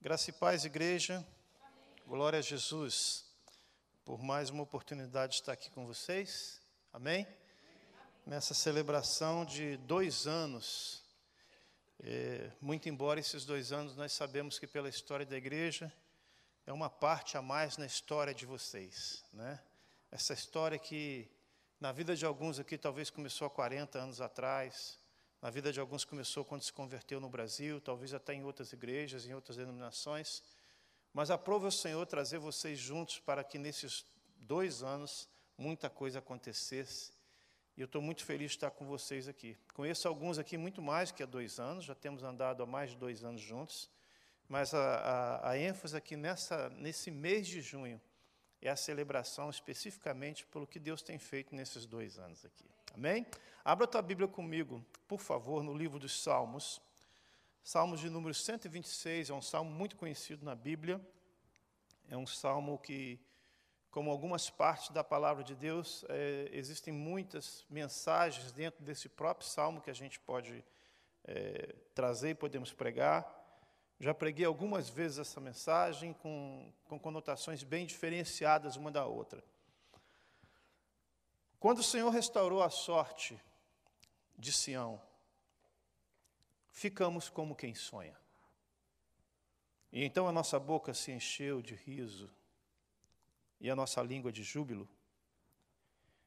Graça 0.00 0.30
e 0.30 0.32
paz, 0.32 0.64
igreja. 0.64 1.26
Glória 2.06 2.38
a 2.38 2.42
Jesus 2.42 3.26
por 4.04 4.22
mais 4.22 4.48
uma 4.48 4.62
oportunidade 4.62 5.32
de 5.32 5.40
estar 5.40 5.52
aqui 5.52 5.70
com 5.70 5.84
vocês. 5.86 6.62
Amém? 6.92 7.26
Nessa 8.24 8.54
celebração 8.54 9.44
de 9.44 9.76
dois 9.78 10.28
anos. 10.28 11.02
É, 11.98 12.48
muito 12.60 12.88
embora 12.88 13.18
esses 13.18 13.44
dois 13.44 13.72
anos 13.72 13.96
nós 13.96 14.12
sabemos 14.12 14.56
que 14.56 14.68
pela 14.68 14.88
história 14.88 15.26
da 15.26 15.36
igreja 15.36 15.92
é 16.64 16.72
uma 16.72 16.88
parte 16.88 17.36
a 17.36 17.42
mais 17.42 17.76
na 17.76 17.84
história 17.84 18.32
de 18.32 18.46
vocês, 18.46 19.24
né? 19.32 19.60
Essa 20.12 20.32
história 20.32 20.78
que 20.78 21.28
na 21.80 21.90
vida 21.90 22.14
de 22.14 22.24
alguns 22.24 22.60
aqui 22.60 22.78
talvez 22.78 23.10
começou 23.10 23.48
há 23.48 23.50
40 23.50 23.98
anos 23.98 24.20
atrás, 24.20 24.96
na 25.40 25.50
vida 25.50 25.72
de 25.72 25.78
alguns 25.78 26.04
começou 26.04 26.44
quando 26.44 26.62
se 26.62 26.72
converteu 26.72 27.20
no 27.20 27.28
Brasil, 27.28 27.80
talvez 27.80 28.12
até 28.12 28.34
em 28.34 28.42
outras 28.44 28.72
igrejas, 28.72 29.24
em 29.24 29.34
outras 29.34 29.56
denominações. 29.56 30.42
Mas 31.12 31.30
aprove 31.30 31.66
o 31.66 31.72
Senhor 31.72 32.04
trazer 32.06 32.38
vocês 32.38 32.78
juntos 32.78 33.20
para 33.20 33.44
que 33.44 33.56
nesses 33.56 34.04
dois 34.36 34.82
anos 34.82 35.28
muita 35.56 35.88
coisa 35.88 36.18
acontecesse. 36.18 37.12
E 37.76 37.80
eu 37.80 37.84
estou 37.84 38.02
muito 38.02 38.24
feliz 38.24 38.50
de 38.50 38.56
estar 38.56 38.72
com 38.72 38.84
vocês 38.84 39.28
aqui. 39.28 39.56
Conheço 39.72 40.08
alguns 40.08 40.38
aqui 40.38 40.56
muito 40.56 40.82
mais 40.82 41.12
que 41.12 41.22
há 41.22 41.26
dois 41.26 41.60
anos, 41.60 41.84
já 41.84 41.94
temos 41.94 42.24
andado 42.24 42.62
há 42.62 42.66
mais 42.66 42.90
de 42.90 42.96
dois 42.96 43.22
anos 43.22 43.40
juntos. 43.40 43.88
Mas 44.48 44.74
a, 44.74 44.80
a, 44.80 45.50
a 45.50 45.58
ênfase 45.58 45.96
aqui 45.96 46.16
nessa, 46.16 46.68
nesse 46.70 47.10
mês 47.10 47.46
de 47.46 47.60
junho 47.60 48.00
é 48.60 48.68
a 48.68 48.76
celebração 48.76 49.48
especificamente 49.50 50.44
pelo 50.46 50.66
que 50.66 50.80
Deus 50.80 51.02
tem 51.02 51.18
feito 51.18 51.54
nesses 51.54 51.86
dois 51.86 52.18
anos 52.18 52.44
aqui. 52.44 52.68
Amém? 52.98 53.24
Abra 53.64 53.86
tua 53.86 54.02
Bíblia 54.02 54.26
comigo, 54.26 54.84
por 55.06 55.20
favor, 55.20 55.62
no 55.62 55.72
livro 55.72 56.00
dos 56.00 56.20
Salmos. 56.20 56.80
Salmos 57.62 58.00
de 58.00 58.10
número 58.10 58.34
126, 58.34 59.30
é 59.30 59.32
um 59.32 59.40
salmo 59.40 59.70
muito 59.70 59.94
conhecido 59.94 60.44
na 60.44 60.56
Bíblia. 60.56 61.00
É 62.08 62.16
um 62.16 62.26
salmo 62.26 62.76
que, 62.76 63.20
como 63.88 64.10
algumas 64.10 64.50
partes 64.50 64.90
da 64.90 65.04
palavra 65.04 65.44
de 65.44 65.54
Deus, 65.54 66.04
é, 66.08 66.48
existem 66.50 66.92
muitas 66.92 67.64
mensagens 67.70 68.50
dentro 68.50 68.84
desse 68.84 69.08
próprio 69.08 69.48
salmo 69.48 69.80
que 69.80 69.90
a 69.90 69.94
gente 69.94 70.18
pode 70.18 70.64
é, 71.22 71.76
trazer 71.94 72.30
e 72.30 72.34
podemos 72.34 72.72
pregar. 72.72 73.32
Já 74.00 74.12
preguei 74.12 74.44
algumas 74.44 74.88
vezes 74.88 75.18
essa 75.18 75.40
mensagem 75.40 76.14
com, 76.14 76.72
com 76.88 76.98
conotações 76.98 77.62
bem 77.62 77.86
diferenciadas 77.86 78.74
uma 78.74 78.90
da 78.90 79.06
outra. 79.06 79.40
Quando 81.58 81.80
o 81.80 81.84
Senhor 81.84 82.10
restaurou 82.10 82.62
a 82.62 82.70
sorte 82.70 83.40
de 84.36 84.52
Sião, 84.52 85.00
ficamos 86.70 87.28
como 87.28 87.56
quem 87.56 87.74
sonha. 87.74 88.16
E 89.90 90.04
então 90.04 90.28
a 90.28 90.32
nossa 90.32 90.58
boca 90.60 90.94
se 90.94 91.10
encheu 91.10 91.60
de 91.60 91.74
riso 91.74 92.30
e 93.60 93.68
a 93.70 93.74
nossa 93.74 94.02
língua 94.02 94.30
de 94.30 94.42
júbilo. 94.42 94.88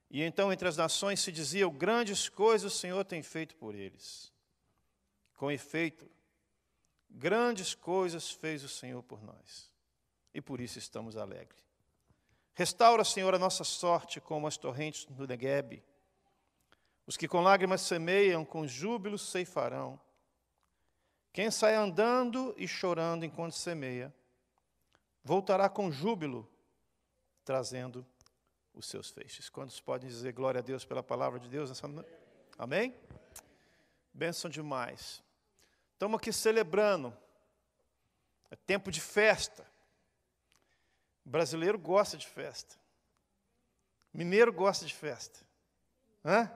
E 0.09 0.21
então 0.21 0.51
entre 0.51 0.67
as 0.67 0.75
nações 0.75 1.21
se 1.21 1.31
dizia: 1.31 1.69
grandes 1.69 2.27
coisas 2.27 2.73
o 2.73 2.77
Senhor 2.77 3.05
tem 3.05 3.23
feito 3.23 3.55
por 3.55 3.73
eles. 3.73 4.31
Com 5.37 5.49
efeito, 5.49 6.09
grandes 7.09 7.73
coisas 7.73 8.29
fez 8.29 8.63
o 8.63 8.69
Senhor 8.69 9.01
por 9.03 9.23
nós. 9.23 9.71
E 10.33 10.41
por 10.41 10.59
isso 10.59 10.77
estamos 10.77 11.15
alegres. 11.15 11.70
Restaura, 12.53 13.03
Senhor, 13.03 13.33
a 13.33 13.39
nossa 13.39 13.63
sorte 13.63 14.19
como 14.19 14.47
as 14.47 14.57
torrentes 14.57 15.05
do 15.05 15.25
Negueb. 15.25 15.83
Os 17.05 17.17
que 17.17 17.27
com 17.27 17.41
lágrimas 17.41 17.81
semeiam, 17.81 18.45
com 18.45 18.67
júbilo 18.67 19.17
ceifarão. 19.17 19.99
Quem 21.33 21.49
sai 21.49 21.75
andando 21.75 22.53
e 22.57 22.67
chorando 22.67 23.25
enquanto 23.25 23.53
semeia, 23.53 24.13
voltará 25.23 25.69
com 25.69 25.91
júbilo, 25.91 26.49
trazendo 27.45 28.05
os 28.73 28.85
seus 28.85 29.09
feixes. 29.09 29.49
Quantos 29.49 29.79
podem 29.79 30.09
dizer 30.09 30.33
glória 30.33 30.59
a 30.59 30.61
Deus 30.61 30.83
pela 30.83 31.01
palavra 31.01 31.39
de 31.39 31.47
Deus 31.47 31.69
nessa 31.69 31.87
noite? 31.87 32.11
Amém? 32.57 32.93
Benção 34.13 34.49
demais. 34.49 35.23
Estamos 35.93 36.17
aqui 36.17 36.33
celebrando. 36.33 37.15
É 38.49 38.55
tempo 38.55 38.91
de 38.91 38.99
festa. 38.99 39.70
Brasileiro 41.23 41.77
gosta 41.77 42.17
de 42.17 42.27
festa. 42.27 42.75
Mineiro 44.13 44.51
gosta 44.51 44.85
de 44.85 44.93
festa. 44.93 45.39
Hã? 46.25 46.51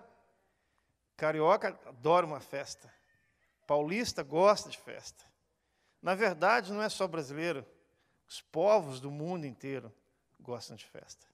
Carioca 1.16 1.80
adora 1.86 2.26
uma 2.26 2.40
festa. 2.40 2.94
Paulista 3.66 4.22
gosta 4.24 4.70
de 4.70 4.78
festa. 4.78 5.24
Na 6.02 6.14
verdade, 6.14 6.72
não 6.72 6.82
é 6.82 6.90
só 6.90 7.08
brasileiro. 7.08 7.66
Os 8.28 8.42
povos 8.42 9.00
do 9.00 9.10
mundo 9.10 9.46
inteiro 9.46 9.94
gostam 10.40 10.76
de 10.76 10.86
festa. 10.86 11.26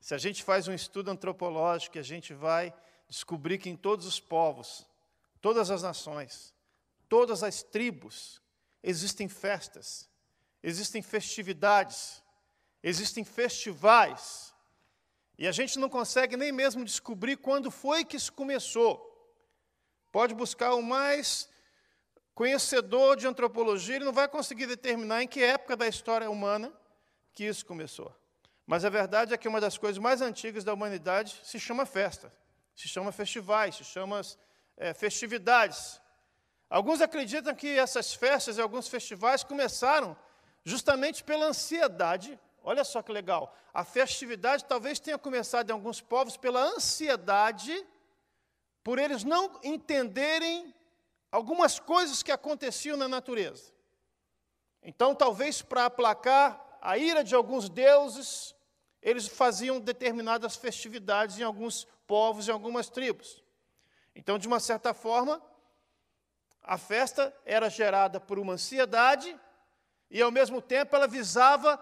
Se 0.00 0.14
a 0.14 0.18
gente 0.18 0.42
faz 0.42 0.68
um 0.68 0.74
estudo 0.74 1.10
antropológico, 1.10 1.98
a 1.98 2.02
gente 2.02 2.32
vai 2.34 2.74
descobrir 3.08 3.58
que 3.58 3.70
em 3.70 3.76
todos 3.76 4.06
os 4.06 4.20
povos, 4.20 4.86
todas 5.40 5.70
as 5.70 5.82
nações, 5.82 6.54
todas 7.08 7.42
as 7.42 7.62
tribos, 7.62 8.40
existem 8.82 9.28
festas, 9.28 10.08
existem 10.62 11.02
festividades, 11.02 12.22
existem 12.82 13.24
festivais, 13.24 14.54
e 15.38 15.46
a 15.46 15.52
gente 15.52 15.78
não 15.78 15.88
consegue 15.88 16.36
nem 16.36 16.50
mesmo 16.50 16.84
descobrir 16.84 17.36
quando 17.36 17.70
foi 17.70 18.04
que 18.04 18.16
isso 18.16 18.32
começou. 18.32 19.04
Pode 20.10 20.34
buscar 20.34 20.74
o 20.74 20.82
mais 20.82 21.48
conhecedor 22.34 23.16
de 23.16 23.26
antropologia, 23.26 23.96
ele 23.96 24.04
não 24.04 24.12
vai 24.12 24.28
conseguir 24.28 24.66
determinar 24.66 25.22
em 25.22 25.28
que 25.28 25.42
época 25.42 25.76
da 25.76 25.86
história 25.86 26.28
humana 26.28 26.72
que 27.32 27.44
isso 27.44 27.64
começou. 27.64 28.14
Mas 28.66 28.84
a 28.84 28.90
verdade 28.90 29.32
é 29.32 29.36
que 29.38 29.48
uma 29.48 29.60
das 29.60 29.78
coisas 29.78 29.98
mais 29.98 30.20
antigas 30.20 30.64
da 30.64 30.74
humanidade 30.74 31.40
se 31.44 31.58
chama 31.58 31.86
festa, 31.86 32.32
se 32.76 32.88
chama 32.88 33.12
festivais, 33.12 33.76
se 33.76 33.84
chama 33.84 34.20
é, 34.76 34.92
festividades. 34.92 36.00
Alguns 36.68 37.00
acreditam 37.00 37.54
que 37.54 37.78
essas 37.78 38.12
festas 38.12 38.58
e 38.58 38.60
alguns 38.60 38.88
festivais 38.88 39.42
começaram 39.42 40.16
justamente 40.64 41.24
pela 41.24 41.46
ansiedade 41.46 42.38
Olha 42.62 42.84
só 42.84 43.02
que 43.02 43.12
legal. 43.12 43.54
A 43.72 43.84
festividade 43.84 44.64
talvez 44.64 44.98
tenha 45.00 45.18
começado 45.18 45.70
em 45.70 45.72
alguns 45.72 46.00
povos 46.00 46.36
pela 46.36 46.60
ansiedade, 46.60 47.86
por 48.82 48.98
eles 48.98 49.24
não 49.24 49.58
entenderem 49.62 50.74
algumas 51.30 51.78
coisas 51.78 52.22
que 52.22 52.32
aconteciam 52.32 52.96
na 52.96 53.08
natureza. 53.08 53.72
Então, 54.82 55.14
talvez 55.14 55.60
para 55.62 55.86
aplacar 55.86 56.78
a 56.80 56.96
ira 56.96 57.22
de 57.22 57.34
alguns 57.34 57.68
deuses, 57.68 58.54
eles 59.02 59.26
faziam 59.26 59.80
determinadas 59.80 60.56
festividades 60.56 61.38
em 61.38 61.42
alguns 61.42 61.86
povos, 62.06 62.48
em 62.48 62.52
algumas 62.52 62.88
tribos. 62.88 63.42
Então, 64.14 64.38
de 64.38 64.48
uma 64.48 64.60
certa 64.60 64.92
forma, 64.94 65.42
a 66.62 66.76
festa 66.76 67.34
era 67.44 67.68
gerada 67.68 68.20
por 68.20 68.38
uma 68.38 68.54
ansiedade 68.54 69.38
e, 70.10 70.20
ao 70.20 70.30
mesmo 70.30 70.60
tempo, 70.60 70.94
ela 70.96 71.06
visava 71.06 71.78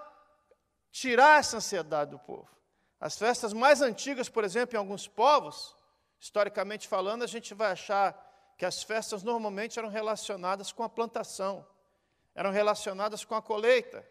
tirar 0.91 1.41
essa 1.41 1.59
ansiedade 1.59 2.11
do 2.13 2.19
povo. 2.19 2.49
As 3.01 3.19
festas 3.19 3.53
mais 3.53 3.83
antigas, 3.83 4.29
por 4.29 4.45
exemplo, 4.45 4.77
em 4.77 4.79
alguns 4.79 5.07
povos, 5.07 5.77
historicamente 6.19 6.89
falando, 6.89 7.23
a 7.23 7.27
gente 7.27 7.55
vai 7.55 7.73
achar 7.73 8.23
que 8.57 8.65
as 8.65 8.83
festas 8.83 9.23
normalmente 9.23 9.79
eram 9.79 9.89
relacionadas 9.89 10.73
com 10.73 10.83
a 10.83 10.89
plantação, 10.89 11.67
eram 12.35 12.51
relacionadas 12.51 13.25
com 13.25 13.35
a 13.35 13.43
colheita, 13.43 14.07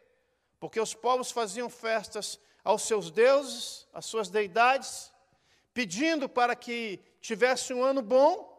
porque 0.60 0.80
os 0.80 0.94
povos 0.94 1.32
faziam 1.32 1.70
festas 1.70 2.40
aos 2.64 2.84
seus 2.84 3.12
deuses, 3.12 3.88
às 3.94 4.06
suas 4.06 4.30
deidades, 4.30 5.12
pedindo 5.74 6.30
para 6.30 6.56
que 6.56 7.00
tivesse 7.20 7.74
um 7.74 7.84
ano 7.84 8.02
bom. 8.02 8.54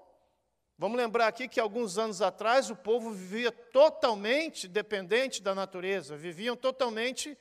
Vamos 0.79 0.99
lembrar 0.99 1.29
aqui 1.29 1.49
que 1.49 1.59
alguns 1.59 1.97
anos 1.99 2.21
atrás 2.21 2.69
o 2.69 2.77
povo 2.77 3.11
vivia 3.11 3.51
totalmente 3.51 4.69
dependente 4.69 5.43
da 5.43 5.55
natureza, 5.55 6.17
viviam 6.17 6.55
totalmente 6.55 7.37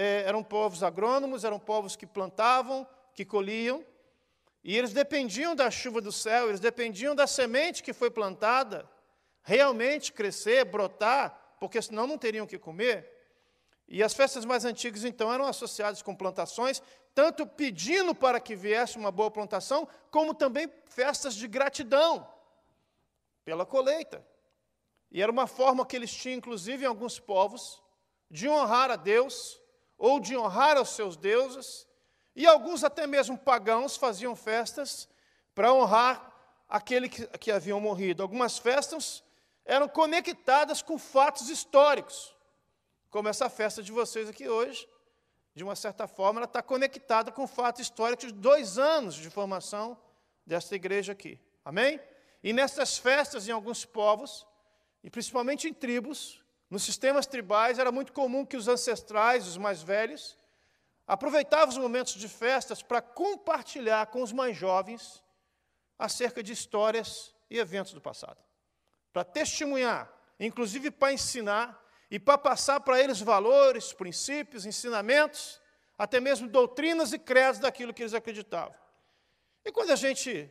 é, 0.00 0.22
eram 0.24 0.44
povos 0.44 0.84
agrônomos, 0.84 1.42
eram 1.42 1.58
povos 1.58 1.96
que 1.96 2.06
plantavam, 2.06 2.86
que 3.12 3.24
colhiam, 3.24 3.84
e 4.62 4.78
eles 4.78 4.92
dependiam 4.92 5.56
da 5.56 5.72
chuva 5.72 6.00
do 6.00 6.12
céu, 6.12 6.48
eles 6.48 6.60
dependiam 6.60 7.16
da 7.16 7.26
semente 7.26 7.82
que 7.82 7.92
foi 7.92 8.08
plantada 8.08 8.88
realmente 9.42 10.12
crescer, 10.12 10.64
brotar, 10.64 11.56
porque 11.58 11.82
senão 11.82 12.06
não 12.06 12.16
teriam 12.16 12.44
o 12.44 12.48
que 12.48 12.60
comer. 12.60 13.10
E 13.88 14.00
as 14.00 14.14
festas 14.14 14.44
mais 14.44 14.64
antigas, 14.64 15.02
então, 15.02 15.32
eram 15.32 15.46
associadas 15.46 16.00
com 16.00 16.14
plantações, 16.14 16.80
tanto 17.12 17.44
pedindo 17.44 18.14
para 18.14 18.38
que 18.38 18.54
viesse 18.54 18.96
uma 18.96 19.10
boa 19.10 19.32
plantação, 19.32 19.88
como 20.12 20.32
também 20.32 20.72
festas 20.86 21.34
de 21.34 21.48
gratidão 21.48 22.28
pela 23.44 23.66
colheita. 23.66 24.24
E 25.10 25.20
era 25.20 25.32
uma 25.32 25.48
forma 25.48 25.84
que 25.84 25.96
eles 25.96 26.14
tinham, 26.14 26.38
inclusive, 26.38 26.84
em 26.84 26.86
alguns 26.86 27.18
povos, 27.18 27.82
de 28.30 28.48
honrar 28.48 28.92
a 28.92 28.96
Deus 28.96 29.60
ou 29.98 30.20
de 30.20 30.36
honrar 30.36 30.76
aos 30.76 30.90
seus 30.90 31.16
deuses, 31.16 31.86
e 32.34 32.46
alguns 32.46 32.84
até 32.84 33.06
mesmo 33.06 33.36
pagãos 33.36 33.96
faziam 33.96 34.36
festas 34.36 35.08
para 35.54 35.72
honrar 35.72 36.32
aquele 36.68 37.08
que, 37.08 37.26
que 37.38 37.50
haviam 37.50 37.80
morrido. 37.80 38.22
Algumas 38.22 38.58
festas 38.58 39.24
eram 39.64 39.88
conectadas 39.88 40.80
com 40.80 40.96
fatos 40.96 41.50
históricos. 41.50 42.34
como 43.10 43.28
essa 43.28 43.48
festa 43.50 43.82
de 43.82 43.90
vocês 43.90 44.28
aqui 44.28 44.48
hoje, 44.48 44.88
de 45.54 45.64
uma 45.64 45.74
certa 45.74 46.06
forma, 46.06 46.38
ela 46.38 46.46
está 46.46 46.62
conectada 46.62 47.32
com 47.32 47.42
o 47.42 47.48
fato 47.48 47.82
histórico 47.82 48.26
de 48.26 48.32
dois 48.32 48.78
anos 48.78 49.16
de 49.16 49.28
formação 49.28 49.98
desta 50.46 50.76
igreja 50.76 51.12
aqui. 51.12 51.40
Amém? 51.64 52.00
E 52.42 52.52
nessas 52.52 52.96
festas, 52.96 53.48
em 53.48 53.50
alguns 53.50 53.84
povos, 53.84 54.46
e 55.02 55.10
principalmente 55.10 55.66
em 55.68 55.74
tribos, 55.74 56.42
nos 56.70 56.82
sistemas 56.82 57.26
tribais, 57.26 57.78
era 57.78 57.90
muito 57.90 58.12
comum 58.12 58.44
que 58.44 58.56
os 58.56 58.68
ancestrais, 58.68 59.46
os 59.46 59.56
mais 59.56 59.82
velhos, 59.82 60.38
aproveitavam 61.06 61.68
os 61.68 61.78
momentos 61.78 62.14
de 62.14 62.28
festas 62.28 62.82
para 62.82 63.00
compartilhar 63.00 64.06
com 64.08 64.22
os 64.22 64.32
mais 64.32 64.56
jovens 64.56 65.24
acerca 65.98 66.42
de 66.42 66.52
histórias 66.52 67.34
e 67.50 67.58
eventos 67.58 67.94
do 67.94 68.00
passado. 68.00 68.38
Para 69.12 69.24
testemunhar, 69.24 70.12
inclusive 70.38 70.90
para 70.90 71.12
ensinar 71.12 71.82
e 72.10 72.18
para 72.18 72.36
passar 72.36 72.80
para 72.80 73.00
eles 73.00 73.20
valores, 73.20 73.92
princípios, 73.92 74.66
ensinamentos, 74.66 75.60
até 75.96 76.20
mesmo 76.20 76.46
doutrinas 76.46 77.12
e 77.12 77.18
credos 77.18 77.58
daquilo 77.58 77.92
que 77.92 78.02
eles 78.02 78.14
acreditavam. 78.14 78.74
E 79.64 79.72
quando 79.72 79.90
a 79.90 79.96
gente 79.96 80.50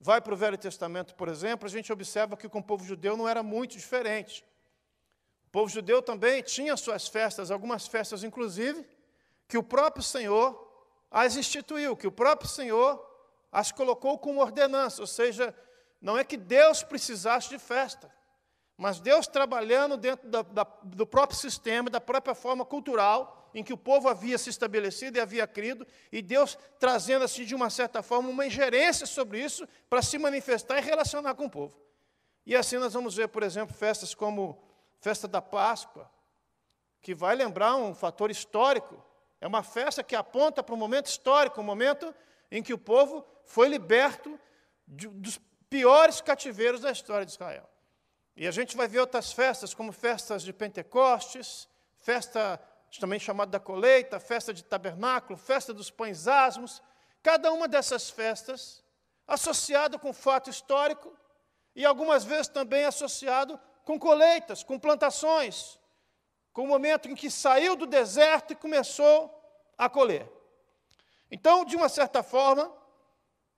vai 0.00 0.20
para 0.20 0.32
o 0.32 0.36
Velho 0.36 0.56
Testamento, 0.56 1.14
por 1.14 1.28
exemplo, 1.28 1.66
a 1.66 1.70
gente 1.70 1.92
observa 1.92 2.36
que 2.36 2.48
com 2.48 2.58
o 2.58 2.64
povo 2.64 2.84
judeu 2.84 3.16
não 3.16 3.28
era 3.28 3.42
muito 3.42 3.72
diferente. 3.72 4.44
O 5.50 5.52
povo 5.52 5.68
judeu 5.68 6.00
também 6.00 6.40
tinha 6.44 6.76
suas 6.76 7.08
festas, 7.08 7.50
algumas 7.50 7.84
festas 7.88 8.22
inclusive, 8.22 8.86
que 9.48 9.58
o 9.58 9.64
próprio 9.64 10.00
Senhor 10.00 10.68
as 11.10 11.34
instituiu, 11.34 11.96
que 11.96 12.06
o 12.06 12.12
próprio 12.12 12.48
Senhor 12.48 13.04
as 13.50 13.72
colocou 13.72 14.16
como 14.16 14.40
ordenança, 14.40 15.02
ou 15.02 15.08
seja, 15.08 15.52
não 16.00 16.16
é 16.16 16.22
que 16.22 16.36
Deus 16.36 16.84
precisasse 16.84 17.48
de 17.48 17.58
festa, 17.58 18.08
mas 18.76 19.00
Deus 19.00 19.26
trabalhando 19.26 19.96
dentro 19.96 20.28
da, 20.28 20.42
da, 20.42 20.62
do 20.84 21.04
próprio 21.04 21.36
sistema, 21.36 21.90
da 21.90 22.00
própria 22.00 22.32
forma 22.32 22.64
cultural 22.64 23.50
em 23.52 23.64
que 23.64 23.72
o 23.72 23.76
povo 23.76 24.08
havia 24.08 24.38
se 24.38 24.50
estabelecido 24.50 25.18
e 25.18 25.20
havia 25.20 25.48
crido, 25.48 25.84
e 26.12 26.22
Deus 26.22 26.56
trazendo 26.78 27.24
assim 27.24 27.44
de 27.44 27.56
uma 27.56 27.68
certa 27.70 28.04
forma 28.04 28.28
uma 28.28 28.46
ingerência 28.46 29.04
sobre 29.04 29.42
isso 29.42 29.66
para 29.88 30.00
se 30.00 30.16
manifestar 30.16 30.78
e 30.78 30.80
relacionar 30.80 31.34
com 31.34 31.46
o 31.46 31.50
povo. 31.50 31.76
E 32.46 32.54
assim 32.54 32.78
nós 32.78 32.94
vamos 32.94 33.16
ver, 33.16 33.26
por 33.26 33.42
exemplo, 33.42 33.74
festas 33.74 34.14
como 34.14 34.69
festa 35.00 35.26
da 35.26 35.42
Páscoa, 35.42 36.10
que 37.00 37.14
vai 37.14 37.34
lembrar 37.34 37.76
um 37.76 37.94
fator 37.94 38.30
histórico. 38.30 39.02
É 39.40 39.46
uma 39.46 39.62
festa 39.62 40.02
que 40.02 40.14
aponta 40.14 40.62
para 40.62 40.74
um 40.74 40.78
momento 40.78 41.06
histórico, 41.06 41.60
um 41.60 41.64
momento 41.64 42.14
em 42.50 42.62
que 42.62 42.74
o 42.74 42.78
povo 42.78 43.24
foi 43.44 43.68
liberto 43.68 44.38
de, 44.86 45.08
dos 45.08 45.40
piores 45.68 46.20
cativeiros 46.20 46.82
da 46.82 46.90
história 46.90 47.24
de 47.24 47.32
Israel. 47.32 47.68
E 48.36 48.46
a 48.46 48.50
gente 48.50 48.76
vai 48.76 48.86
ver 48.86 49.00
outras 49.00 49.32
festas, 49.32 49.74
como 49.74 49.92
festas 49.92 50.42
de 50.42 50.52
Pentecostes, 50.52 51.68
festa 51.98 52.60
também 52.98 53.20
chamada 53.20 53.52
da 53.52 53.60
colheita, 53.60 54.18
festa 54.18 54.52
de 54.52 54.64
tabernáculo, 54.64 55.38
festa 55.38 55.72
dos 55.72 55.90
pães 55.90 56.26
asmos. 56.26 56.82
Cada 57.22 57.52
uma 57.52 57.68
dessas 57.68 58.10
festas 58.10 58.82
associada 59.26 59.98
com 59.98 60.12
fato 60.12 60.50
histórico 60.50 61.14
e 61.74 61.84
algumas 61.84 62.24
vezes 62.24 62.48
também 62.48 62.84
associado 62.84 63.60
com 63.84 63.98
colheitas, 63.98 64.62
com 64.62 64.78
plantações, 64.78 65.78
com 66.52 66.64
o 66.64 66.66
momento 66.66 67.08
em 67.08 67.14
que 67.14 67.30
saiu 67.30 67.76
do 67.76 67.86
deserto 67.86 68.52
e 68.52 68.56
começou 68.56 69.36
a 69.76 69.88
colher. 69.88 70.30
Então, 71.30 71.64
de 71.64 71.76
uma 71.76 71.88
certa 71.88 72.22
forma, 72.22 72.72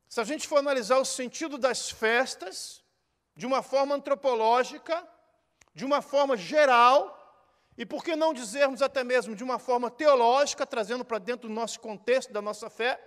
se 0.08 0.20
a 0.20 0.24
gente 0.24 0.46
for 0.46 0.58
analisar 0.58 0.98
o 0.98 1.04
sentido 1.04 1.56
das 1.56 1.90
festas, 1.90 2.84
de 3.34 3.46
uma 3.46 3.62
forma 3.62 3.94
antropológica, 3.94 5.08
de 5.74 5.84
uma 5.84 6.02
forma 6.02 6.36
geral, 6.36 7.18
e 7.76 7.86
por 7.86 8.04
que 8.04 8.14
não 8.14 8.34
dizermos 8.34 8.82
até 8.82 9.02
mesmo 9.02 9.34
de 9.34 9.42
uma 9.42 9.58
forma 9.58 9.90
teológica, 9.90 10.66
trazendo 10.66 11.04
para 11.04 11.18
dentro 11.18 11.48
do 11.48 11.54
nosso 11.54 11.80
contexto, 11.80 12.32
da 12.32 12.42
nossa 12.42 12.68
fé, 12.68 13.00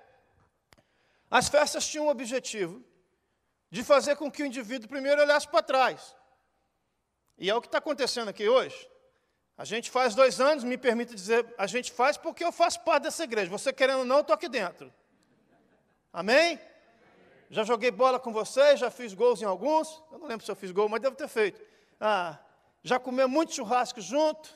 as 1.30 1.48
festas 1.48 1.88
tinham 1.88 2.08
o 2.08 2.10
objetivo 2.10 2.84
de 3.70 3.84
fazer 3.84 4.16
com 4.16 4.32
que 4.32 4.42
o 4.42 4.46
indivíduo 4.46 4.90
primeiro 4.90 5.22
olhasse 5.22 5.48
para 5.48 5.62
trás. 5.62 6.16
E 7.38 7.50
é 7.50 7.56
o 7.56 7.62
que 7.62 7.68
está 7.68 7.78
acontecendo 7.78 8.30
aqui 8.30 8.48
hoje. 8.48 8.90
A 9.58 9.64
gente 9.64 9.90
faz 9.90 10.14
dois 10.14 10.42
anos, 10.42 10.64
me 10.64 10.78
permite 10.78 11.16
dizer, 11.16 11.46
a 11.58 11.66
gente 11.66 11.92
faz 11.92 12.18
porque 12.18 12.44
eu 12.44 12.52
faço 12.52 12.82
parte 12.82 13.04
dessa 13.04 13.24
igreja. 13.24 13.50
Você 13.50 13.72
querendo 13.72 14.00
ou 14.00 14.06
não, 14.06 14.18
eu 14.18 14.22
estou 14.22 14.34
aqui 14.34 14.50
dentro. 14.50 14.94
Amém? 16.12 16.60
Já 17.50 17.64
joguei 17.64 17.92
bola 17.92 18.20
com 18.20 18.34
vocês, 18.34 18.80
já 18.80 18.90
fiz 18.90 19.14
gols 19.14 19.42
em 19.42 19.46
alguns. 19.46 20.02
Eu 20.12 20.20
não 20.20 20.28
lembro 20.28 20.46
se 20.46 20.52
eu 20.52 20.56
fiz 20.56 20.72
gol, 20.72 20.90
mas 20.90 21.02
devo 21.02 21.16
ter 21.16 21.28
feito. 21.28 21.62
Ah, 22.00 22.38
já 22.84 23.00
comemos 23.00 23.32
muito 23.32 23.54
churrasco 23.54 24.02
junto. 24.02 24.50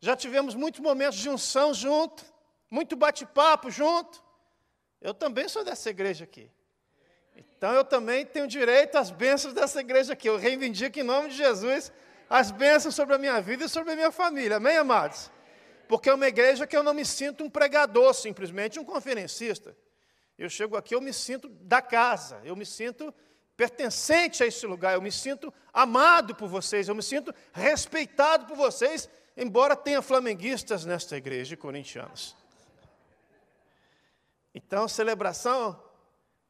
Já 0.00 0.16
tivemos 0.16 0.54
muitos 0.54 0.80
momentos 0.80 1.18
de 1.18 1.28
unção 1.28 1.72
junto. 1.74 2.24
Muito 2.70 2.96
bate-papo 2.96 3.70
junto. 3.70 4.22
Eu 5.00 5.14
também 5.14 5.48
sou 5.48 5.64
dessa 5.64 5.90
igreja 5.90 6.24
aqui. 6.24 6.50
Então 7.38 7.72
eu 7.72 7.84
também 7.84 8.26
tenho 8.26 8.48
direito 8.48 8.96
às 8.96 9.10
bênçãos 9.10 9.54
dessa 9.54 9.80
igreja 9.80 10.12
aqui. 10.12 10.28
Eu 10.28 10.36
reivindico 10.36 10.98
em 10.98 11.04
nome 11.04 11.28
de 11.28 11.36
Jesus 11.36 11.92
as 12.28 12.50
bênçãos 12.50 12.94
sobre 12.94 13.14
a 13.14 13.18
minha 13.18 13.40
vida 13.40 13.64
e 13.64 13.68
sobre 13.68 13.92
a 13.92 13.96
minha 13.96 14.10
família. 14.10 14.56
Amém, 14.56 14.76
amados? 14.76 15.30
Porque 15.86 16.10
é 16.10 16.14
uma 16.14 16.26
igreja 16.26 16.66
que 16.66 16.76
eu 16.76 16.82
não 16.82 16.92
me 16.92 17.04
sinto 17.04 17.44
um 17.44 17.48
pregador, 17.48 18.12
simplesmente 18.12 18.78
um 18.78 18.84
conferencista. 18.84 19.74
Eu 20.36 20.50
chego 20.50 20.76
aqui, 20.76 20.94
eu 20.94 21.00
me 21.00 21.12
sinto 21.12 21.48
da 21.48 21.80
casa, 21.80 22.40
eu 22.44 22.54
me 22.54 22.66
sinto 22.66 23.14
pertencente 23.56 24.42
a 24.42 24.46
esse 24.46 24.64
lugar, 24.66 24.94
eu 24.94 25.02
me 25.02 25.10
sinto 25.10 25.52
amado 25.72 26.34
por 26.34 26.48
vocês, 26.48 26.88
eu 26.88 26.94
me 26.94 27.02
sinto 27.02 27.34
respeitado 27.52 28.46
por 28.46 28.56
vocês, 28.56 29.08
embora 29.36 29.74
tenha 29.74 30.02
flamenguistas 30.02 30.84
nesta 30.84 31.16
igreja 31.16 31.50
de 31.50 31.56
corintianos. 31.56 32.36
Então, 34.54 34.86
celebração, 34.86 35.80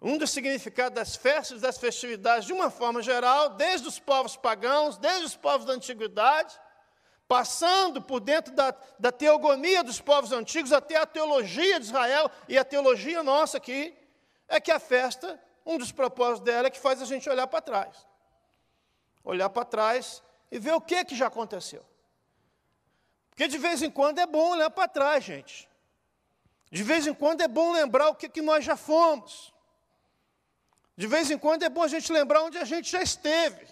um 0.00 0.16
dos 0.16 0.30
significados 0.30 0.94
das 0.94 1.16
festas, 1.16 1.60
das 1.60 1.76
festividades, 1.76 2.46
de 2.46 2.52
uma 2.52 2.70
forma 2.70 3.02
geral, 3.02 3.50
desde 3.50 3.88
os 3.88 3.98
povos 3.98 4.36
pagãos, 4.36 4.96
desde 4.96 5.24
os 5.24 5.36
povos 5.36 5.66
da 5.66 5.72
antiguidade, 5.72 6.58
passando 7.26 8.00
por 8.00 8.20
dentro 8.20 8.54
da, 8.54 8.74
da 8.98 9.10
teogonia 9.10 9.82
dos 9.82 10.00
povos 10.00 10.32
antigos 10.32 10.72
até 10.72 10.96
a 10.96 11.04
teologia 11.04 11.78
de 11.80 11.86
Israel 11.86 12.30
e 12.48 12.56
a 12.56 12.64
teologia 12.64 13.22
nossa 13.22 13.58
aqui, 13.58 13.94
é 14.46 14.60
que 14.60 14.70
a 14.70 14.78
festa, 14.78 15.38
um 15.66 15.76
dos 15.76 15.92
propósitos 15.92 16.44
dela 16.44 16.68
é 16.68 16.70
que 16.70 16.78
faz 16.78 17.02
a 17.02 17.04
gente 17.04 17.28
olhar 17.28 17.46
para 17.46 17.60
trás. 17.60 18.06
Olhar 19.24 19.50
para 19.50 19.64
trás 19.64 20.22
e 20.50 20.58
ver 20.58 20.72
o 20.72 20.80
que, 20.80 21.04
que 21.04 21.16
já 21.16 21.26
aconteceu. 21.26 21.84
Porque 23.28 23.48
de 23.48 23.58
vez 23.58 23.82
em 23.82 23.90
quando 23.90 24.20
é 24.20 24.26
bom 24.26 24.50
olhar 24.50 24.70
para 24.70 24.88
trás, 24.88 25.22
gente. 25.22 25.68
De 26.70 26.82
vez 26.82 27.06
em 27.06 27.12
quando 27.12 27.42
é 27.42 27.48
bom 27.48 27.72
lembrar 27.72 28.08
o 28.08 28.14
que, 28.14 28.28
que 28.28 28.40
nós 28.40 28.64
já 28.64 28.76
fomos. 28.76 29.52
De 30.98 31.06
vez 31.06 31.30
em 31.30 31.38
quando 31.38 31.62
é 31.62 31.68
bom 31.68 31.84
a 31.84 31.86
gente 31.86 32.12
lembrar 32.12 32.42
onde 32.42 32.58
a 32.58 32.64
gente 32.64 32.90
já 32.90 33.00
esteve. 33.00 33.64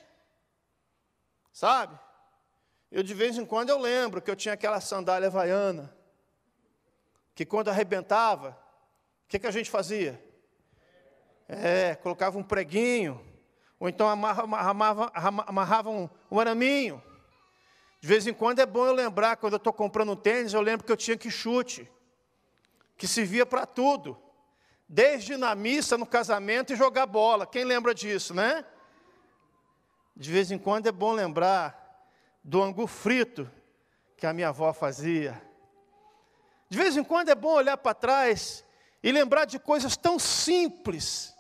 Sabe? 1.53 1.99
Eu 2.89 3.03
de 3.03 3.13
vez 3.15 3.37
em 3.37 3.45
quando 3.45 3.71
eu 3.71 3.81
lembro 3.81 4.23
que 4.23 4.31
eu 4.31 4.37
tinha 4.37 4.55
aquela 4.55 4.81
sandália 4.81 5.27
havaiana, 5.27 5.93
que 7.35 7.45
quando 7.45 7.67
arrebentava, 7.67 8.51
o 9.25 9.29
que, 9.29 9.41
que 9.41 9.47
a 9.49 9.51
gente 9.51 9.69
fazia? 9.69 10.25
É, 11.49 11.97
colocava 11.97 12.39
um 12.39 12.45
preguinho, 12.45 13.21
ou 13.81 13.89
então 13.89 14.09
amarrava, 14.09 15.11
amarrava 15.49 15.91
um, 15.91 16.09
um 16.31 16.39
araminho. 16.39 17.03
De 18.01 18.07
vez 18.07 18.25
em 18.29 18.33
quando 18.33 18.61
é 18.61 18.67
bom 18.67 18.87
eu 18.87 18.93
lembrar, 18.93 19.37
quando 19.37 19.55
eu 19.55 19.59
estou 19.59 19.73
comprando 19.73 20.13
um 20.13 20.17
tênis, 20.17 20.53
eu 20.53 20.61
lembro 20.61 20.87
que 20.87 20.93
eu 20.93 20.97
tinha 20.97 21.17
que 21.17 21.29
chute, 21.29 21.91
que 22.97 23.09
servia 23.09 23.45
para 23.45 23.67
tudo. 23.67 24.17
Desde 24.89 25.37
na 25.37 25.55
missa, 25.55 25.99
no 25.99 26.07
casamento 26.07 26.73
e 26.73 26.77
jogar 26.77 27.07
bola. 27.07 27.47
Quem 27.47 27.65
lembra 27.65 27.95
disso, 27.95 28.33
né? 28.33 28.65
De 30.17 30.31
vez 30.31 30.51
em 30.51 30.59
quando 30.59 30.87
é 30.87 30.93
bom 30.93 31.13
lembrar 31.13 31.87
do 32.43 32.63
angu 32.63 32.87
frito 32.87 33.51
que 34.17 34.27
a 34.27 34.33
minha 34.33 34.49
avó 34.49 34.73
fazia. 34.73 35.43
De 36.69 36.79
vez 36.79 36.97
em 36.97 37.05
quando 37.05 37.29
é 37.29 37.35
bom 37.35 37.53
olhar 37.53 37.77
para 37.77 37.95
trás 37.95 38.65
e 39.03 39.13
lembrar 39.13 39.45
de 39.45 39.59
coisas 39.59 39.97
tão 39.97 40.19
simples, 40.19 41.35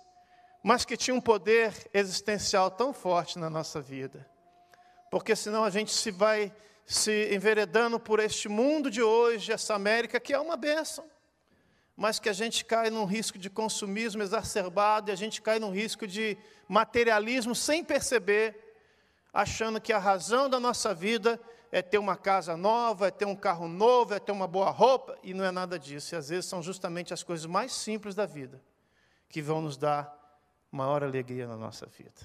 mas 0.62 0.84
que 0.84 0.96
tinham 0.96 1.18
um 1.18 1.20
poder 1.20 1.72
existencial 1.94 2.70
tão 2.70 2.92
forte 2.92 3.38
na 3.38 3.48
nossa 3.48 3.80
vida. 3.80 4.28
Porque 5.10 5.34
senão 5.34 5.64
a 5.64 5.70
gente 5.70 5.92
se 5.92 6.10
vai 6.10 6.52
se 6.84 7.34
enveredando 7.34 7.98
por 7.98 8.20
este 8.20 8.48
mundo 8.48 8.90
de 8.90 9.02
hoje, 9.02 9.52
essa 9.52 9.74
América 9.74 10.20
que 10.20 10.32
é 10.32 10.38
uma 10.38 10.56
bênção, 10.56 11.04
mas 11.96 12.18
que 12.18 12.28
a 12.28 12.32
gente 12.32 12.64
cai 12.64 12.90
num 12.90 13.04
risco 13.04 13.38
de 13.38 13.48
consumismo 13.48 14.22
exacerbado 14.22 15.10
e 15.10 15.12
a 15.12 15.16
gente 15.16 15.40
cai 15.40 15.58
num 15.58 15.70
risco 15.70 16.06
de 16.06 16.36
materialismo 16.68 17.54
sem 17.54 17.82
perceber 17.82 18.64
achando 19.32 19.80
que 19.80 19.92
a 19.92 19.98
razão 19.98 20.48
da 20.48 20.58
nossa 20.60 20.94
vida 20.94 21.40
é 21.70 21.82
ter 21.82 21.98
uma 21.98 22.16
casa 22.16 22.56
nova, 22.56 23.08
é 23.08 23.10
ter 23.10 23.26
um 23.26 23.36
carro 23.36 23.68
novo, 23.68 24.14
é 24.14 24.18
ter 24.18 24.32
uma 24.32 24.46
boa 24.46 24.70
roupa, 24.70 25.18
e 25.22 25.34
não 25.34 25.44
é 25.44 25.50
nada 25.50 25.78
disso. 25.78 26.14
E 26.14 26.16
às 26.16 26.30
vezes 26.30 26.46
são 26.46 26.62
justamente 26.62 27.12
as 27.12 27.22
coisas 27.22 27.44
mais 27.44 27.72
simples 27.72 28.14
da 28.14 28.24
vida 28.24 28.62
que 29.28 29.42
vão 29.42 29.60
nos 29.60 29.76
dar 29.76 30.14
maior 30.70 31.02
alegria 31.02 31.46
na 31.46 31.56
nossa 31.56 31.86
vida. 31.86 32.20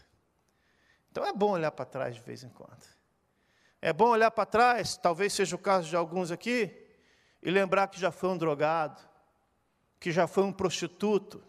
Então 1.12 1.26
é 1.26 1.34
bom 1.34 1.52
olhar 1.52 1.72
para 1.72 1.86
trás 1.86 2.16
de 2.16 2.22
vez 2.22 2.44
em 2.44 2.50
quando. 2.50 2.86
É 3.82 3.92
bom 3.92 4.10
olhar 4.10 4.32
para 4.32 4.46
trás, 4.46 4.96
talvez 4.96 5.34
seja 5.34 5.56
o 5.56 5.60
caso 5.60 5.90
de 5.90 5.96
alguns 5.96 6.32
aqui, 6.32 6.88
e 7.42 7.50
lembrar 7.50 7.88
que 7.88 8.00
já 8.00 8.12
foi 8.12 8.30
um 8.30 8.38
drogado, 8.38 9.02
que 10.02 10.12
já 10.12 10.26
foi 10.26 10.44
um 10.44 10.52
prostituto, 10.52 11.44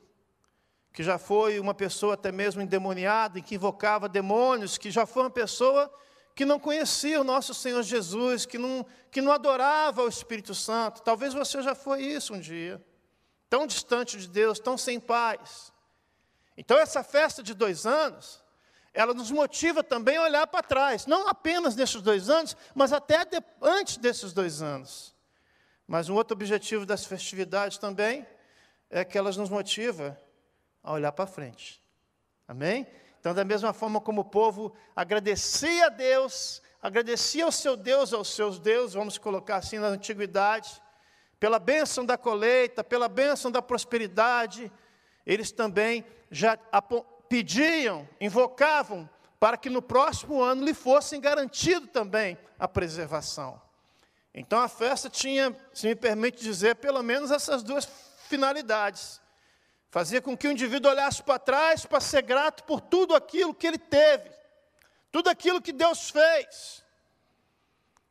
que 0.93 1.03
já 1.03 1.17
foi 1.17 1.59
uma 1.59 1.73
pessoa 1.73 2.13
até 2.13 2.31
mesmo 2.31 2.61
endemoniada, 2.61 3.41
que 3.41 3.55
invocava 3.55 4.11
demônios, 4.11 4.77
que 4.77 4.91
já 4.91 5.07
foi 5.07 5.23
uma 5.23 5.31
pessoa 5.31 5.91
que 6.35 6.45
não 6.45 6.61
conhecia 6.61 7.19
o 7.19 7.25
nosso 7.25 7.55
Senhor 7.55 7.83
Jesus, 7.83 8.45
que 8.45 8.59
não, 8.59 8.85
que 9.11 9.23
não 9.23 9.33
adorava 9.33 10.03
o 10.03 10.09
Espírito 10.09 10.55
Santo. 10.55 11.01
Talvez 11.01 11.33
você 11.33 11.63
já 11.63 11.75
foi 11.75 12.03
isso 12.03 12.35
um 12.35 12.41
dia, 12.41 12.85
tão 13.49 13.67
distante 13.67 14.19
de 14.19 14.29
Deus, 14.29 14.61
tão 14.61 14.77
sem 14.77 15.01
paz. 15.01 15.73
Então, 16.55 16.79
essa 16.79 17.03
festa 17.03 17.43
de 17.43 17.55
dois 17.55 17.87
anos, 17.87 18.45
ela 18.93 19.15
nos 19.15 19.31
motiva 19.31 19.83
também 19.83 20.19
a 20.19 20.25
olhar 20.25 20.47
para 20.47 20.63
trás, 20.63 21.07
não 21.07 21.27
apenas 21.27 21.75
nesses 21.75 22.03
dois 22.03 22.29
anos, 22.29 22.55
mas 22.75 22.93
até 22.93 23.25
de, 23.25 23.43
antes 23.63 23.97
desses 23.97 24.35
dois 24.35 24.61
anos. 24.61 25.17
Mas 25.87 26.11
um 26.11 26.15
outro 26.15 26.35
objetivo 26.35 26.85
das 26.85 27.07
festividades 27.07 27.79
também 27.79 28.27
é 28.93 29.05
que 29.05 29.17
elas 29.17 29.39
nos 29.39 29.49
motivam 29.49 30.17
a 30.85 30.93
olhar 30.93 31.11
para 31.13 31.27
frente. 31.27 31.83
Amém? 32.47 32.87
Então, 33.19 33.33
da 33.33 33.45
mesma 33.45 33.73
forma 33.73 34.01
como 34.01 34.21
o 34.21 34.25
povo 34.25 34.75
agradecia 34.95 35.87
a 35.87 35.89
Deus, 35.89 36.61
agradecia 36.81 37.45
ao 37.45 37.53
seu 37.53 37.77
Deus, 37.77 38.13
aos 38.13 38.29
seus 38.35 38.59
deuses, 38.59 38.95
vamos 38.95 39.17
colocar 39.17 39.57
assim 39.57 39.79
na 39.79 39.87
antiguidade, 39.87 40.83
pela 41.41 41.59
bênção 41.59 42.05
da 42.05 42.19
colheita, 42.19 42.85
pela 42.85 43.09
bênção 43.09 43.51
da 43.51 43.63
prosperidade, 43.63 44.71
eles 45.25 45.51
também 45.51 46.05
já 46.31 46.59
pediam, 47.29 48.07
invocavam, 48.21 49.09
para 49.41 49.57
que 49.57 49.71
no 49.71 49.81
próximo 49.81 50.41
ano 50.41 50.65
lhe 50.65 50.75
fossem 50.75 51.21
garantido 51.21 51.87
também 51.87 52.37
a 52.59 52.69
preservação. 52.69 53.61
Então 54.35 54.61
a 54.61 54.69
festa 54.69 55.09
tinha, 55.09 55.57
se 55.73 55.87
me 55.87 55.95
permite 55.95 56.43
dizer, 56.43 56.77
pelo 56.77 57.03
menos 57.03 57.31
essas 57.31 57.63
duas 57.63 57.85
finalidades. 58.33 59.21
Fazia 59.91 60.23
com 60.23 60.35
que 60.35 60.49
o 60.49 60.53
indivíduo 60.53 60.91
olhasse 60.91 61.23
para 61.23 61.39
trás 61.39 61.85
para 61.85 62.01
ser 62.01 62.23
grato 62.23 62.65
por 62.65 62.81
tudo 62.81 63.15
aquilo 63.15 63.55
que 63.55 63.67
ele 63.67 63.77
teve, 63.77 64.31
tudo 65.11 65.29
aquilo 65.29 65.61
que 65.61 65.71
Deus 65.71 66.09
fez. 66.09 66.83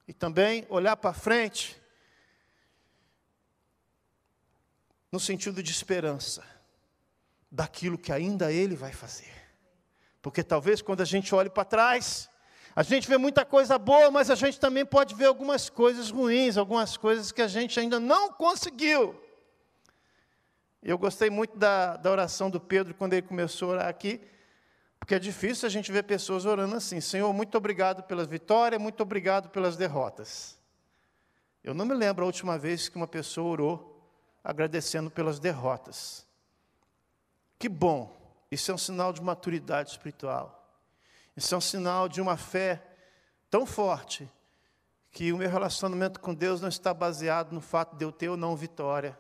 E 0.07 0.13
também 0.13 0.63
olhar 0.69 0.95
para 0.95 1.11
frente, 1.11 1.81
no 5.11 5.19
sentido 5.19 5.63
de 5.63 5.71
esperança, 5.71 6.43
daquilo 7.49 7.97
que 7.97 8.11
ainda 8.11 8.51
Ele 8.51 8.75
vai 8.75 8.93
fazer. 8.93 9.33
Porque 10.21 10.43
talvez 10.43 10.83
quando 10.83 11.01
a 11.01 11.05
gente 11.05 11.33
olhe 11.33 11.49
para 11.49 11.65
trás, 11.65 12.29
a 12.75 12.83
gente 12.83 13.07
vê 13.07 13.17
muita 13.17 13.43
coisa 13.43 13.79
boa, 13.79 14.11
mas 14.11 14.29
a 14.29 14.35
gente 14.35 14.59
também 14.59 14.85
pode 14.85 15.15
ver 15.15 15.25
algumas 15.25 15.67
coisas 15.67 16.11
ruins, 16.11 16.57
algumas 16.57 16.95
coisas 16.95 17.31
que 17.31 17.41
a 17.41 17.47
gente 17.47 17.79
ainda 17.79 17.99
não 17.99 18.31
conseguiu. 18.31 19.30
Eu 20.83 20.97
gostei 20.97 21.29
muito 21.29 21.57
da, 21.57 21.95
da 21.95 22.09
oração 22.09 22.49
do 22.49 22.59
Pedro 22.59 22.93
quando 22.95 23.13
ele 23.13 23.21
começou 23.21 23.69
a 23.69 23.73
orar 23.73 23.87
aqui, 23.87 24.19
porque 24.99 25.13
é 25.13 25.19
difícil 25.19 25.67
a 25.67 25.69
gente 25.69 25.91
ver 25.91 26.03
pessoas 26.03 26.45
orando 26.45 26.75
assim: 26.75 26.99
Senhor, 26.99 27.31
muito 27.33 27.55
obrigado 27.55 28.03
pelas 28.03 28.27
vitórias, 28.27 28.81
muito 28.81 29.01
obrigado 29.01 29.49
pelas 29.49 29.77
derrotas. 29.77 30.57
Eu 31.63 31.75
não 31.75 31.85
me 31.85 31.93
lembro 31.93 32.23
a 32.23 32.25
última 32.25 32.57
vez 32.57 32.89
que 32.89 32.95
uma 32.95 33.07
pessoa 33.07 33.51
orou 33.51 34.11
agradecendo 34.43 35.11
pelas 35.11 35.39
derrotas. 35.39 36.25
Que 37.59 37.69
bom, 37.69 38.11
isso 38.49 38.71
é 38.71 38.73
um 38.73 38.77
sinal 38.77 39.13
de 39.13 39.21
maturidade 39.21 39.91
espiritual. 39.91 40.57
Isso 41.37 41.53
é 41.53 41.57
um 41.57 41.61
sinal 41.61 42.09
de 42.09 42.19
uma 42.19 42.35
fé 42.35 42.81
tão 43.51 43.65
forte 43.65 44.27
que 45.11 45.31
o 45.31 45.37
meu 45.37 45.49
relacionamento 45.49 46.19
com 46.19 46.33
Deus 46.33 46.59
não 46.59 46.69
está 46.69 46.93
baseado 46.93 47.51
no 47.51 47.61
fato 47.61 47.95
de 47.95 48.03
eu 48.03 48.11
ter 48.11 48.29
ou 48.29 48.37
não 48.37 48.55
vitória, 48.55 49.17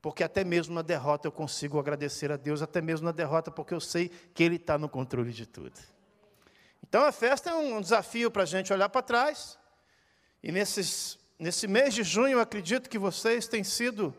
porque 0.00 0.22
até 0.22 0.44
mesmo 0.44 0.74
na 0.74 0.82
derrota 0.82 1.26
eu 1.26 1.32
consigo 1.32 1.78
agradecer 1.78 2.30
a 2.30 2.36
Deus, 2.36 2.62
até 2.62 2.80
mesmo 2.80 3.06
na 3.06 3.12
derrota, 3.12 3.50
porque 3.50 3.74
eu 3.74 3.80
sei 3.80 4.08
que 4.08 4.42
Ele 4.42 4.56
está 4.56 4.78
no 4.78 4.88
controle 4.88 5.32
de 5.32 5.46
tudo. 5.46 5.78
Então 6.86 7.04
a 7.04 7.12
festa 7.12 7.50
é 7.50 7.54
um 7.54 7.80
desafio 7.80 8.30
para 8.30 8.44
a 8.44 8.46
gente 8.46 8.72
olhar 8.72 8.88
para 8.88 9.02
trás, 9.02 9.58
e 10.42 10.52
nesses, 10.52 11.18
nesse 11.38 11.66
mês 11.66 11.94
de 11.94 12.02
junho 12.02 12.34
eu 12.34 12.40
acredito 12.40 12.88
que 12.88 12.98
vocês 12.98 13.48
têm 13.48 13.64
sido 13.64 14.14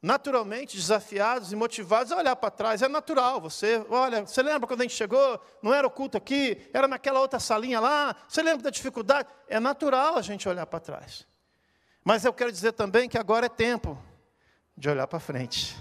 naturalmente 0.00 0.76
desafiados 0.76 1.52
e 1.52 1.56
motivados 1.56 2.10
a 2.10 2.16
olhar 2.16 2.34
para 2.34 2.50
trás. 2.50 2.82
É 2.82 2.88
natural, 2.88 3.40
você, 3.40 3.84
olha, 3.88 4.26
você 4.26 4.42
lembra 4.42 4.66
quando 4.66 4.80
a 4.80 4.84
gente 4.84 4.96
chegou, 4.96 5.40
não 5.62 5.72
era 5.72 5.86
o 5.86 5.90
culto 5.90 6.16
aqui, 6.16 6.68
era 6.72 6.88
naquela 6.88 7.20
outra 7.20 7.38
salinha 7.38 7.78
lá, 7.78 8.16
você 8.28 8.42
lembra 8.42 8.64
da 8.64 8.70
dificuldade? 8.70 9.28
É 9.48 9.60
natural 9.60 10.16
a 10.16 10.22
gente 10.22 10.48
olhar 10.48 10.66
para 10.66 10.80
trás. 10.80 11.26
Mas 12.04 12.24
eu 12.24 12.32
quero 12.32 12.50
dizer 12.50 12.72
também 12.72 13.08
que 13.08 13.16
agora 13.16 13.46
é 13.46 13.48
tempo 13.48 13.96
de 14.76 14.88
olhar 14.88 15.06
para 15.06 15.20
frente. 15.20 15.76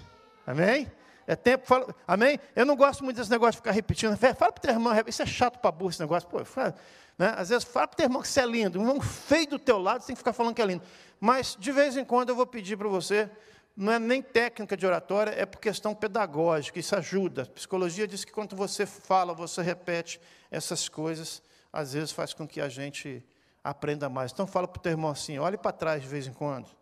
Amém? 0.45 0.91
É 1.27 1.35
tempo, 1.35 1.65
fala, 1.65 1.95
amém? 2.07 2.39
Eu 2.55 2.65
não 2.65 2.75
gosto 2.75 3.03
muito 3.03 3.17
desse 3.17 3.29
negócio 3.29 3.53
de 3.53 3.57
ficar 3.57 3.71
repetindo. 3.71 4.17
Fala 4.17 4.35
para 4.35 4.49
o 4.49 4.53
teu 4.53 4.71
irmão, 4.71 4.93
isso 5.07 5.21
é 5.21 5.25
chato 5.25 5.59
para 5.59 5.71
burro 5.71 5.91
esse 5.91 5.99
negócio. 5.99 6.27
Pô, 6.27 6.43
fala, 6.43 6.75
né? 7.17 7.33
Às 7.37 7.49
vezes 7.49 7.63
fala 7.63 7.87
para 7.87 7.93
o 7.93 7.97
teu 7.97 8.05
irmão 8.05 8.21
que 8.21 8.27
você 8.27 8.41
é 8.41 8.45
lindo. 8.45 8.79
Um 8.79 8.81
irmão 8.81 9.01
feio 9.01 9.47
do 9.47 9.59
teu 9.59 9.77
lado, 9.77 10.01
você 10.01 10.07
tem 10.07 10.15
que 10.15 10.19
ficar 10.19 10.33
falando 10.33 10.55
que 10.55 10.61
é 10.61 10.65
lindo. 10.65 10.83
Mas, 11.19 11.55
de 11.59 11.71
vez 11.71 11.95
em 11.95 12.03
quando, 12.03 12.29
eu 12.29 12.35
vou 12.35 12.45
pedir 12.45 12.77
para 12.77 12.89
você, 12.89 13.29
não 13.77 13.93
é 13.93 13.99
nem 13.99 14.21
técnica 14.21 14.75
de 14.75 14.85
oratória, 14.85 15.31
é 15.31 15.45
por 15.45 15.59
questão 15.59 15.93
pedagógica, 15.93 16.79
isso 16.79 16.95
ajuda. 16.95 17.43
A 17.43 17.45
psicologia 17.45 18.07
diz 18.07 18.25
que 18.25 18.31
quando 18.31 18.55
você 18.55 18.85
fala, 18.85 19.33
você 19.33 19.61
repete 19.61 20.19
essas 20.49 20.89
coisas, 20.89 21.41
às 21.71 21.93
vezes 21.93 22.11
faz 22.11 22.33
com 22.33 22.47
que 22.47 22.59
a 22.59 22.67
gente 22.67 23.23
aprenda 23.63 24.09
mais. 24.09 24.31
Então 24.31 24.47
fala 24.47 24.67
para 24.67 24.79
o 24.79 24.81
teu 24.81 24.91
irmão 24.91 25.11
assim, 25.11 25.37
olhe 25.37 25.57
para 25.57 25.71
trás 25.71 26.01
de 26.01 26.07
vez 26.07 26.27
em 26.27 26.33
quando 26.33 26.80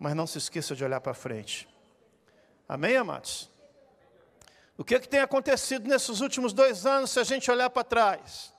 mas 0.00 0.14
não 0.14 0.26
se 0.26 0.38
esqueça 0.38 0.74
de 0.74 0.82
olhar 0.82 1.00
para 1.02 1.12
frente. 1.12 1.68
Amém, 2.66 2.96
amados? 2.96 3.50
O 4.78 4.82
que, 4.82 4.94
é 4.94 4.98
que 4.98 5.06
tem 5.06 5.20
acontecido 5.20 5.86
nesses 5.86 6.22
últimos 6.22 6.54
dois 6.54 6.86
anos 6.86 7.10
se 7.10 7.20
a 7.20 7.24
gente 7.24 7.50
olhar 7.50 7.68
para 7.68 7.84
trás? 7.84 8.50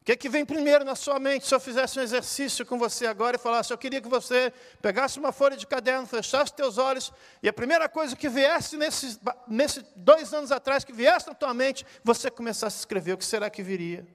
O 0.00 0.04
que, 0.06 0.12
é 0.12 0.16
que 0.16 0.28
vem 0.28 0.46
primeiro 0.46 0.86
na 0.86 0.94
sua 0.94 1.18
mente 1.18 1.46
se 1.46 1.54
eu 1.54 1.60
fizesse 1.60 1.98
um 1.98 2.02
exercício 2.02 2.64
com 2.64 2.78
você 2.78 3.06
agora 3.06 3.36
e 3.36 3.38
falasse, 3.38 3.72
eu 3.72 3.76
queria 3.76 4.00
que 4.00 4.08
você 4.08 4.50
pegasse 4.80 5.18
uma 5.18 5.32
folha 5.32 5.56
de 5.56 5.66
caderno, 5.66 6.06
fechasse 6.06 6.54
teus 6.54 6.78
olhos, 6.78 7.12
e 7.42 7.48
a 7.48 7.52
primeira 7.52 7.86
coisa 7.86 8.16
que 8.16 8.28
viesse 8.28 8.78
nesses, 8.78 9.20
nesses 9.46 9.84
dois 9.96 10.32
anos 10.32 10.50
atrás, 10.50 10.82
que 10.82 10.92
viesse 10.92 11.26
na 11.26 11.34
tua 11.34 11.52
mente, 11.52 11.84
você 12.02 12.30
começasse 12.30 12.76
a 12.76 12.80
escrever, 12.80 13.12
o 13.12 13.18
que 13.18 13.24
será 13.24 13.50
que 13.50 13.62
viria? 13.62 14.06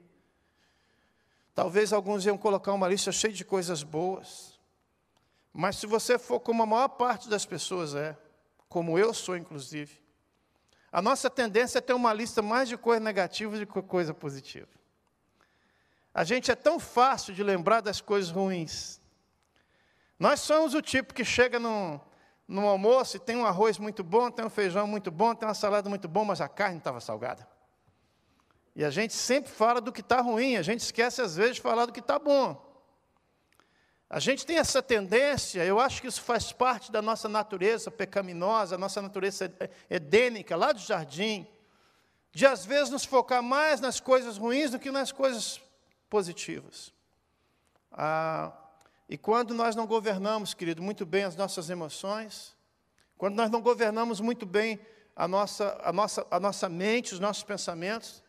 Talvez 1.54 1.94
alguns 1.94 2.26
iam 2.26 2.38
colocar 2.40 2.74
uma 2.74 2.88
lista 2.88 3.12
cheia 3.12 3.34
de 3.34 3.46
coisas 3.46 3.84
boas. 3.84 4.51
Mas 5.54 5.76
se 5.76 5.86
você 5.86 6.18
for 6.18 6.40
como 6.40 6.64
a 6.64 6.66
maior 6.66 6.88
parte 6.88 7.30
das 7.30 7.46
pessoas 7.46 7.94
é, 7.94 8.18
como 8.70 8.98
eu 8.98 9.14
sou, 9.14 9.36
inclusive, 9.36 10.02
a 10.92 11.02
nossa 11.02 11.30
tendência 11.30 11.78
é 11.78 11.82
ter 11.82 11.94
uma 11.94 12.14
lista 12.14 12.42
mais 12.42 12.70
de 12.70 12.78
coisas 12.78 13.04
negativas 13.04 13.60
do 13.60 13.68
que 13.68 13.82
coisa 13.82 14.14
positiva. 14.14 14.68
A 16.14 16.24
gente 16.24 16.52
é 16.52 16.56
tão 16.56 16.80
fácil 16.80 17.34
de 17.34 17.44
lembrar 17.44 17.82
das 17.82 18.02
coisas 18.02 18.30
ruins. 18.30 19.00
Nós 20.20 20.42
somos 20.42 20.74
o 20.74 20.82
tipo 20.82 21.14
que 21.14 21.24
chega 21.24 21.58
no 21.60 22.02
almoço 22.68 23.18
e 23.18 23.20
tem 23.20 23.38
um 23.38 23.46
arroz 23.46 23.78
muito 23.78 24.04
bom, 24.04 24.30
tem 24.30 24.46
um 24.46 24.50
feijão 24.50 24.86
muito 24.86 25.10
bom, 25.10 25.34
tem 25.34 25.48
uma 25.48 25.54
salada 25.54 25.90
muito 25.90 26.08
bom, 26.08 26.26
mas 26.26 26.42
a 26.42 26.50
carne 26.50 26.78
estava 26.78 27.00
salgada. 27.00 27.48
E 28.76 28.84
a 28.84 28.90
gente 28.90 29.14
sempre 29.14 29.52
fala 29.52 29.82
do 29.82 29.92
que 29.92 30.02
está 30.02 30.22
ruim, 30.22 30.56
a 30.56 30.62
gente 30.62 30.82
esquece 30.82 31.22
às 31.22 31.36
vezes 31.36 31.56
de 31.56 31.62
falar 31.62 31.86
do 31.86 31.94
que 31.94 32.00
está 32.00 32.20
bom. 32.20 32.71
A 34.14 34.20
gente 34.20 34.46
tem 34.46 34.58
essa 34.58 34.84
tendência, 34.84 35.64
eu 35.64 35.80
acho 35.80 36.02
que 36.02 36.08
isso 36.10 36.22
faz 36.22 36.52
parte 36.52 36.92
da 36.92 37.02
nossa 37.02 37.30
natureza 37.30 37.90
pecaminosa, 37.90 38.78
nossa 38.78 39.02
natureza 39.02 39.50
edênica, 39.90 40.54
lá 40.58 40.74
do 40.74 40.82
jardim, 40.82 41.48
de 42.34 42.46
às 42.46 42.66
vezes 42.66 42.90
nos 42.90 43.06
focar 43.06 43.42
mais 43.42 43.80
nas 43.80 44.02
coisas 44.02 44.38
ruins 44.38 44.72
do 44.72 44.80
que 44.80 44.92
nas 44.92 45.14
coisas 45.14 45.62
positivas. 46.10 46.92
Ah, 47.90 48.52
e 49.08 49.18
quando 49.18 49.54
nós 49.54 49.78
não 49.78 49.88
governamos, 49.88 50.54
querido, 50.54 50.82
muito 50.82 51.06
bem 51.06 51.24
as 51.24 51.38
nossas 51.38 51.70
emoções, 51.70 52.54
quando 53.18 53.36
nós 53.36 53.50
não 53.50 53.62
governamos 53.62 54.20
muito 54.20 54.46
bem 54.46 54.78
a 55.16 55.26
nossa, 55.26 55.80
a 55.82 55.94
nossa, 55.94 56.28
a 56.30 56.38
nossa 56.38 56.68
mente, 56.68 57.14
os 57.14 57.20
nossos 57.22 57.44
pensamentos, 57.44 58.22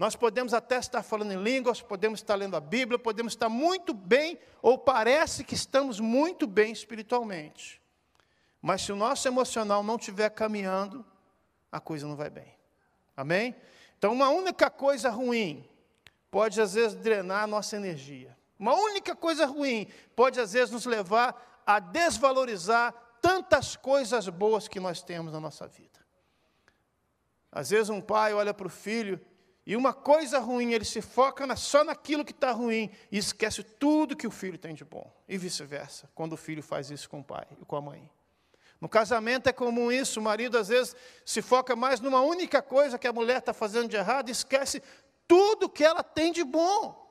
nós 0.00 0.16
podemos 0.16 0.54
até 0.54 0.78
estar 0.78 1.02
falando 1.02 1.32
em 1.32 1.42
línguas, 1.42 1.82
podemos 1.82 2.20
estar 2.20 2.34
lendo 2.34 2.56
a 2.56 2.60
Bíblia, 2.60 2.98
podemos 2.98 3.34
estar 3.34 3.50
muito 3.50 3.92
bem, 3.92 4.38
ou 4.62 4.78
parece 4.78 5.44
que 5.44 5.54
estamos 5.54 6.00
muito 6.00 6.46
bem 6.46 6.72
espiritualmente. 6.72 7.82
Mas 8.62 8.80
se 8.80 8.92
o 8.92 8.96
nosso 8.96 9.28
emocional 9.28 9.82
não 9.82 9.96
estiver 9.96 10.30
caminhando, 10.30 11.04
a 11.70 11.78
coisa 11.80 12.06
não 12.06 12.16
vai 12.16 12.30
bem. 12.30 12.56
Amém? 13.14 13.54
Então, 13.98 14.14
uma 14.14 14.30
única 14.30 14.70
coisa 14.70 15.10
ruim 15.10 15.68
pode, 16.30 16.58
às 16.62 16.72
vezes, 16.72 16.96
drenar 16.96 17.42
a 17.42 17.46
nossa 17.46 17.76
energia. 17.76 18.34
Uma 18.58 18.72
única 18.72 19.14
coisa 19.14 19.44
ruim 19.44 19.86
pode, 20.16 20.40
às 20.40 20.54
vezes, 20.54 20.70
nos 20.70 20.86
levar 20.86 21.62
a 21.66 21.78
desvalorizar 21.78 22.94
tantas 23.20 23.76
coisas 23.76 24.26
boas 24.30 24.66
que 24.66 24.80
nós 24.80 25.02
temos 25.02 25.30
na 25.30 25.40
nossa 25.40 25.66
vida. 25.66 26.00
Às 27.52 27.68
vezes, 27.68 27.90
um 27.90 28.00
pai 28.00 28.32
olha 28.32 28.54
para 28.54 28.66
o 28.66 28.70
filho 28.70 29.20
e 29.70 29.76
uma 29.76 29.94
coisa 29.94 30.40
ruim, 30.40 30.72
ele 30.72 30.84
se 30.84 31.00
foca 31.00 31.46
na, 31.46 31.54
só 31.54 31.84
naquilo 31.84 32.24
que 32.24 32.32
está 32.32 32.50
ruim 32.50 32.90
e 33.08 33.18
esquece 33.18 33.62
tudo 33.62 34.16
que 34.16 34.26
o 34.26 34.30
filho 34.32 34.58
tem 34.58 34.74
de 34.74 34.84
bom. 34.84 35.08
E 35.28 35.38
vice-versa, 35.38 36.10
quando 36.12 36.32
o 36.32 36.36
filho 36.36 36.60
faz 36.60 36.90
isso 36.90 37.08
com 37.08 37.20
o 37.20 37.24
pai 37.24 37.46
e 37.52 37.64
com 37.64 37.76
a 37.76 37.80
mãe. 37.80 38.10
No 38.80 38.88
casamento 38.88 39.48
é 39.48 39.52
comum 39.52 39.92
isso, 39.92 40.18
o 40.18 40.22
marido 40.24 40.58
às 40.58 40.66
vezes 40.66 40.96
se 41.24 41.40
foca 41.40 41.76
mais 41.76 42.00
numa 42.00 42.20
única 42.20 42.60
coisa 42.60 42.98
que 42.98 43.06
a 43.06 43.12
mulher 43.12 43.38
está 43.38 43.52
fazendo 43.52 43.88
de 43.88 43.94
errado 43.94 44.28
e 44.28 44.32
esquece 44.32 44.82
tudo 45.28 45.68
que 45.68 45.84
ela 45.84 46.02
tem 46.02 46.32
de 46.32 46.42
bom. 46.42 47.08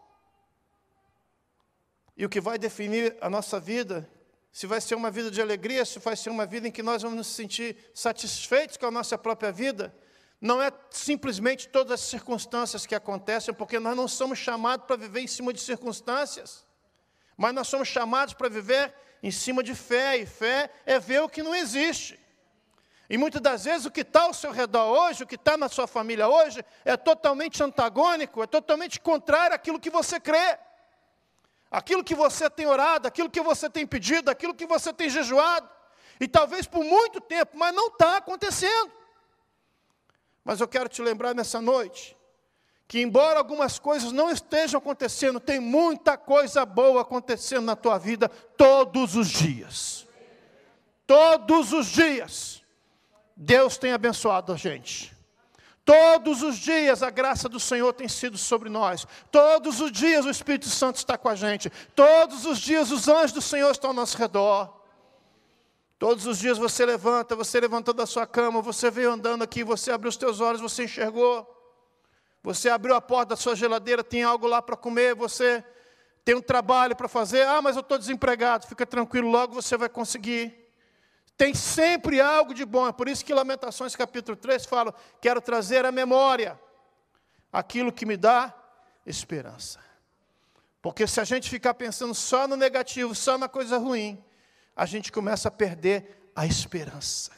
E 2.18 2.26
o 2.26 2.30
que 2.30 2.42
vai 2.42 2.58
definir 2.58 3.16
a 3.22 3.30
nossa 3.30 3.58
vida, 3.58 4.06
se 4.52 4.68
vai 4.68 4.82
ser 4.82 4.96
uma 4.96 5.10
vida 5.10 5.32
de 5.32 5.42
alegria, 5.42 5.86
se 5.86 5.98
vai 6.00 6.18
ser 6.18 6.30
uma 6.30 6.46
vida 6.46 6.68
em 6.68 6.72
que 6.72 6.84
nós 6.84 7.04
vamos 7.04 7.18
nos 7.20 7.28
sentir 7.28 7.78
satisfeitos 7.94 8.76
com 8.76 8.86
a 8.86 8.92
nossa 8.92 9.18
própria 9.18 9.50
vida, 9.50 9.96
não 10.42 10.62
é 10.62 10.72
simplesmente 10.90 11.68
todas 11.68 11.94
as 11.94 12.08
circunstâncias 12.08 12.86
que 12.86 12.96
acontecem, 12.96 13.54
porque 13.54 13.80
nós 13.80 13.96
não 13.96 14.08
somos 14.08 14.40
chamados 14.40 14.86
para 14.86 14.96
viver 14.96 15.22
em 15.22 15.28
cima 15.28 15.52
de 15.52 15.60
circunstâncias, 15.60 16.66
mas 17.36 17.54
nós 17.54 17.68
somos 17.68 17.88
chamados 17.88 18.34
para 18.34 18.48
viver 18.48 18.94
em 19.22 19.32
cima 19.32 19.62
de 19.62 19.76
fé, 19.76 20.18
e 20.18 20.26
fé 20.26 20.72
é 20.86 20.98
ver 20.98 21.22
o 21.22 21.30
que 21.30 21.44
não 21.44 21.54
existe. 21.54 22.18
E 23.10 23.18
muitas 23.18 23.42
das 23.42 23.66
vezes 23.66 23.86
o 23.86 23.92
que 23.92 24.02
está 24.02 24.24
ao 24.24 24.34
seu 24.34 24.52
redor 24.52 24.86
hoje, 24.86 25.24
o 25.24 25.28
que 25.28 25.36
está 25.36 25.58
na 25.58 25.68
sua 25.68 25.88
família 25.88 26.28
hoje, 26.28 26.64
é 26.86 26.96
totalmente 26.96 27.62
antagônico, 27.62 28.44
é 28.44 28.48
totalmente 28.48 29.00
contrário 29.00 29.56
àquilo 29.56 29.80
que 29.80 29.90
você 29.90 30.20
crê. 30.20 30.58
Aquilo 31.72 32.04
que 32.04 32.16
você 32.16 32.50
tem 32.50 32.66
orado, 32.66 33.08
aquilo 33.08 33.30
que 33.30 33.42
você 33.42 33.70
tem 33.70 33.86
pedido, 33.86 34.30
aquilo 34.30 34.54
que 34.54 34.66
você 34.66 34.94
tem 34.94 35.10
jejuado. 35.10 35.70
E 36.20 36.28
talvez 36.28 36.68
por 36.68 36.84
muito 36.84 37.20
tempo, 37.20 37.58
mas 37.58 37.74
não 37.74 37.88
está 37.88 38.18
acontecendo. 38.18 38.99
Mas 40.50 40.60
eu 40.60 40.68
quero 40.68 40.90
te 40.90 41.00
lembrar 41.04 41.36
nessa 41.36 41.62
noite 41.62 42.18
que, 42.88 43.00
embora 43.00 43.38
algumas 43.38 43.78
coisas 43.78 44.12
não 44.12 44.32
estejam 44.32 44.80
acontecendo, 44.80 45.40
tem 45.40 45.60
muita 45.60 46.18
coisa 46.18 46.66
boa 46.66 47.04
acontecendo 47.04 47.66
na 47.66 47.76
tua 47.76 48.00
vida 48.00 48.28
todos 48.58 49.16
os 49.16 49.28
dias. 49.28 50.08
Todos 51.06 51.72
os 51.72 51.86
dias. 51.86 52.64
Deus 53.38 53.78
tem 53.78 53.92
abençoado 53.92 54.52
a 54.52 54.56
gente. 54.56 55.16
Todos 55.86 56.42
os 56.42 56.58
dias 56.58 57.04
a 57.04 57.12
graça 57.12 57.48
do 57.48 57.60
Senhor 57.60 57.94
tem 57.94 58.08
sido 58.08 58.36
sobre 58.36 58.70
nós. 58.70 59.06
Todos 59.32 59.80
os 59.80 59.92
dias 59.92 60.26
o 60.26 60.32
Espírito 60.32 60.68
Santo 60.68 60.96
está 60.96 61.16
com 61.16 61.30
a 61.30 61.36
gente. 61.36 61.72
Todos 61.96 62.48
os 62.48 62.58
dias 62.58 62.90
os 62.90 63.08
anjos 63.08 63.34
do 63.34 63.42
Senhor 63.44 63.70
estão 63.70 63.92
ao 63.92 63.96
nosso 63.96 64.18
redor. 64.18 64.79
Todos 66.00 66.26
os 66.26 66.40
dias 66.40 66.58
você 66.58 66.86
levanta, 66.86 67.36
você 67.36 67.60
levantou 67.60 67.94
da 67.94 68.06
sua 68.06 68.26
cama, 68.26 68.62
você 68.62 68.90
veio 68.90 69.12
andando 69.12 69.44
aqui, 69.44 69.66
você 69.66 69.92
abriu 69.92 70.08
os 70.08 70.16
teus 70.16 70.40
olhos, 70.40 70.62
você 70.62 70.86
enxergou. 70.86 71.46
Você 72.42 72.70
abriu 72.70 72.96
a 72.96 73.02
porta 73.02 73.32
da 73.32 73.36
sua 73.36 73.54
geladeira, 73.54 74.02
tem 74.02 74.24
algo 74.24 74.48
lá 74.48 74.62
para 74.62 74.78
comer, 74.78 75.14
você 75.14 75.62
tem 76.24 76.36
um 76.36 76.42
trabalho 76.42 76.96
para 76.96 77.10
fazer. 77.10 77.46
Ah, 77.46 77.62
mas 77.62 77.76
eu 77.76 77.82
estou 77.82 77.98
desempregado. 77.98 78.66
Fica 78.66 78.86
tranquilo, 78.86 79.30
logo 79.30 79.54
você 79.54 79.76
vai 79.76 79.90
conseguir. 79.90 80.58
Tem 81.36 81.54
sempre 81.54 82.22
algo 82.22 82.54
de 82.54 82.64
bom. 82.64 82.88
É 82.88 82.94
por 82.94 83.10
isso 83.10 83.26
que 83.26 83.34
Lamentações 83.34 83.94
capítulo 83.94 84.38
3 84.38 84.66
fala: 84.66 84.96
quero 85.20 85.42
trazer 85.42 85.86
à 85.86 85.92
memória 85.92 86.58
aquilo 87.52 87.92
que 87.92 88.06
me 88.06 88.16
dá 88.16 88.54
esperança. 89.06 89.82
Porque 90.82 91.06
se 91.06 91.20
a 91.20 91.26
gente 91.26 91.50
ficar 91.50 91.74
pensando 91.74 92.16
só 92.16 92.48
no 92.48 92.56
negativo, 92.56 93.14
só 93.14 93.38
na 93.38 93.50
coisa 93.50 93.78
ruim, 93.78 94.24
a 94.80 94.86
gente 94.86 95.12
começa 95.12 95.50
a 95.50 95.52
perder 95.52 96.32
a 96.34 96.46
esperança. 96.46 97.32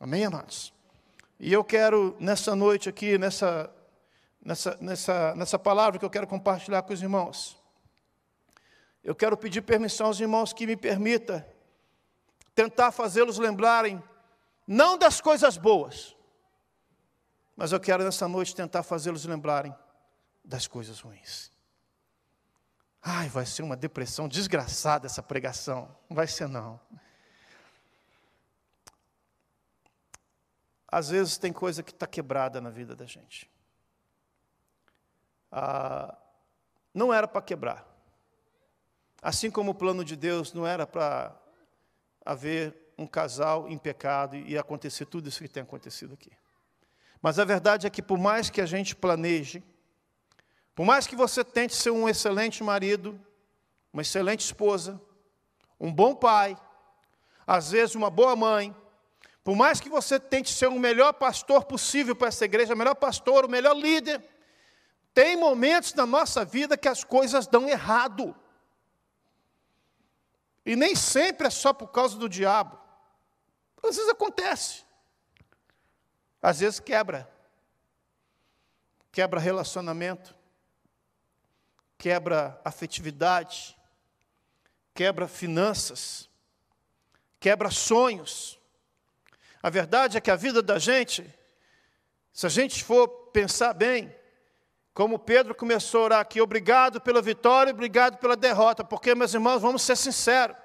Amém, 0.00 0.24
amados? 0.24 0.72
E 1.36 1.52
eu 1.52 1.64
quero, 1.64 2.16
nessa 2.20 2.54
noite 2.54 2.88
aqui, 2.88 3.18
nessa, 3.18 3.68
nessa, 4.40 4.78
nessa, 4.80 5.34
nessa 5.34 5.58
palavra 5.58 5.98
que 5.98 6.04
eu 6.04 6.10
quero 6.10 6.28
compartilhar 6.28 6.82
com 6.82 6.92
os 6.92 7.02
irmãos, 7.02 7.60
eu 9.02 9.16
quero 9.16 9.36
pedir 9.36 9.62
permissão 9.62 10.06
aos 10.06 10.20
irmãos 10.20 10.52
que 10.52 10.64
me 10.64 10.76
permita 10.76 11.44
tentar 12.54 12.92
fazê-los 12.92 13.36
lembrarem, 13.36 14.00
não 14.64 14.96
das 14.96 15.20
coisas 15.20 15.56
boas, 15.56 16.16
mas 17.56 17.72
eu 17.72 17.80
quero 17.80 18.04
nessa 18.04 18.28
noite 18.28 18.54
tentar 18.54 18.84
fazê-los 18.84 19.24
lembrarem 19.24 19.74
das 20.44 20.68
coisas 20.68 21.00
ruins. 21.00 21.51
Ai, 23.02 23.28
vai 23.28 23.44
ser 23.44 23.62
uma 23.62 23.76
depressão 23.76 24.28
desgraçada 24.28 25.06
essa 25.06 25.22
pregação. 25.22 25.94
Não 26.08 26.14
vai 26.14 26.28
ser, 26.28 26.48
não. 26.48 26.80
Às 30.86 31.08
vezes 31.08 31.36
tem 31.36 31.52
coisa 31.52 31.82
que 31.82 31.90
está 31.90 32.06
quebrada 32.06 32.60
na 32.60 32.70
vida 32.70 32.94
da 32.94 33.04
gente. 33.04 33.50
Ah, 35.50 36.16
não 36.94 37.12
era 37.12 37.26
para 37.26 37.42
quebrar. 37.42 37.84
Assim 39.20 39.50
como 39.50 39.72
o 39.72 39.74
plano 39.74 40.04
de 40.04 40.14
Deus 40.14 40.52
não 40.52 40.66
era 40.66 40.86
para 40.86 41.34
haver 42.24 42.76
um 42.96 43.06
casal 43.06 43.68
em 43.68 43.78
pecado 43.78 44.36
e 44.36 44.56
acontecer 44.56 45.06
tudo 45.06 45.28
isso 45.28 45.42
que 45.42 45.48
tem 45.48 45.62
acontecido 45.62 46.14
aqui. 46.14 46.30
Mas 47.20 47.38
a 47.38 47.44
verdade 47.44 47.86
é 47.86 47.90
que, 47.90 48.02
por 48.02 48.18
mais 48.18 48.50
que 48.50 48.60
a 48.60 48.66
gente 48.66 48.94
planeje, 48.94 49.62
por 50.74 50.86
mais 50.86 51.06
que 51.06 51.14
você 51.14 51.44
tente 51.44 51.74
ser 51.74 51.90
um 51.90 52.08
excelente 52.08 52.62
marido, 52.62 53.20
uma 53.92 54.02
excelente 54.02 54.40
esposa, 54.40 55.00
um 55.78 55.92
bom 55.92 56.14
pai, 56.14 56.56
às 57.46 57.70
vezes 57.72 57.94
uma 57.94 58.08
boa 58.08 58.34
mãe, 58.34 58.74
por 59.44 59.54
mais 59.54 59.80
que 59.80 59.88
você 59.88 60.18
tente 60.18 60.50
ser 60.50 60.68
o 60.68 60.78
melhor 60.78 61.12
pastor 61.12 61.64
possível 61.64 62.16
para 62.16 62.28
essa 62.28 62.44
igreja, 62.44 62.74
o 62.74 62.76
melhor 62.76 62.94
pastor, 62.94 63.44
o 63.44 63.50
melhor 63.50 63.76
líder, 63.76 64.24
tem 65.12 65.36
momentos 65.36 65.92
na 65.92 66.06
nossa 66.06 66.44
vida 66.44 66.76
que 66.76 66.88
as 66.88 67.04
coisas 67.04 67.46
dão 67.46 67.68
errado. 67.68 68.34
E 70.64 70.74
nem 70.74 70.94
sempre 70.94 71.48
é 71.48 71.50
só 71.50 71.72
por 71.72 71.88
causa 71.88 72.16
do 72.16 72.28
diabo. 72.28 72.78
Às 73.82 73.96
vezes 73.96 74.10
acontece. 74.10 74.84
Às 76.40 76.60
vezes 76.60 76.80
quebra. 76.80 77.30
Quebra 79.10 79.38
relacionamento 79.38 80.34
quebra 82.02 82.60
afetividade, 82.64 83.78
quebra 84.92 85.28
finanças, 85.28 86.28
quebra 87.38 87.70
sonhos. 87.70 88.58
A 89.62 89.70
verdade 89.70 90.18
é 90.18 90.20
que 90.20 90.28
a 90.28 90.34
vida 90.34 90.60
da 90.60 90.80
gente, 90.80 91.24
se 92.32 92.44
a 92.44 92.48
gente 92.48 92.82
for 92.82 93.06
pensar 93.32 93.72
bem, 93.72 94.12
como 94.92 95.16
Pedro 95.16 95.54
começou 95.54 96.00
a 96.00 96.04
orar 96.06 96.18
aqui, 96.18 96.40
obrigado 96.40 97.00
pela 97.00 97.22
vitória, 97.22 97.72
obrigado 97.72 98.18
pela 98.18 98.34
derrota, 98.34 98.82
porque, 98.82 99.14
meus 99.14 99.32
irmãos, 99.32 99.62
vamos 99.62 99.82
ser 99.82 99.96
sinceros. 99.96 100.56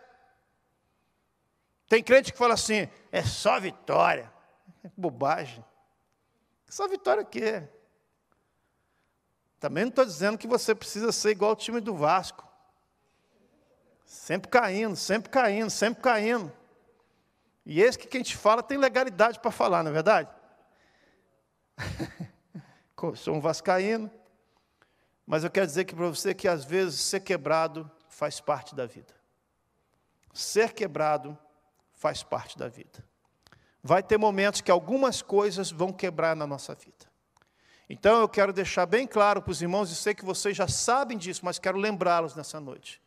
Tem 1.88 2.02
crente 2.02 2.32
que 2.32 2.38
fala 2.40 2.56
assim, 2.56 2.90
é 3.12 3.22
só 3.22 3.60
vitória. 3.60 4.34
Bobagem. 4.98 5.64
Só 6.68 6.88
vitória 6.88 7.22
o 7.22 7.28
quê? 7.28 7.70
Também 9.60 9.86
não 9.86 9.90
estou 9.90 10.06
dizendo 10.06 10.38
que 10.38 10.48
você 10.48 10.76
precisa 10.76 11.12
ser 11.12 11.32
igual 11.32 11.52
ao 11.52 11.56
time 11.56 11.80
do 11.80 11.96
Vasco. 11.96 12.48
Sempre 14.06 14.50
caindo, 14.50 14.96
sempre 14.96 15.30
caindo, 15.30 15.70
sempre 15.70 16.02
caindo. 16.02 16.52
E 17.66 17.82
esse 17.82 18.00
que 18.00 18.08
quem 18.08 18.24
te 18.24 18.38
fala 18.38 18.64
tem 18.64 18.78
legalidade 18.78 19.40
para 19.40 19.52
falar, 19.52 19.84
não 19.84 19.92
é 19.92 19.94
verdade? 19.94 20.30
Sou 23.16 23.36
um 23.36 23.42
vascaíno, 23.42 24.10
mas 25.26 25.44
eu 25.44 25.52
quero 25.52 25.68
dizer 25.68 25.86
que 25.86 25.94
para 25.94 26.08
você 26.08 26.34
que 26.34 26.48
às 26.48 26.64
vezes 26.64 27.02
ser 27.02 27.20
quebrado 27.20 27.92
faz 28.08 28.40
parte 28.40 28.74
da 28.74 28.86
vida. 28.86 29.14
Ser 30.34 30.74
quebrado 30.74 31.38
faz 31.94 32.24
parte 32.24 32.58
da 32.58 32.70
vida. 32.70 33.04
Vai 33.84 34.02
ter 34.02 34.18
momentos 34.18 34.62
que 34.62 34.72
algumas 34.72 35.22
coisas 35.22 35.70
vão 35.70 35.92
quebrar 35.92 36.36
na 36.36 36.48
nossa 36.48 36.74
vida. 36.74 37.06
Então 37.90 38.22
eu 38.22 38.28
quero 38.28 38.52
deixar 38.52 38.86
bem 38.86 39.08
claro 39.08 39.42
para 39.42 39.52
os 39.52 39.62
irmãos, 39.62 39.92
e 39.92 39.96
sei 39.96 40.14
que 40.14 40.26
vocês 40.26 40.56
já 40.56 40.68
sabem 40.68 41.18
disso, 41.18 41.42
mas 41.44 41.58
quero 41.58 41.78
lembrá-los 41.78 42.36
nessa 42.36 42.60
noite, 42.60 43.02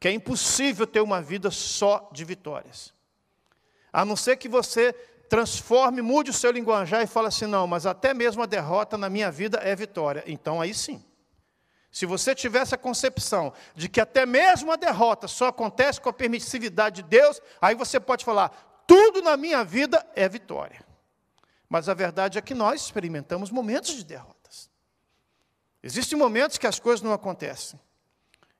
que 0.00 0.08
é 0.08 0.12
impossível 0.12 0.86
ter 0.86 1.00
uma 1.00 1.20
vida 1.20 1.50
só 1.50 2.08
de 2.12 2.24
vitórias. 2.24 2.94
A 3.92 4.04
não 4.04 4.16
ser 4.16 4.36
que 4.36 4.48
você 4.48 4.92
transforme, 5.28 6.02
mude 6.02 6.30
o 6.30 6.34
seu 6.34 6.50
linguajar 6.50 7.02
e 7.02 7.06
fale 7.06 7.28
assim: 7.28 7.46
não, 7.46 7.66
mas 7.66 7.86
até 7.86 8.14
mesmo 8.14 8.42
a 8.42 8.46
derrota 8.46 8.96
na 8.96 9.10
minha 9.10 9.30
vida 9.30 9.58
é 9.58 9.74
vitória. 9.74 10.22
Então 10.26 10.60
aí 10.60 10.72
sim. 10.72 11.04
Se 11.90 12.04
você 12.04 12.34
tiver 12.34 12.58
essa 12.58 12.76
concepção 12.76 13.52
de 13.74 13.88
que 13.88 14.00
até 14.00 14.26
mesmo 14.26 14.70
a 14.70 14.76
derrota 14.76 15.26
só 15.26 15.48
acontece 15.48 16.00
com 16.00 16.10
a 16.10 16.12
permissividade 16.12 17.02
de 17.02 17.08
Deus, 17.08 17.40
aí 17.60 17.74
você 17.74 17.98
pode 17.98 18.24
falar: 18.24 18.50
tudo 18.86 19.22
na 19.22 19.36
minha 19.36 19.64
vida 19.64 20.06
é 20.14 20.28
vitória. 20.28 20.85
Mas 21.68 21.88
a 21.88 21.94
verdade 21.94 22.38
é 22.38 22.42
que 22.42 22.54
nós 22.54 22.82
experimentamos 22.82 23.50
momentos 23.50 23.94
de 23.94 24.04
derrotas. 24.04 24.70
Existem 25.82 26.18
momentos 26.18 26.58
que 26.58 26.66
as 26.66 26.78
coisas 26.78 27.02
não 27.02 27.12
acontecem. 27.12 27.78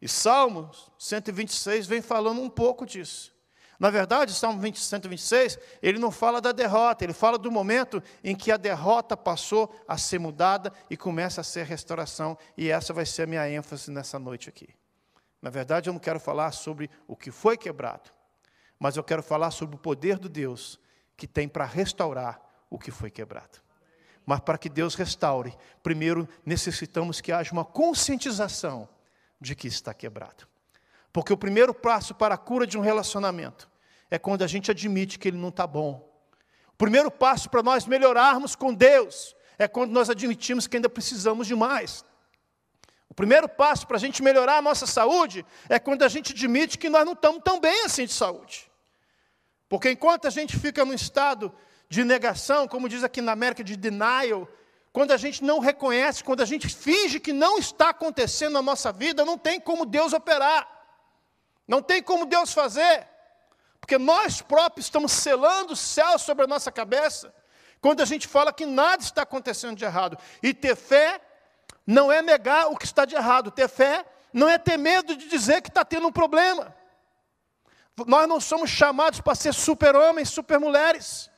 E 0.01 0.09
Salmos 0.09 0.91
126 0.99 1.87
vem 1.87 2.03
falando 2.03 2.41
um 2.41 2.51
pouco 2.51 2.85
disso. 2.85 3.35
Na 3.79 3.91
verdade, 3.91 4.33
Salmo 4.33 4.61
20, 4.61 4.81
126, 4.81 5.59
ele 5.83 5.99
não 5.99 6.11
fala 6.11 6.41
da 6.41 6.51
derrota, 6.51 7.05
ele 7.05 7.13
fala 7.13 7.37
do 7.37 7.51
momento 7.51 8.03
em 8.25 8.35
que 8.35 8.51
a 8.51 8.57
derrota 8.57 9.17
passou 9.17 9.75
a 9.87 9.99
ser 9.99 10.19
mudada 10.19 10.73
e 10.89 10.97
começa 10.97 11.43
a 11.43 11.45
ser 11.45 11.67
restauração, 11.67 12.39
e 12.57 12.71
essa 12.71 12.95
vai 12.95 13.05
ser 13.05 13.23
a 13.23 13.27
minha 13.27 13.49
ênfase 13.51 13.91
nessa 13.91 14.19
noite 14.19 14.49
aqui. 14.49 14.69
Na 15.43 15.51
verdade, 15.51 15.91
eu 15.91 15.93
não 15.93 16.01
quero 16.01 16.19
falar 16.19 16.53
sobre 16.53 16.91
o 17.07 17.15
que 17.15 17.31
foi 17.31 17.57
quebrado, 17.57 18.11
mas 18.79 18.97
eu 18.97 19.05
quero 19.05 19.23
falar 19.23 19.51
sobre 19.51 19.77
o 19.77 19.79
poder 19.79 20.19
do 20.19 20.29
Deus 20.29 20.81
que 21.15 21.27
tem 21.27 21.47
para 21.47 21.65
restaurar 21.65 22.41
o 22.71 22.79
que 22.79 22.91
foi 22.91 23.11
quebrado. 23.11 23.61
Mas 24.25 24.41
para 24.41 24.59
que 24.59 24.69
Deus 24.69 24.95
restaure, 24.95 25.57
primeiro 25.83 26.29
necessitamos 26.45 27.21
que 27.21 27.31
haja 27.31 27.53
uma 27.53 27.65
conscientização 27.65 28.89
de 29.41 29.55
que 29.55 29.69
está 29.69 29.95
quebrado. 29.95 30.49
Porque 31.13 31.33
o 31.33 31.37
primeiro 31.37 31.73
passo 31.73 32.15
para 32.15 32.35
a 32.35 32.39
cura 32.39 32.67
de 32.67 32.77
um 32.77 32.81
relacionamento 32.81 33.71
é 34.11 34.19
quando 34.19 34.43
a 34.43 34.47
gente 34.47 34.71
admite 34.71 35.19
que 35.19 35.29
ele 35.29 35.39
não 35.39 35.49
está 35.49 35.67
bom. 35.67 36.13
O 36.69 36.77
primeiro 36.77 37.11
passo 37.11 37.49
para 37.49 37.63
nós 37.63 37.87
melhorarmos 37.87 38.55
com 38.55 38.75
Deus 38.75 39.35
é 39.59 39.67
quando 39.67 39.93
nós 39.93 40.11
admitimos 40.11 40.67
que 40.67 40.77
ainda 40.77 40.89
precisamos 40.89 41.47
de 41.47 41.55
mais. 41.55 42.05
O 43.09 43.15
primeiro 43.15 43.49
passo 43.49 43.87
para 43.87 43.97
a 43.97 44.01
gente 44.01 44.23
melhorar 44.23 44.59
a 44.59 44.63
nossa 44.63 44.87
saúde 44.87 45.47
é 45.69 45.79
quando 45.79 46.03
a 46.03 46.09
gente 46.09 46.33
admite 46.33 46.77
que 46.77 46.91
nós 46.91 47.05
não 47.05 47.15
estamos 47.15 47.41
tão 47.43 47.61
bem 47.61 47.85
assim 47.85 48.05
de 48.05 48.13
saúde. 48.13 48.71
Porque 49.69 49.91
enquanto 49.91 50.27
a 50.27 50.31
gente 50.31 50.59
fica 50.59 50.85
num 50.85 50.93
estado 50.93 51.53
de 51.89 52.05
negação, 52.05 52.67
como 52.67 52.89
diz 52.89 53.05
aqui 53.05 53.21
na 53.21 53.33
América, 53.33 53.63
de 53.63 53.77
denial, 53.77 54.49
quando 54.93 55.13
a 55.13 55.17
gente 55.17 55.45
não 55.45 55.59
reconhece, 55.59 56.25
quando 56.25 56.41
a 56.43 56.47
gente 56.47 56.69
finge 56.69 57.21
que 57.21 57.33
não 57.33 57.59
está 57.59 57.91
acontecendo 57.91 58.55
na 58.55 58.63
nossa 58.63 58.91
vida, 58.91 59.25
não 59.25 59.37
tem 59.37 59.61
como 59.61 59.85
Deus 59.85 60.13
operar. 60.13 60.67
Não 61.69 61.83
tem 61.83 62.03
como 62.03 62.27
Deus 62.27 62.53
fazer, 62.53 63.07
porque 63.81 63.99
nós 63.99 64.41
próprios 64.41 64.87
estamos 64.87 65.13
selando 65.13 65.73
o 65.73 65.77
céu 65.77 66.19
sobre 66.19 66.45
a 66.45 66.47
nossa 66.47 66.71
cabeça, 66.71 67.35
quando 67.81 68.01
a 68.01 68.05
gente 68.05 68.29
fala 68.29 68.53
que 68.53 68.65
nada 68.65 69.03
está 69.03 69.23
acontecendo 69.23 69.77
de 69.77 69.85
errado. 69.85 70.17
E 70.43 70.55
ter 70.55 70.77
fé 70.77 71.21
não 71.87 72.11
é 72.11 72.23
negar 72.23 72.69
o 72.69 72.77
que 72.77 72.85
está 72.85 73.05
de 73.05 73.15
errado, 73.15 73.51
ter 73.51 73.69
fé 73.69 74.05
não 74.33 74.49
é 74.49 74.59
ter 74.59 74.77
medo 74.77 75.17
de 75.17 75.29
dizer 75.29 75.61
que 75.61 75.69
está 75.69 75.85
tendo 75.85 76.07
um 76.07 76.13
problema. 76.13 76.75
Nós 78.07 78.29
não 78.29 78.41
somos 78.41 78.71
chamados 78.71 79.21
para 79.21 79.35
ser 79.35 79.55
super-homens, 79.55 80.29
super-mulheres. 80.29 81.31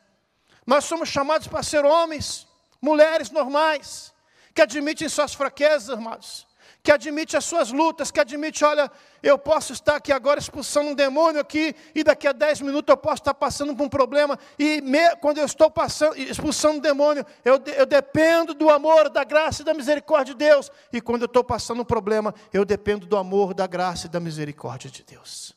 Nós 0.68 0.84
somos 0.84 1.08
chamados 1.08 1.48
para 1.48 1.62
ser 1.62 1.86
homens, 1.86 2.46
mulheres 2.78 3.30
normais, 3.30 4.12
que 4.54 4.60
admitem 4.60 5.08
suas 5.08 5.32
fraquezas, 5.32 5.88
irmãos, 5.88 6.46
que 6.82 6.92
admite 6.92 7.38
as 7.38 7.46
suas 7.46 7.72
lutas, 7.72 8.10
que 8.10 8.20
admite, 8.20 8.62
olha, 8.66 8.92
eu 9.22 9.38
posso 9.38 9.72
estar 9.72 9.96
aqui 9.96 10.12
agora 10.12 10.38
expulsando 10.38 10.90
um 10.90 10.94
demônio 10.94 11.40
aqui, 11.40 11.74
e 11.94 12.04
daqui 12.04 12.28
a 12.28 12.32
10 12.32 12.60
minutos 12.60 12.92
eu 12.92 12.98
posso 12.98 13.22
estar 13.22 13.32
passando 13.32 13.74
por 13.74 13.82
um 13.84 13.88
problema, 13.88 14.38
e 14.58 14.82
me, 14.82 15.16
quando 15.22 15.38
eu 15.38 15.46
estou 15.46 15.70
passando, 15.70 16.18
expulsando 16.18 16.76
um 16.76 16.80
demônio, 16.80 17.24
eu, 17.46 17.58
eu 17.74 17.86
dependo 17.86 18.52
do 18.52 18.68
amor, 18.68 19.08
da 19.08 19.24
graça 19.24 19.62
e 19.62 19.64
da 19.64 19.72
misericórdia 19.72 20.34
de 20.34 20.38
Deus, 20.38 20.70
e 20.92 21.00
quando 21.00 21.22
eu 21.22 21.28
estou 21.28 21.42
passando 21.42 21.80
um 21.80 21.86
problema, 21.86 22.34
eu 22.52 22.62
dependo 22.66 23.06
do 23.06 23.16
amor, 23.16 23.54
da 23.54 23.66
graça 23.66 24.06
e 24.06 24.10
da 24.10 24.20
misericórdia 24.20 24.90
de 24.90 25.02
Deus. 25.02 25.56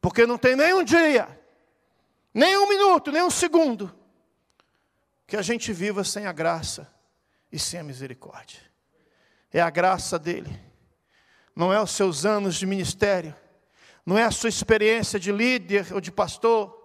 Porque 0.00 0.24
não 0.24 0.38
tem 0.38 0.54
nem 0.54 0.72
um 0.74 0.84
dia, 0.84 1.26
nem 2.32 2.56
um 2.56 2.68
minuto, 2.68 3.10
nem 3.10 3.24
um 3.24 3.28
segundo, 3.28 4.00
que 5.26 5.36
a 5.36 5.42
gente 5.42 5.72
viva 5.72 6.04
sem 6.04 6.26
a 6.26 6.32
graça 6.32 6.92
e 7.50 7.58
sem 7.58 7.80
a 7.80 7.84
misericórdia. 7.84 8.60
É 9.52 9.60
a 9.60 9.70
graça 9.70 10.18
dele, 10.18 10.58
não 11.54 11.72
é 11.72 11.80
os 11.80 11.90
seus 11.90 12.24
anos 12.24 12.56
de 12.56 12.64
ministério, 12.64 13.34
não 14.04 14.16
é 14.16 14.24
a 14.24 14.30
sua 14.30 14.48
experiência 14.48 15.20
de 15.20 15.30
líder 15.30 15.92
ou 15.92 16.00
de 16.00 16.10
pastor, 16.10 16.82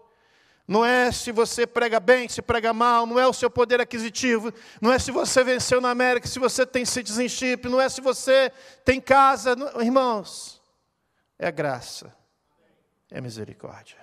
não 0.67 0.83
é 0.83 1.09
se 1.13 1.31
você 1.31 1.65
prega 1.65 1.97
bem, 1.97 2.27
se 2.27 2.41
prega 2.41 2.73
mal, 2.73 3.05
não 3.05 3.17
é 3.17 3.25
o 3.25 3.31
seu 3.31 3.49
poder 3.49 3.79
aquisitivo, 3.79 4.53
não 4.81 4.91
é 4.91 4.99
se 4.99 5.11
você 5.11 5.41
venceu 5.41 5.79
na 5.79 5.89
América, 5.89 6.27
se 6.27 6.39
você 6.39 6.65
tem 6.65 6.83
citizenship, 6.83 7.69
não 7.69 7.79
é 7.79 7.87
se 7.87 8.01
você 8.01 8.51
tem 8.83 8.99
casa, 8.99 9.55
não, 9.55 9.81
irmãos, 9.81 10.61
é 11.39 11.49
graça, 11.49 12.13
é 13.09 13.21
misericórdia. 13.21 13.97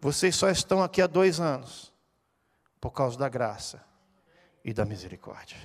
Vocês 0.00 0.34
só 0.34 0.48
estão 0.48 0.82
aqui 0.82 1.02
há 1.02 1.06
dois 1.06 1.38
anos 1.38 1.91
por 2.82 2.90
causa 2.90 3.16
da 3.16 3.28
graça 3.28 3.80
e 4.64 4.74
da 4.74 4.84
misericórdia. 4.84 5.56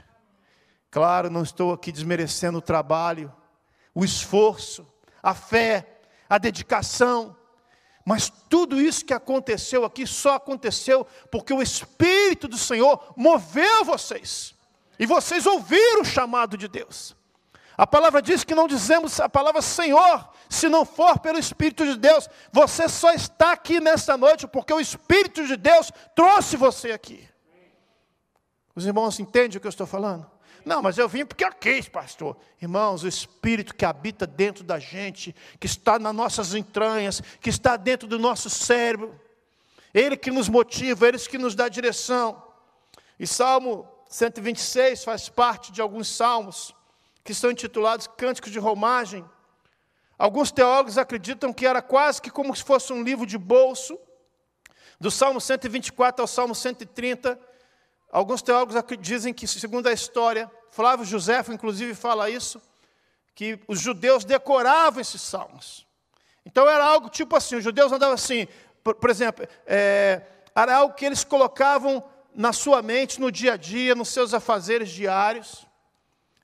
Claro, 0.92 1.32
não 1.32 1.42
estou 1.42 1.74
aqui 1.74 1.92
desmerecendo 1.92 2.60
o 2.60 2.62
trabalho, 2.62 3.34
o 3.94 4.06
esforço, 4.06 4.88
a 5.22 5.34
fé, 5.34 6.00
a 6.30 6.38
dedicação, 6.38 7.36
mas 8.06 8.30
tudo 8.30 8.80
isso 8.80 9.04
que 9.04 9.16
aconteceu 9.16 9.84
aqui 9.84 10.06
só 10.06 10.36
aconteceu 10.36 11.08
porque 11.32 11.52
o 11.52 11.62
Espírito 11.62 12.48
do 12.48 12.58
Senhor 12.58 13.12
moveu 13.18 13.84
vocês, 13.84 14.54
e 15.00 15.08
vocês 15.08 15.48
ouviram 15.48 16.02
o 16.02 16.06
chamado 16.06 16.56
de 16.56 16.68
Deus. 16.68 17.17
A 17.78 17.86
palavra 17.86 18.24
diz 18.24 18.44
que 18.44 18.56
não 18.56 18.68
dizemos 18.68 19.20
a 19.20 19.30
palavra 19.30 19.62
Senhor, 19.62 20.28
se 20.50 20.68
não 20.68 20.84
for 20.84 21.20
pelo 21.20 21.38
Espírito 21.38 21.86
de 21.86 21.96
Deus. 21.96 22.28
Você 22.52 22.90
só 22.90 23.14
está 23.14 23.52
aqui 23.52 23.80
nesta 23.80 24.18
noite 24.18 24.48
porque 24.48 24.74
o 24.74 24.80
Espírito 24.80 25.46
de 25.46 25.56
Deus 25.56 25.92
trouxe 26.16 26.58
você 26.58 26.92
aqui. 26.92 27.30
Os 28.74 28.84
irmãos 28.84 29.20
entendem 29.20 29.58
o 29.58 29.62
que 29.62 29.68
eu 29.68 29.70
estou 29.70 29.86
falando? 29.86 30.30
Não, 30.66 30.82
mas 30.82 30.98
eu 30.98 31.08
vim 31.08 31.24
porque 31.24 31.46
eu 31.46 31.54
quis, 31.54 31.88
pastor. 31.88 32.36
Irmãos, 32.60 33.04
o 33.04 33.08
Espírito 33.08 33.76
que 33.76 33.86
habita 33.86 34.26
dentro 34.26 34.64
da 34.64 34.80
gente, 34.80 35.36
que 35.60 35.68
está 35.68 36.00
nas 36.00 36.16
nossas 36.16 36.56
entranhas, 36.56 37.22
que 37.40 37.50
está 37.50 37.78
dentro 37.78 38.08
do 38.08 38.18
nosso 38.18 38.50
cérebro, 38.50 39.20
Ele 39.94 40.18
que 40.18 40.32
nos 40.32 40.50
motiva, 40.50 41.08
Ele 41.08 41.20
que 41.20 41.38
nos 41.38 41.54
dá 41.54 41.70
direção. 41.70 42.44
E 43.20 43.28
Salmo 43.28 43.88
126 44.10 45.04
faz 45.04 45.30
parte 45.30 45.72
de 45.72 45.80
alguns 45.80 46.08
salmos 46.08 46.76
que 47.28 47.34
são 47.34 47.52
intitulados 47.52 48.08
Cânticos 48.08 48.54
de 48.54 48.58
Romagem. 48.58 49.30
Alguns 50.18 50.50
teólogos 50.50 50.98
acreditam 50.98 51.52
que 51.52 51.68
era 51.68 51.82
quase 51.82 52.22
que 52.22 52.32
como 52.32 52.56
se 52.56 52.64
fosse 52.64 52.94
um 52.94 53.04
livro 53.04 53.26
de 53.26 53.38
bolso, 53.38 54.00
do 54.98 55.12
Salmo 55.12 55.42
124 55.42 56.22
ao 56.22 56.28
Salmo 56.28 56.56
130. 56.56 57.38
Alguns 58.10 58.42
teólogos 58.42 58.76
dizem 59.02 59.34
que, 59.34 59.46
segundo 59.46 59.88
a 59.88 59.92
história, 59.92 60.50
Flávio 60.72 61.06
Josefo, 61.06 61.52
inclusive, 61.52 61.94
fala 61.94 62.30
isso, 62.30 62.62
que 63.36 63.60
os 63.68 63.82
judeus 63.82 64.24
decoravam 64.24 65.02
esses 65.02 65.22
salmos. 65.22 65.86
Então 66.46 66.66
era 66.66 66.86
algo 66.86 67.10
tipo 67.10 67.36
assim, 67.36 67.58
os 67.58 67.64
judeus 67.66 67.92
andavam 67.92 68.16
assim, 68.16 68.48
por, 68.82 68.96
por 68.96 69.10
exemplo, 69.10 69.46
é, 69.66 70.22
era 70.56 70.78
algo 70.78 70.96
que 70.96 71.06
eles 71.06 71.26
colocavam 71.26 72.02
na 72.34 72.54
sua 72.54 72.82
mente, 72.82 73.20
no 73.20 73.30
dia 73.30 73.56
a 73.56 73.58
dia, 73.58 73.94
nos 73.94 74.08
seus 74.08 74.34
afazeres 74.34 74.88
diários. 74.90 75.67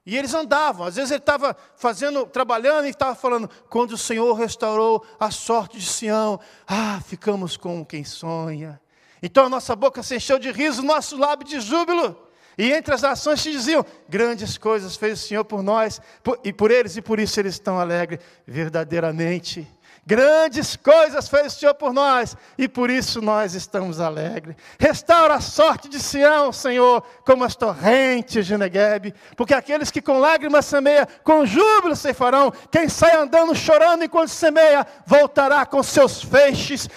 E 0.06 0.18
eles 0.18 0.34
andavam, 0.34 0.86
às 0.86 0.98
vezes 0.98 1.12
ele 1.12 1.20
estava 1.20 1.56
fazendo, 1.78 2.26
trabalhando 2.26 2.86
e 2.86 2.90
estava 2.90 3.16
falando, 3.16 3.50
quando 3.70 3.92
o 3.92 3.98
Senhor 3.98 4.34
restaurou 4.34 5.06
a 5.18 5.32
sorte 5.32 5.78
de 5.78 5.86
Sião, 5.86 6.40
ah, 6.68 7.00
ficamos 7.06 7.56
como 7.56 7.86
quem 7.86 8.04
sonha. 8.04 8.82
Então 9.22 9.46
a 9.46 9.50
nossa 9.50 9.74
boca 9.74 10.04
se 10.04 10.18
encheu 10.18 10.38
de 10.38 10.52
riso, 10.52 10.82
nosso 10.84 11.18
lábio 11.18 11.48
de 11.48 11.62
júbilo. 11.62 12.18
E 12.58 12.72
entre 12.72 12.94
as 12.94 13.02
nações 13.02 13.42
se 13.42 13.52
diziam: 13.52 13.86
grandes 14.10 14.58
coisas 14.58 14.98
fez 14.98 15.24
o 15.24 15.28
Senhor 15.28 15.46
por 15.46 15.64
nós 15.64 16.02
por, 16.22 16.40
e 16.44 16.52
por 16.52 16.70
eles, 16.70 16.98
e 16.98 17.02
por 17.02 17.20
isso 17.20 17.40
eles 17.40 17.54
estão 17.54 17.80
alegres. 17.80 18.20
Verdadeiramente, 18.46 19.66
grandes 20.06 20.76
coisas 20.76 21.28
fez 21.28 21.54
o 21.54 21.60
Senhor 21.60 21.74
por 21.74 21.94
nós 21.94 22.36
e 22.58 22.68
por 22.68 22.90
isso 22.90 23.22
nós 23.22 23.54
estamos 23.54 24.00
alegres. 24.00 24.56
Restaura 24.80 25.36
a 25.36 25.42
sorte 25.42 25.88
de 25.88 26.00
Sião, 26.00 26.52
Senhor, 26.52 27.02
como 27.26 27.44
as 27.44 27.56
torrentes 27.56 28.46
de 28.46 28.58
Negueb, 28.58 29.14
porque 29.36 29.54
aqueles 29.54 29.90
que 29.92 30.02
com 30.02 30.20
lágrimas 30.20 30.66
semeiam, 30.66 31.08
com 31.24 31.46
júbilo 31.46 31.96
se 31.96 32.14
farão. 32.14 32.52
Quem 32.72 32.90
sai 32.90 33.16
andando 33.16 33.56
chorando 33.56 34.04
enquanto 34.04 34.30
semeia, 34.30 34.86
voltará 35.06 35.66
com 35.66 35.82
seus 35.82 36.22
feixes, 36.22 36.90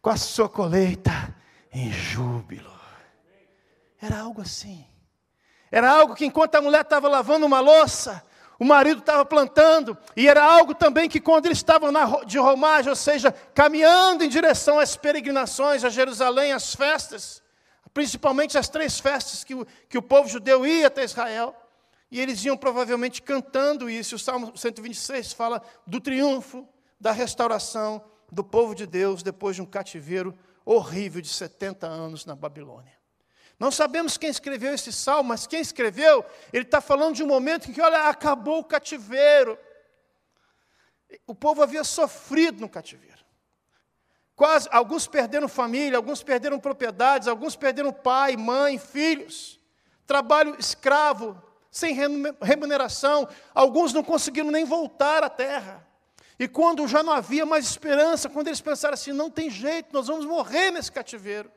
com 0.00 0.10
a 0.10 0.16
sua 0.16 0.48
colheita 0.48 1.34
em 1.72 1.90
júbilo. 1.90 2.72
Era 4.00 4.20
algo 4.20 4.42
assim. 4.42 4.86
Era 5.72 5.90
algo 5.90 6.14
que 6.14 6.26
enquanto 6.26 6.54
a 6.54 6.60
mulher 6.62 6.82
estava 6.82 7.08
lavando 7.08 7.46
uma 7.46 7.58
louça, 7.58 8.22
o 8.58 8.64
marido 8.64 9.00
estava 9.00 9.24
plantando, 9.24 9.96
e 10.16 10.28
era 10.28 10.42
algo 10.44 10.74
também 10.74 11.08
que 11.08 11.20
quando 11.20 11.46
eles 11.46 11.58
estavam 11.58 11.90
na, 11.90 12.24
de 12.24 12.38
romagem, 12.38 12.90
ou 12.90 12.96
seja, 12.96 13.32
caminhando 13.54 14.24
em 14.24 14.28
direção 14.28 14.78
às 14.78 14.96
peregrinações, 14.96 15.84
a 15.84 15.90
Jerusalém, 15.90 16.52
às 16.52 16.74
festas, 16.74 17.42
principalmente 17.92 18.56
as 18.56 18.68
três 18.68 18.98
festas 18.98 19.44
que 19.44 19.54
o, 19.54 19.66
que 19.88 19.98
o 19.98 20.02
povo 20.02 20.28
judeu 20.28 20.64
ia 20.66 20.86
até 20.86 21.04
Israel, 21.04 21.54
e 22.10 22.20
eles 22.20 22.44
iam 22.44 22.56
provavelmente 22.56 23.20
cantando 23.20 23.90
isso. 23.90 24.14
O 24.14 24.18
Salmo 24.18 24.56
126 24.56 25.32
fala 25.32 25.60
do 25.84 26.00
triunfo, 26.00 26.68
da 27.00 27.10
restauração 27.10 28.02
do 28.30 28.44
povo 28.44 28.74
de 28.74 28.86
Deus 28.86 29.22
depois 29.22 29.56
de 29.56 29.62
um 29.62 29.66
cativeiro 29.66 30.32
horrível 30.64 31.20
de 31.20 31.28
70 31.28 31.86
anos 31.86 32.24
na 32.24 32.34
Babilônia. 32.34 32.92
Não 33.58 33.70
sabemos 33.70 34.18
quem 34.18 34.30
escreveu 34.30 34.74
esse 34.74 34.92
salmo, 34.92 35.28
mas 35.28 35.46
quem 35.46 35.60
escreveu, 35.60 36.24
ele 36.52 36.64
está 36.64 36.80
falando 36.80 37.14
de 37.14 37.22
um 37.22 37.26
momento 37.26 37.70
em 37.70 37.72
que, 37.72 37.80
olha, 37.80 38.08
acabou 38.08 38.58
o 38.60 38.64
cativeiro. 38.64 39.58
O 41.26 41.34
povo 41.34 41.62
havia 41.62 41.84
sofrido 41.84 42.60
no 42.60 42.68
cativeiro. 42.68 43.24
Quase, 44.34 44.68
alguns 44.72 45.06
perderam 45.06 45.46
família, 45.46 45.96
alguns 45.96 46.22
perderam 46.22 46.58
propriedades, 46.58 47.28
alguns 47.28 47.54
perderam 47.54 47.92
pai, 47.92 48.36
mãe, 48.36 48.78
filhos. 48.78 49.60
Trabalho 50.06 50.56
escravo, 50.58 51.40
sem 51.70 51.94
remuneração. 52.42 53.28
Alguns 53.54 53.92
não 53.92 54.02
conseguiram 54.02 54.50
nem 54.50 54.64
voltar 54.64 55.22
à 55.22 55.30
terra. 55.30 55.86
E 56.36 56.48
quando 56.48 56.86
já 56.88 57.00
não 57.02 57.12
havia 57.12 57.46
mais 57.46 57.64
esperança, 57.64 58.28
quando 58.28 58.48
eles 58.48 58.60
pensaram 58.60 58.94
assim: 58.94 59.12
não 59.12 59.30
tem 59.30 59.48
jeito, 59.48 59.92
nós 59.92 60.08
vamos 60.08 60.26
morrer 60.26 60.72
nesse 60.72 60.90
cativeiro. 60.90 61.50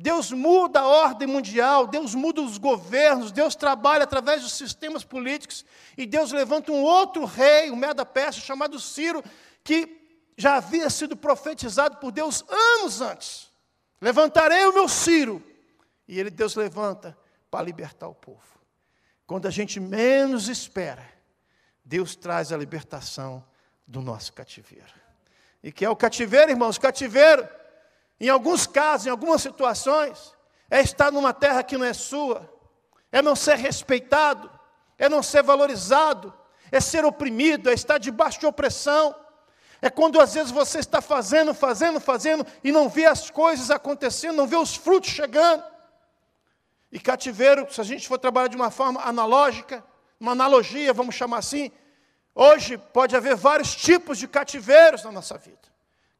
Deus 0.00 0.30
muda 0.30 0.78
a 0.78 0.86
ordem 0.86 1.26
mundial, 1.26 1.84
Deus 1.84 2.14
muda 2.14 2.40
os 2.40 2.56
governos, 2.56 3.32
Deus 3.32 3.56
trabalha 3.56 4.04
através 4.04 4.42
dos 4.42 4.52
sistemas 4.52 5.02
políticos, 5.02 5.64
e 5.96 6.06
Deus 6.06 6.30
levanta 6.30 6.70
um 6.70 6.80
outro 6.80 7.24
rei, 7.24 7.68
o 7.68 7.74
um 7.74 7.80
da 7.80 8.06
chamado 8.30 8.78
Ciro, 8.78 9.24
que 9.64 10.00
já 10.36 10.58
havia 10.58 10.88
sido 10.88 11.16
profetizado 11.16 11.96
por 11.96 12.12
Deus 12.12 12.44
anos 12.48 13.00
antes. 13.00 13.50
Levantarei 14.00 14.64
o 14.66 14.72
meu 14.72 14.88
Ciro. 14.88 15.42
E 16.06 16.20
ele, 16.20 16.30
Deus 16.30 16.54
levanta 16.54 17.18
para 17.50 17.64
libertar 17.64 18.06
o 18.06 18.14
povo. 18.14 18.60
Quando 19.26 19.48
a 19.48 19.50
gente 19.50 19.80
menos 19.80 20.48
espera, 20.48 21.04
Deus 21.84 22.14
traz 22.14 22.52
a 22.52 22.56
libertação 22.56 23.44
do 23.84 24.00
nosso 24.00 24.32
cativeiro. 24.32 24.94
E 25.60 25.72
que 25.72 25.84
é 25.84 25.90
o 25.90 25.96
cativeiro, 25.96 26.52
irmãos? 26.52 26.78
Cativeiro, 26.78 27.48
em 28.20 28.28
alguns 28.28 28.66
casos, 28.66 29.06
em 29.06 29.10
algumas 29.10 29.42
situações, 29.42 30.34
é 30.70 30.80
estar 30.80 31.10
numa 31.10 31.32
terra 31.32 31.62
que 31.62 31.78
não 31.78 31.84
é 31.84 31.92
sua, 31.92 32.48
é 33.10 33.22
não 33.22 33.36
ser 33.36 33.56
respeitado, 33.56 34.50
é 34.98 35.08
não 35.08 35.22
ser 35.22 35.42
valorizado, 35.42 36.32
é 36.70 36.80
ser 36.80 37.04
oprimido, 37.04 37.70
é 37.70 37.72
estar 37.72 37.98
debaixo 37.98 38.40
de 38.40 38.46
opressão 38.46 39.14
é 39.80 39.88
quando 39.88 40.20
às 40.20 40.34
vezes 40.34 40.50
você 40.50 40.80
está 40.80 41.00
fazendo, 41.00 41.54
fazendo, 41.54 42.00
fazendo 42.00 42.44
e 42.64 42.72
não 42.72 42.88
vê 42.88 43.06
as 43.06 43.30
coisas 43.30 43.70
acontecendo, 43.70 44.36
não 44.36 44.46
vê 44.46 44.56
os 44.56 44.74
frutos 44.74 45.10
chegando. 45.10 45.62
E 46.90 46.98
cativeiro, 46.98 47.72
se 47.72 47.80
a 47.80 47.84
gente 47.84 48.08
for 48.08 48.18
trabalhar 48.18 48.48
de 48.48 48.56
uma 48.56 48.70
forma 48.70 49.00
analógica, 49.02 49.84
uma 50.18 50.32
analogia, 50.32 50.92
vamos 50.92 51.14
chamar 51.14 51.38
assim, 51.38 51.70
hoje 52.34 52.76
pode 52.76 53.14
haver 53.14 53.36
vários 53.36 53.74
tipos 53.76 54.18
de 54.18 54.26
cativeiros 54.26 55.04
na 55.04 55.12
nossa 55.12 55.38
vida. 55.38 55.56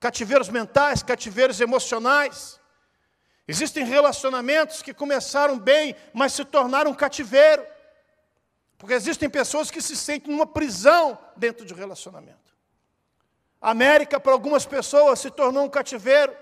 Cativeiros 0.01 0.49
mentais, 0.49 1.03
cativeiros 1.03 1.61
emocionais. 1.61 2.61
Existem 3.47 3.85
relacionamentos 3.85 4.83
que 4.83 4.95
começaram 4.95 5.59
bem, 5.59 5.97
mas 6.13 6.35
se 6.35 6.45
tornaram 6.45 6.95
cativeiro. 6.95 7.67
Porque 8.77 8.95
existem 8.95 9.29
pessoas 9.29 9.71
que 9.71 9.81
se 9.81 9.97
sentem 9.97 10.33
numa 10.33 10.47
prisão 10.47 11.19
dentro 11.37 11.65
de 11.65 11.75
relacionamento. 11.75 12.57
A 13.61 13.71
América, 13.71 14.21
para 14.21 14.33
algumas 14.33 14.65
pessoas, 14.65 15.19
se 15.19 15.31
tornou 15.31 15.65
um 15.65 15.69
cativeiro. 15.69 16.37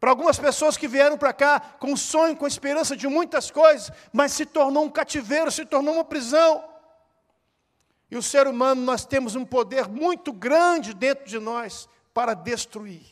Para 0.00 0.10
algumas 0.10 0.38
pessoas 0.38 0.76
que 0.76 0.88
vieram 0.88 1.18
para 1.18 1.32
cá 1.32 1.60
com 1.78 1.94
sonho, 1.96 2.36
com 2.36 2.46
esperança 2.46 2.96
de 2.96 3.06
muitas 3.06 3.50
coisas, 3.50 3.90
mas 4.12 4.32
se 4.32 4.46
tornou 4.46 4.84
um 4.84 4.90
cativeiro, 4.90 5.50
se 5.50 5.66
tornou 5.66 5.94
uma 5.94 6.04
prisão. 6.04 6.64
E 8.10 8.16
o 8.16 8.22
ser 8.22 8.46
humano, 8.46 8.80
nós 8.82 9.04
temos 9.04 9.34
um 9.34 9.44
poder 9.44 9.88
muito 9.88 10.32
grande 10.32 10.94
dentro 10.94 11.26
de 11.26 11.38
nós 11.38 11.88
para 12.16 12.32
destruir. 12.32 13.04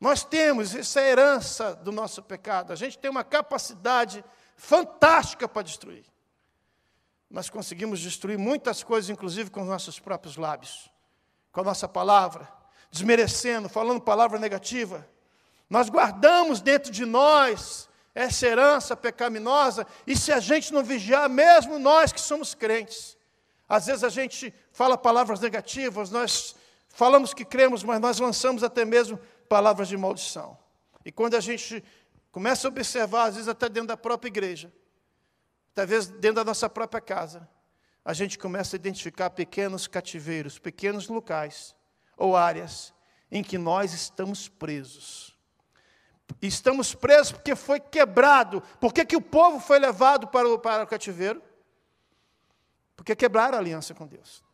Nós 0.00 0.24
temos, 0.24 0.74
essa 0.74 0.98
é 0.98 1.10
herança 1.10 1.74
do 1.74 1.92
nosso 1.92 2.22
pecado. 2.22 2.72
A 2.72 2.74
gente 2.74 2.96
tem 2.96 3.10
uma 3.10 3.22
capacidade 3.22 4.24
fantástica 4.56 5.46
para 5.46 5.60
destruir. 5.60 6.06
Nós 7.28 7.50
conseguimos 7.50 8.00
destruir 8.00 8.38
muitas 8.38 8.82
coisas, 8.82 9.10
inclusive 9.10 9.50
com 9.50 9.60
os 9.60 9.68
nossos 9.68 10.00
próprios 10.00 10.38
lábios 10.38 10.90
com 11.52 11.60
a 11.60 11.64
nossa 11.64 11.86
palavra, 11.86 12.48
desmerecendo, 12.90 13.68
falando 13.68 14.00
palavra 14.00 14.38
negativa. 14.38 15.06
Nós 15.68 15.90
guardamos 15.90 16.62
dentro 16.62 16.90
de 16.90 17.04
nós 17.04 17.90
essa 18.14 18.46
herança 18.46 18.96
pecaminosa, 18.96 19.86
e 20.06 20.16
se 20.16 20.32
a 20.32 20.40
gente 20.40 20.72
não 20.72 20.82
vigiar, 20.82 21.28
mesmo 21.28 21.78
nós 21.78 22.10
que 22.10 22.20
somos 22.22 22.54
crentes, 22.54 23.18
às 23.68 23.84
vezes 23.84 24.02
a 24.02 24.08
gente 24.08 24.54
fala 24.72 24.96
palavras 24.96 25.40
negativas, 25.40 26.10
nós 26.10 26.54
falamos 26.96 27.34
que 27.34 27.44
cremos, 27.44 27.84
mas 27.84 28.00
nós 28.00 28.18
lançamos 28.18 28.64
até 28.64 28.82
mesmo 28.82 29.20
palavras 29.50 29.86
de 29.86 29.96
maldição. 29.98 30.58
E 31.04 31.12
quando 31.12 31.34
a 31.34 31.40
gente 31.40 31.84
começa 32.32 32.66
a 32.66 32.70
observar, 32.70 33.26
às 33.26 33.34
vezes 33.34 33.48
até 33.48 33.68
dentro 33.68 33.88
da 33.88 33.98
própria 33.98 34.28
igreja, 34.28 34.72
talvez 35.74 36.06
dentro 36.06 36.36
da 36.36 36.44
nossa 36.44 36.70
própria 36.70 37.00
casa, 37.00 37.46
a 38.02 38.14
gente 38.14 38.38
começa 38.38 38.76
a 38.76 38.78
identificar 38.78 39.28
pequenos 39.28 39.86
cativeiros, 39.86 40.58
pequenos 40.58 41.06
locais 41.06 41.76
ou 42.16 42.34
áreas 42.34 42.94
em 43.30 43.44
que 43.44 43.58
nós 43.58 43.92
estamos 43.92 44.48
presos. 44.48 45.36
Estamos 46.40 46.94
presos 46.94 47.32
porque 47.32 47.54
foi 47.54 47.78
quebrado. 47.78 48.62
Por 48.80 48.94
que, 48.94 49.04
que 49.04 49.16
o 49.16 49.20
povo 49.20 49.60
foi 49.60 49.78
levado 49.78 50.28
para 50.28 50.48
o, 50.48 50.58
para 50.58 50.84
o 50.84 50.86
cativeiro? 50.86 51.42
Porque 52.96 53.14
quebraram 53.14 53.58
a 53.58 53.60
aliança 53.60 53.92
com 53.92 54.06
Deus. 54.06 54.45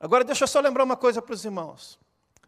Agora, 0.00 0.24
deixa 0.24 0.44
eu 0.44 0.48
só 0.48 0.60
lembrar 0.60 0.82
uma 0.82 0.96
coisa 0.96 1.20
para 1.20 1.34
os 1.34 1.44
irmãos. 1.44 1.98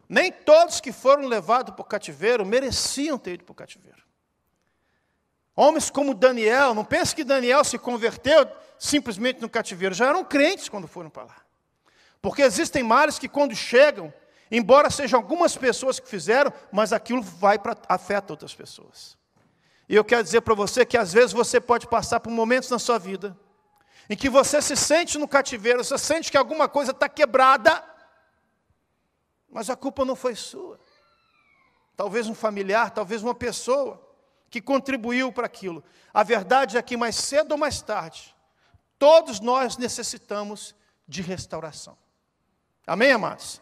Nem 0.09 0.31
todos 0.31 0.81
que 0.81 0.91
foram 0.91 1.27
levados 1.27 1.75
para 1.75 1.81
o 1.83 1.85
cativeiro 1.85 2.43
mereciam 2.43 3.17
ter 3.17 3.35
ido 3.35 3.43
para 3.43 3.51
o 3.51 3.55
cativeiro. 3.55 4.01
Homens 5.55 5.91
como 5.91 6.15
Daniel, 6.15 6.73
não 6.73 6.83
pense 6.83 7.15
que 7.15 7.23
Daniel 7.23 7.63
se 7.63 7.77
converteu 7.77 8.47
simplesmente 8.79 9.39
no 9.39 9.47
cativeiro, 9.47 9.93
já 9.93 10.07
eram 10.07 10.25
crentes 10.25 10.67
quando 10.67 10.87
foram 10.87 11.11
para 11.11 11.23
lá. 11.23 11.37
Porque 12.21 12.41
existem 12.41 12.81
males 12.81 13.19
que 13.19 13.29
quando 13.29 13.55
chegam, 13.55 14.11
embora 14.49 14.89
sejam 14.89 15.19
algumas 15.19 15.55
pessoas 15.55 15.99
que 15.99 16.07
fizeram, 16.07 16.51
mas 16.71 16.91
aquilo 16.91 17.21
vai 17.21 17.59
para 17.59 17.77
afeta 17.87 18.33
outras 18.33 18.55
pessoas. 18.55 19.15
E 19.87 19.95
eu 19.95 20.03
quero 20.03 20.23
dizer 20.23 20.41
para 20.41 20.55
você 20.55 20.85
que 20.85 20.97
às 20.97 21.13
vezes 21.13 21.33
você 21.33 21.61
pode 21.61 21.87
passar 21.87 22.19
por 22.19 22.31
momentos 22.31 22.69
na 22.69 22.79
sua 22.79 22.97
vida 22.97 23.37
em 24.09 24.15
que 24.15 24.29
você 24.29 24.61
se 24.61 24.75
sente 24.75 25.17
no 25.17 25.27
cativeiro, 25.27 25.83
você 25.83 25.97
sente 25.97 26.31
que 26.31 26.37
alguma 26.37 26.67
coisa 26.67 26.91
está 26.91 27.07
quebrada, 27.07 27.83
mas 29.49 29.69
a 29.69 29.75
culpa 29.75 30.03
não 30.03 30.15
foi 30.15 30.35
sua. 30.35 30.79
Talvez 31.95 32.27
um 32.27 32.35
familiar, 32.35 32.91
talvez 32.91 33.21
uma 33.21 33.35
pessoa 33.35 34.01
que 34.49 34.61
contribuiu 34.61 35.31
para 35.31 35.45
aquilo. 35.45 35.83
A 36.13 36.23
verdade 36.23 36.77
é 36.77 36.81
que 36.81 36.97
mais 36.97 37.15
cedo 37.15 37.53
ou 37.53 37.57
mais 37.57 37.81
tarde, 37.81 38.33
Todos 39.03 39.41
nós 39.41 39.75
necessitamos 39.75 40.73
de 41.05 41.21
restauração. 41.21 41.97
Amém, 42.87 43.11
amados? 43.11 43.61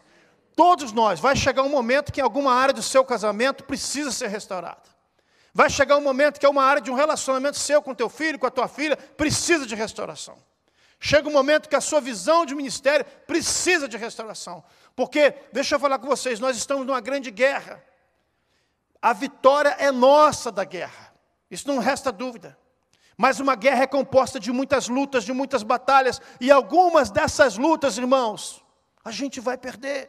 Todos 0.54 0.92
nós. 0.92 1.18
Vai 1.18 1.34
chegar 1.34 1.64
um 1.64 1.68
momento 1.68 2.12
que 2.12 2.20
alguma 2.20 2.54
área 2.54 2.72
do 2.72 2.80
seu 2.80 3.04
casamento 3.04 3.64
precisa 3.64 4.12
ser 4.12 4.28
restaurada. 4.28 4.91
Vai 5.54 5.68
chegar 5.68 5.96
um 5.96 6.02
momento 6.02 6.40
que 6.40 6.46
é 6.46 6.48
uma 6.48 6.64
área 6.64 6.80
de 6.80 6.90
um 6.90 6.94
relacionamento 6.94 7.58
seu 7.58 7.82
com 7.82 7.94
teu 7.94 8.08
filho, 8.08 8.38
com 8.38 8.46
a 8.46 8.50
tua 8.50 8.68
filha, 8.68 8.96
precisa 8.96 9.66
de 9.66 9.74
restauração. 9.74 10.36
Chega 10.98 11.28
um 11.28 11.32
momento 11.32 11.68
que 11.68 11.76
a 11.76 11.80
sua 11.80 12.00
visão 12.00 12.46
de 12.46 12.54
ministério 12.54 13.04
precisa 13.26 13.88
de 13.88 13.96
restauração. 13.96 14.64
Porque, 14.94 15.34
deixa 15.52 15.74
eu 15.74 15.80
falar 15.80 15.98
com 15.98 16.06
vocês, 16.06 16.38
nós 16.38 16.56
estamos 16.56 16.86
numa 16.86 17.00
grande 17.00 17.30
guerra. 17.30 17.84
A 19.00 19.12
vitória 19.12 19.76
é 19.78 19.90
nossa 19.90 20.52
da 20.52 20.64
guerra. 20.64 21.12
Isso 21.50 21.66
não 21.66 21.78
resta 21.78 22.12
dúvida. 22.12 22.56
Mas 23.16 23.40
uma 23.40 23.56
guerra 23.56 23.82
é 23.82 23.86
composta 23.86 24.38
de 24.40 24.50
muitas 24.52 24.88
lutas, 24.88 25.24
de 25.24 25.32
muitas 25.32 25.62
batalhas, 25.62 26.20
e 26.40 26.50
algumas 26.50 27.10
dessas 27.10 27.58
lutas, 27.58 27.98
irmãos, 27.98 28.64
a 29.04 29.10
gente 29.10 29.40
vai 29.40 29.58
perder. 29.58 30.08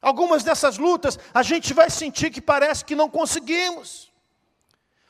Algumas 0.00 0.42
dessas 0.42 0.78
lutas 0.78 1.18
a 1.34 1.42
gente 1.42 1.74
vai 1.74 1.90
sentir 1.90 2.30
que 2.30 2.40
parece 2.40 2.84
que 2.84 2.94
não 2.94 3.08
conseguimos. 3.08 4.10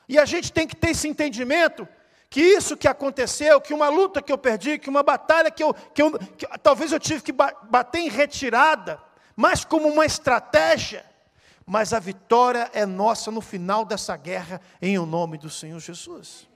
E 0.07 0.19
a 0.19 0.25
gente 0.25 0.51
tem 0.51 0.67
que 0.67 0.75
ter 0.75 0.89
esse 0.89 1.07
entendimento 1.07 1.87
que 2.29 2.41
isso 2.41 2.77
que 2.77 2.87
aconteceu, 2.87 3.59
que 3.59 3.73
uma 3.73 3.89
luta 3.89 4.21
que 4.21 4.31
eu 4.31 4.37
perdi, 4.37 4.79
que 4.79 4.89
uma 4.89 5.03
batalha 5.03 5.51
que 5.51 5.61
eu, 5.61 5.73
que 5.73 6.01
eu 6.01 6.17
que, 6.17 6.47
talvez 6.59 6.91
eu 6.93 6.99
tive 6.99 7.21
que 7.21 7.31
bater 7.33 7.99
em 7.99 8.09
retirada, 8.09 9.01
mas 9.35 9.65
como 9.65 9.89
uma 9.89 10.05
estratégia, 10.05 11.05
mas 11.65 11.91
a 11.91 11.99
vitória 11.99 12.69
é 12.73 12.85
nossa 12.85 13.31
no 13.31 13.41
final 13.41 13.83
dessa 13.83 14.15
guerra, 14.15 14.61
em 14.81 14.97
o 14.97 15.05
nome 15.05 15.37
do 15.37 15.49
Senhor 15.49 15.79
Jesus. 15.79 16.47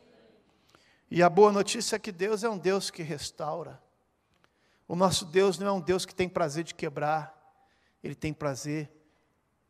E 1.11 1.21
a 1.21 1.29
boa 1.29 1.51
notícia 1.51 1.97
é 1.97 1.99
que 1.99 2.11
Deus 2.11 2.43
é 2.43 2.49
um 2.49 2.57
Deus 2.57 2.89
que 2.89 3.03
restaura. 3.03 3.81
O 4.87 4.95
nosso 4.95 5.25
Deus 5.25 5.57
não 5.57 5.67
é 5.67 5.71
um 5.71 5.81
Deus 5.81 6.05
que 6.05 6.15
tem 6.15 6.29
prazer 6.29 6.63
de 6.63 6.73
quebrar, 6.73 7.35
ele 8.05 8.13
tem 8.13 8.31
prazer 8.31 8.91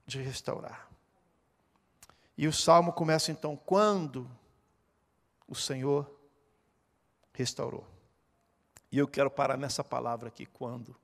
de 0.05 0.21
restaurar. 0.21 0.89
E 2.37 2.47
o 2.47 2.53
salmo 2.53 2.91
começa 2.91 3.31
então: 3.31 3.55
quando 3.55 4.29
o 5.47 5.55
Senhor 5.55 6.13
restaurou. 7.33 7.87
E 8.91 8.97
eu 8.97 9.07
quero 9.07 9.31
parar 9.31 9.57
nessa 9.57 9.83
palavra 9.83 10.27
aqui, 10.27 10.45
quando. 10.45 10.95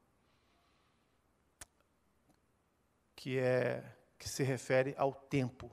Que 3.16 3.40
é 3.40 3.96
que 4.20 4.28
se 4.28 4.44
refere 4.44 4.94
ao 4.98 5.14
tempo. 5.14 5.72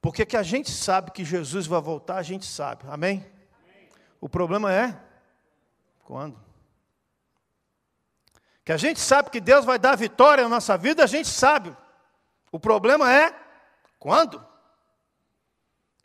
Porque 0.00 0.24
que 0.24 0.36
a 0.36 0.42
gente 0.42 0.70
sabe 0.70 1.10
que 1.10 1.24
Jesus 1.24 1.66
vai 1.66 1.80
voltar, 1.80 2.16
a 2.16 2.22
gente 2.22 2.46
sabe. 2.46 2.84
Amém? 2.88 3.26
Amém? 3.62 3.88
O 4.20 4.28
problema 4.28 4.72
é 4.72 5.00
quando? 6.04 6.53
Que 8.64 8.72
a 8.72 8.76
gente 8.76 8.98
sabe 8.98 9.30
que 9.30 9.40
Deus 9.40 9.64
vai 9.64 9.78
dar 9.78 9.96
vitória 9.96 10.42
na 10.44 10.48
nossa 10.48 10.76
vida, 10.78 11.04
a 11.04 11.06
gente 11.06 11.28
sabe. 11.28 11.76
O 12.50 12.58
problema 12.58 13.12
é 13.12 13.34
quando? 13.98 14.44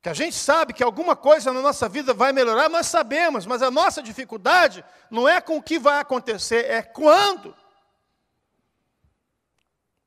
Que 0.01 0.09
a 0.09 0.13
gente 0.13 0.35
sabe 0.35 0.73
que 0.73 0.83
alguma 0.83 1.15
coisa 1.15 1.53
na 1.53 1.61
nossa 1.61 1.87
vida 1.87 2.13
vai 2.13 2.33
melhorar, 2.33 2.69
nós 2.69 2.87
sabemos, 2.87 3.45
mas 3.45 3.61
a 3.61 3.71
nossa 3.71 4.01
dificuldade 4.01 4.83
não 5.09 5.27
é 5.27 5.39
com 5.39 5.57
o 5.57 5.63
que 5.63 5.79
vai 5.79 5.99
acontecer, 5.99 6.65
é 6.65 6.81
quando. 6.81 7.55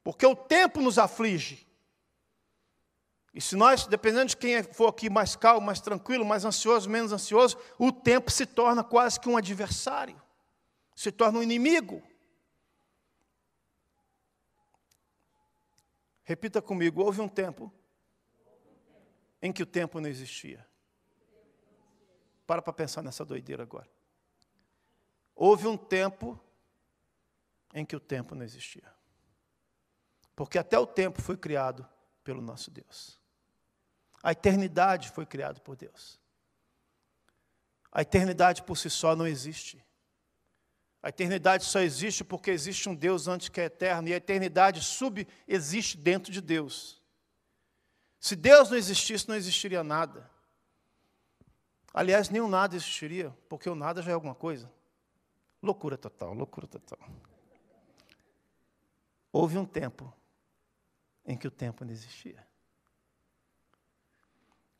Porque 0.04 0.26
o 0.26 0.36
tempo 0.36 0.80
nos 0.80 0.98
aflige. 0.98 1.66
E 3.34 3.40
se 3.40 3.56
nós, 3.56 3.86
dependendo 3.86 4.26
de 4.26 4.36
quem 4.36 4.62
for 4.62 4.88
aqui 4.88 5.08
mais 5.08 5.34
calmo, 5.36 5.66
mais 5.66 5.80
tranquilo, 5.80 6.24
mais 6.24 6.44
ansioso, 6.44 6.90
menos 6.90 7.12
ansioso, 7.12 7.56
o 7.78 7.90
tempo 7.90 8.30
se 8.30 8.44
torna 8.44 8.84
quase 8.84 9.18
que 9.18 9.28
um 9.28 9.38
adversário, 9.38 10.20
se 10.94 11.10
torna 11.10 11.38
um 11.38 11.42
inimigo. 11.42 12.02
Repita 16.32 16.62
comigo: 16.62 17.02
houve 17.02 17.20
um 17.20 17.28
tempo 17.28 17.70
em 19.42 19.52
que 19.52 19.62
o 19.62 19.66
tempo 19.66 20.00
não 20.00 20.08
existia. 20.08 20.66
Para 22.46 22.62
para 22.62 22.72
pensar 22.72 23.02
nessa 23.02 23.22
doideira 23.22 23.64
agora. 23.64 23.86
Houve 25.34 25.66
um 25.66 25.76
tempo 25.76 26.42
em 27.74 27.84
que 27.84 27.94
o 27.94 28.00
tempo 28.00 28.34
não 28.34 28.42
existia. 28.42 28.90
Porque 30.34 30.58
até 30.58 30.78
o 30.78 30.86
tempo 30.86 31.20
foi 31.20 31.36
criado 31.36 31.86
pelo 32.24 32.40
nosso 32.40 32.70
Deus. 32.70 33.20
A 34.22 34.32
eternidade 34.32 35.10
foi 35.10 35.26
criada 35.26 35.60
por 35.60 35.76
Deus. 35.76 36.18
A 37.92 38.00
eternidade 38.00 38.62
por 38.62 38.78
si 38.78 38.88
só 38.88 39.14
não 39.14 39.26
existe. 39.26 39.84
A 41.02 41.08
eternidade 41.08 41.64
só 41.64 41.80
existe 41.80 42.22
porque 42.22 42.50
existe 42.50 42.88
um 42.88 42.94
Deus 42.94 43.26
antes 43.26 43.48
que 43.48 43.60
é 43.60 43.64
eterno, 43.64 44.08
e 44.08 44.14
a 44.14 44.18
eternidade 44.18 44.80
subexiste 44.80 45.96
dentro 45.96 46.30
de 46.30 46.40
Deus. 46.40 47.02
Se 48.20 48.36
Deus 48.36 48.70
não 48.70 48.76
existisse, 48.76 49.28
não 49.28 49.34
existiria 49.34 49.82
nada. 49.82 50.30
Aliás, 51.92 52.28
nenhum 52.28 52.48
nada 52.48 52.76
existiria, 52.76 53.36
porque 53.48 53.68
o 53.68 53.74
nada 53.74 54.00
já 54.00 54.12
é 54.12 54.14
alguma 54.14 54.34
coisa. 54.34 54.72
Loucura 55.60 55.98
total, 55.98 56.32
loucura 56.32 56.68
total. 56.68 57.00
Houve 59.32 59.58
um 59.58 59.66
tempo 59.66 60.14
em 61.26 61.36
que 61.36 61.48
o 61.48 61.50
tempo 61.50 61.84
não 61.84 61.92
existia. 61.92 62.46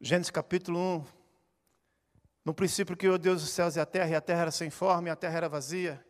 Gênesis 0.00 0.30
capítulo 0.30 0.78
1. 0.78 1.04
No 2.44 2.54
princípio 2.54 2.96
criou 2.96 3.18
Deus 3.18 3.42
os 3.42 3.50
céus 3.50 3.74
e 3.74 3.80
a 3.80 3.86
terra, 3.86 4.10
e 4.10 4.14
a 4.14 4.20
terra 4.20 4.42
era 4.42 4.50
sem 4.52 4.70
forma, 4.70 5.08
e 5.08 5.10
a 5.10 5.16
terra 5.16 5.36
era 5.36 5.48
vazia. 5.48 6.04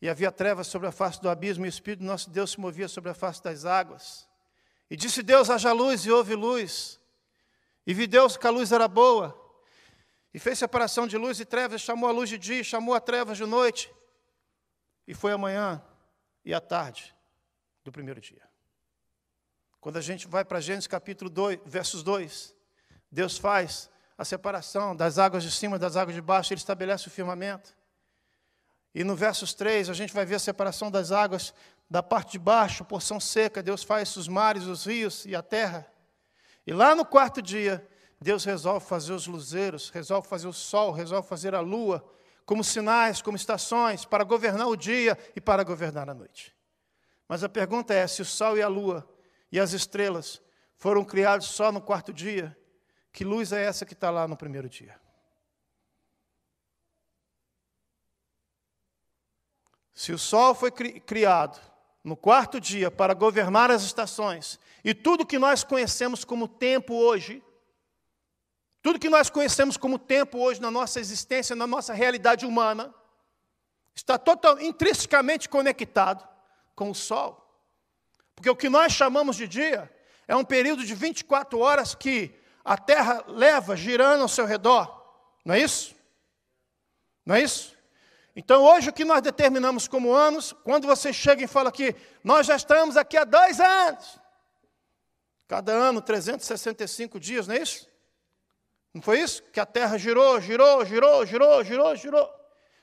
E 0.00 0.08
havia 0.08 0.30
trevas 0.30 0.66
sobre 0.66 0.88
a 0.88 0.92
face 0.92 1.20
do 1.20 1.28
abismo, 1.28 1.64
e 1.64 1.68
o 1.68 1.70
Espírito 1.70 2.00
do 2.00 2.06
nosso 2.06 2.30
Deus 2.30 2.52
se 2.52 2.60
movia 2.60 2.88
sobre 2.88 3.10
a 3.10 3.14
face 3.14 3.42
das 3.42 3.64
águas. 3.64 4.28
E 4.90 4.96
disse 4.96 5.22
Deus: 5.22 5.48
haja 5.50 5.72
luz, 5.72 6.04
e 6.04 6.10
houve 6.10 6.34
luz. 6.34 7.00
E 7.86 7.94
vi 7.94 8.06
Deus 8.06 8.36
que 8.36 8.46
a 8.46 8.50
luz 8.50 8.72
era 8.72 8.88
boa. 8.88 9.40
E 10.32 10.38
fez 10.38 10.58
separação 10.58 11.06
de 11.06 11.16
luz 11.16 11.38
e 11.38 11.44
trevas, 11.44 11.80
chamou 11.80 12.08
a 12.08 12.12
luz 12.12 12.28
de 12.28 12.36
dia, 12.36 12.64
chamou 12.64 12.94
a 12.94 13.00
trevas 13.00 13.36
de 13.36 13.46
noite. 13.46 13.92
E 15.06 15.14
foi 15.14 15.32
a 15.32 15.38
manhã 15.38 15.82
e 16.44 16.52
a 16.52 16.60
tarde 16.60 17.14
do 17.84 17.92
primeiro 17.92 18.20
dia. 18.20 18.42
Quando 19.80 19.98
a 19.98 20.00
gente 20.00 20.26
vai 20.26 20.44
para 20.44 20.60
Gênesis 20.60 20.86
capítulo 20.86 21.30
2, 21.30 21.60
versos 21.66 22.02
2, 22.02 22.54
Deus 23.12 23.38
faz 23.38 23.90
a 24.16 24.24
separação 24.24 24.96
das 24.96 25.18
águas 25.18 25.42
de 25.42 25.50
cima 25.50 25.78
das 25.78 25.96
águas 25.96 26.14
de 26.14 26.22
baixo, 26.22 26.52
Ele 26.52 26.58
estabelece 26.58 27.06
o 27.06 27.10
firmamento. 27.10 27.76
E 28.94 29.02
no 29.02 29.16
versos 29.16 29.52
3, 29.52 29.90
a 29.90 29.92
gente 29.92 30.14
vai 30.14 30.24
ver 30.24 30.36
a 30.36 30.38
separação 30.38 30.90
das 30.90 31.10
águas 31.10 31.52
da 31.90 32.02
parte 32.02 32.32
de 32.32 32.38
baixo, 32.38 32.84
porção 32.84 33.18
seca, 33.18 33.62
Deus 33.62 33.82
faz 33.82 34.16
os 34.16 34.28
mares, 34.28 34.64
os 34.64 34.84
rios 34.84 35.26
e 35.26 35.34
a 35.34 35.42
terra. 35.42 35.86
E 36.66 36.72
lá 36.72 36.94
no 36.94 37.04
quarto 37.04 37.42
dia, 37.42 37.86
Deus 38.20 38.44
resolve 38.44 38.86
fazer 38.86 39.12
os 39.12 39.26
luzeiros, 39.26 39.90
resolve 39.90 40.28
fazer 40.28 40.46
o 40.46 40.52
sol, 40.52 40.92
resolve 40.92 41.28
fazer 41.28 41.54
a 41.54 41.60
lua, 41.60 42.04
como 42.46 42.62
sinais, 42.62 43.20
como 43.20 43.36
estações, 43.36 44.04
para 44.04 44.24
governar 44.24 44.68
o 44.68 44.76
dia 44.76 45.18
e 45.34 45.40
para 45.40 45.62
governar 45.62 46.08
a 46.08 46.14
noite. 46.14 46.54
Mas 47.28 47.42
a 47.42 47.48
pergunta 47.48 47.92
é: 47.92 48.06
se 48.06 48.22
o 48.22 48.24
sol 48.24 48.56
e 48.56 48.62
a 48.62 48.68
lua 48.68 49.08
e 49.50 49.58
as 49.58 49.72
estrelas 49.72 50.40
foram 50.76 51.04
criados 51.04 51.48
só 51.48 51.70
no 51.72 51.80
quarto 51.80 52.12
dia, 52.12 52.56
que 53.12 53.24
luz 53.24 53.52
é 53.52 53.64
essa 53.64 53.84
que 53.84 53.92
está 53.92 54.10
lá 54.10 54.26
no 54.26 54.36
primeiro 54.36 54.68
dia? 54.68 55.03
Se 59.94 60.12
o 60.12 60.18
sol 60.18 60.54
foi 60.54 60.70
cri 60.70 61.00
criado 61.00 61.60
no 62.02 62.16
quarto 62.16 62.60
dia 62.60 62.90
para 62.90 63.14
governar 63.14 63.70
as 63.70 63.82
estações, 63.82 64.58
e 64.84 64.92
tudo 64.92 65.24
que 65.24 65.38
nós 65.38 65.64
conhecemos 65.64 66.24
como 66.24 66.46
tempo 66.46 66.94
hoje, 66.94 67.42
tudo 68.82 68.98
que 68.98 69.08
nós 69.08 69.30
conhecemos 69.30 69.78
como 69.78 69.98
tempo 69.98 70.38
hoje 70.38 70.60
na 70.60 70.70
nossa 70.70 71.00
existência, 71.00 71.56
na 71.56 71.66
nossa 71.66 71.94
realidade 71.94 72.44
humana, 72.44 72.92
está 73.94 74.18
total, 74.18 74.60
intrinsecamente 74.60 75.48
conectado 75.48 76.28
com 76.74 76.90
o 76.90 76.94
sol. 76.94 77.40
Porque 78.34 78.50
o 78.50 78.56
que 78.56 78.68
nós 78.68 78.92
chamamos 78.92 79.36
de 79.36 79.48
dia 79.48 79.90
é 80.26 80.34
um 80.34 80.44
período 80.44 80.84
de 80.84 80.94
24 80.94 81.58
horas 81.58 81.94
que 81.94 82.34
a 82.64 82.76
terra 82.76 83.24
leva 83.28 83.76
girando 83.76 84.22
ao 84.22 84.28
seu 84.28 84.44
redor. 84.44 85.02
Não 85.44 85.54
é 85.54 85.60
isso? 85.60 85.94
Não 87.24 87.34
é 87.34 87.42
isso? 87.42 87.73
Então, 88.36 88.62
hoje, 88.62 88.90
o 88.90 88.92
que 88.92 89.04
nós 89.04 89.22
determinamos 89.22 89.86
como 89.86 90.12
anos, 90.12 90.52
quando 90.64 90.86
você 90.86 91.12
chega 91.12 91.44
e 91.44 91.46
fala 91.46 91.68
aqui, 91.68 91.94
nós 92.22 92.46
já 92.46 92.56
estamos 92.56 92.96
aqui 92.96 93.16
há 93.16 93.24
dois 93.24 93.60
anos. 93.60 94.18
Cada 95.46 95.72
ano, 95.72 96.00
365 96.00 97.20
dias, 97.20 97.46
não 97.46 97.54
é 97.54 97.58
isso? 97.58 97.88
Não 98.92 99.00
foi 99.00 99.20
isso? 99.20 99.42
Que 99.44 99.60
a 99.60 99.66
terra 99.66 99.96
girou, 99.98 100.40
girou, 100.40 100.84
girou, 100.84 101.24
girou, 101.24 101.62
girou, 101.62 101.96
girou. 101.96 102.30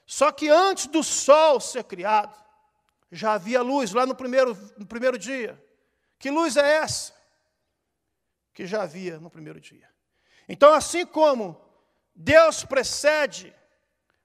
Só 0.05 0.31
que 0.31 0.47
antes 0.47 0.87
do 0.87 1.03
sol 1.03 1.59
ser 1.59 1.83
criado, 1.83 2.35
já 3.11 3.33
havia 3.33 3.61
luz 3.61 3.91
lá 3.91 4.05
no 4.05 4.15
primeiro, 4.15 4.57
no 4.77 4.85
primeiro 4.85 5.17
dia. 5.17 5.61
Que 6.17 6.29
luz 6.29 6.55
é 6.55 6.77
essa? 6.77 7.13
que 8.53 8.67
já 8.67 8.83
havia 8.83 9.19
no 9.19 9.29
primeiro 9.29 9.59
dia. 9.59 9.89
Então, 10.47 10.73
assim 10.73 11.05
como 11.05 11.59
Deus 12.13 12.63
precede 12.63 13.53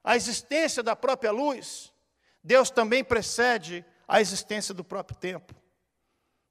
a 0.06 0.14
existência 0.14 0.84
da 0.84 0.94
própria 0.94 1.32
luz, 1.32 1.92
Deus 2.40 2.70
também 2.70 3.02
precede 3.02 3.84
a 4.06 4.20
existência 4.20 4.72
do 4.72 4.84
próprio 4.84 5.18
tempo. 5.18 5.52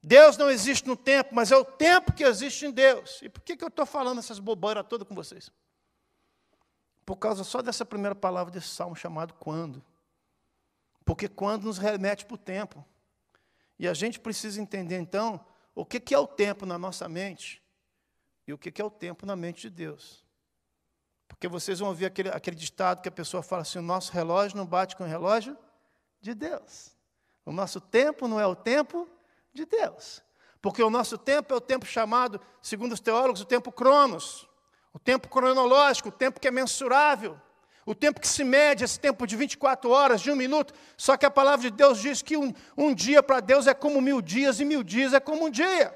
Deus 0.04 0.36
não 0.36 0.50
existe 0.50 0.86
no 0.86 0.98
tempo, 0.98 1.34
mas 1.34 1.54
é 1.54 1.56
o 1.56 1.64
tempo 1.64 2.12
que 2.12 2.26
existe 2.26 2.66
em 2.66 2.72
Deus. 2.72 3.22
E 3.22 3.30
por 3.30 3.42
que, 3.42 3.56
que 3.56 3.64
eu 3.64 3.70
estou 3.70 3.86
falando 3.86 4.20
essas 4.20 4.40
bobeiras 4.40 4.86
todas 4.90 5.08
com 5.08 5.16
vocês? 5.16 5.50
Por 7.06 7.16
causa 7.16 7.46
só 7.46 7.62
dessa 7.62 7.86
primeira 7.86 8.14
palavra 8.14 8.52
desse 8.52 8.68
salmo 8.68 8.94
chamado 8.94 9.34
quando. 9.36 9.82
Porque 11.06 11.30
quando 11.30 11.64
nos 11.64 11.78
remete 11.78 12.26
para 12.26 12.36
o 12.36 12.38
tempo. 12.38 12.86
E 13.80 13.88
a 13.88 13.94
gente 13.94 14.20
precisa 14.20 14.62
entender, 14.62 14.98
então, 14.98 15.46
o 15.74 15.86
que, 15.86 16.02
que 16.02 16.14
é 16.14 16.20
o 16.20 16.28
tempo 16.28 16.66
na 16.66 16.78
nossa 16.78 17.08
mente 17.08 17.64
e 18.46 18.52
o 18.52 18.58
que 18.58 18.82
é 18.82 18.86
o 18.86 18.92
tempo 18.92 19.26
na 19.26 19.36
mente 19.36 19.62
de 19.62 19.70
Deus. 19.70 20.25
Porque 21.28 21.48
vocês 21.48 21.80
vão 21.80 21.90
ouvir 21.90 22.06
aquele, 22.06 22.30
aquele 22.30 22.56
ditado 22.56 23.02
que 23.02 23.10
a 23.10 23.12
pessoa 23.12 23.44
fala 23.44 23.64
assim: 23.64 23.80
o 23.80 23.82
nosso 23.82 24.12
relógio 24.12 24.58
não 24.58 24.66
bate 24.66 24.96
com 24.96 25.04
o 25.04 25.08
relógio 25.08 25.58
de 26.22 26.34
Deus. 26.34 26.96
O 27.46 27.52
nosso 27.52 27.80
tempo 27.80 28.28
não 28.28 28.40
é 28.40 28.48
o 28.48 28.56
tempo 28.56 29.08
de 29.54 29.66
Deus. 29.66 30.24
Porque 30.62 30.82
o 30.82 30.90
nosso 30.90 31.18
tempo 31.18 31.54
é 31.54 31.58
o 31.58 31.62
tempo 31.62 31.86
chamado, 31.86 32.42
segundo 32.62 32.94
os 32.94 33.00
teólogos, 33.00 33.42
o 33.42 33.46
tempo 33.46 33.72
cronos, 33.72 34.48
o 34.92 34.98
tempo 34.98 35.30
cronológico, 35.30 36.10
o 36.10 36.12
tempo 36.12 36.40
que 36.40 36.48
é 36.48 36.52
mensurável, 36.52 37.40
o 37.86 37.94
tempo 37.94 38.20
que 38.20 38.28
se 38.28 38.44
mede, 38.44 38.84
esse 38.84 39.00
tempo 39.00 39.28
de 39.28 39.36
24 39.36 39.92
horas, 39.92 40.22
de 40.22 40.32
um 40.32 40.36
minuto. 40.36 40.74
Só 40.98 41.16
que 41.16 41.26
a 41.26 41.30
palavra 41.30 41.70
de 41.70 41.76
Deus 41.76 42.00
diz 42.00 42.24
que 42.24 42.36
um, 42.36 42.52
um 42.76 42.96
dia 42.96 43.22
para 43.22 43.40
Deus 43.40 43.68
é 43.68 43.76
como 43.76 44.02
mil 44.02 44.22
dias, 44.22 44.60
e 44.60 44.66
mil 44.66 44.82
dias 44.82 45.14
é 45.14 45.20
como 45.20 45.46
um 45.46 45.50
dia. 45.52 45.96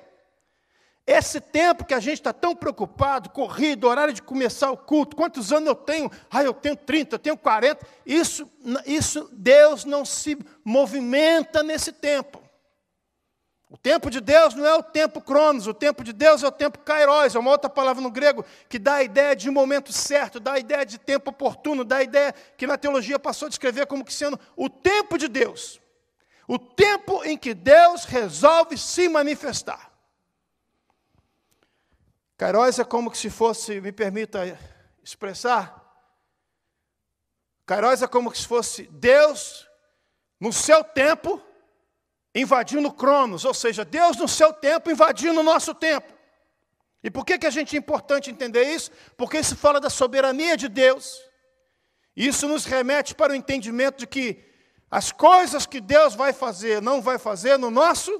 Esse 1.11 1.41
tempo 1.41 1.85
que 1.85 1.95
a 1.95 1.99
gente 1.99 2.19
está 2.19 2.31
tão 2.31 2.55
preocupado, 2.55 3.31
corrido, 3.31 3.87
horário 3.87 4.13
de 4.13 4.21
começar 4.21 4.69
o 4.69 4.77
culto, 4.77 5.15
quantos 5.15 5.51
anos 5.51 5.67
eu 5.67 5.73
tenho? 5.73 6.11
Ah, 6.29 6.43
eu 6.43 6.53
tenho 6.53 6.75
30, 6.75 7.15
eu 7.15 7.19
tenho 7.19 7.35
40. 7.35 7.83
Isso, 8.05 8.47
isso 8.85 9.27
Deus 9.33 9.85
não 9.85 10.05
se 10.05 10.37
movimenta 10.63 11.63
nesse 11.63 11.91
tempo. 11.91 12.39
O 13.71 13.75
tempo 13.75 14.11
de 14.11 14.21
Deus 14.21 14.53
não 14.53 14.63
é 14.67 14.75
o 14.75 14.83
tempo 14.83 15.19
cronos, 15.19 15.65
o 15.65 15.73
tempo 15.73 16.03
de 16.03 16.13
Deus 16.13 16.43
é 16.43 16.47
o 16.47 16.51
tempo 16.51 16.77
kairos, 16.77 17.33
é 17.33 17.39
uma 17.39 17.49
outra 17.49 17.71
palavra 17.71 18.03
no 18.03 18.11
grego 18.11 18.45
que 18.69 18.77
dá 18.77 18.95
a 18.95 19.03
ideia 19.03 19.35
de 19.35 19.49
momento 19.49 19.91
certo, 19.91 20.39
dá 20.39 20.53
a 20.53 20.59
ideia 20.59 20.85
de 20.85 20.99
tempo 20.99 21.31
oportuno, 21.31 21.83
dá 21.83 21.97
a 21.97 22.03
ideia 22.03 22.35
que 22.55 22.67
na 22.67 22.77
teologia 22.77 23.17
passou 23.17 23.47
a 23.47 23.49
descrever 23.49 23.87
como 23.87 24.05
que 24.05 24.13
sendo 24.13 24.39
o 24.55 24.69
tempo 24.69 25.17
de 25.17 25.27
Deus. 25.27 25.81
O 26.47 26.59
tempo 26.59 27.23
em 27.23 27.35
que 27.35 27.55
Deus 27.55 28.05
resolve 28.05 28.77
se 28.77 29.09
manifestar. 29.09 29.88
Kairos 32.39 32.79
é 32.79 32.85
como 32.85 33.13
se 33.13 33.29
fosse, 33.29 33.81
me 33.81 33.91
permita 33.91 34.57
expressar, 35.03 35.75
Kairos 37.65 38.01
é 38.01 38.07
como 38.07 38.33
se 38.33 38.47
fosse 38.47 38.83
Deus 38.83 39.67
no 40.39 40.53
seu 40.53 40.81
tempo, 40.81 41.41
invadindo 42.33 42.93
Cronos, 42.93 43.43
ou 43.43 43.53
seja, 43.53 43.83
Deus 43.83 44.15
no 44.15 44.25
seu 44.25 44.53
tempo 44.53 44.89
invadindo 44.89 45.41
o 45.41 45.43
nosso 45.43 45.75
tempo. 45.75 46.13
E 47.03 47.11
por 47.11 47.25
que, 47.25 47.37
que 47.37 47.45
a 47.45 47.49
gente 47.49 47.75
é 47.75 47.79
importante 47.79 48.31
entender 48.31 48.63
isso? 48.73 48.89
Porque 49.17 49.37
isso 49.37 49.57
fala 49.57 49.81
da 49.81 49.89
soberania 49.89 50.55
de 50.55 50.69
Deus. 50.69 51.19
Isso 52.15 52.47
nos 52.47 52.63
remete 52.63 53.13
para 53.13 53.33
o 53.33 53.35
entendimento 53.35 53.97
de 53.97 54.07
que 54.07 54.41
as 54.89 55.11
coisas 55.11 55.65
que 55.65 55.81
Deus 55.81 56.15
vai 56.15 56.31
fazer, 56.31 56.81
não 56.81 57.01
vai 57.01 57.19
fazer 57.19 57.57
no 57.57 57.69
nosso 57.69 58.17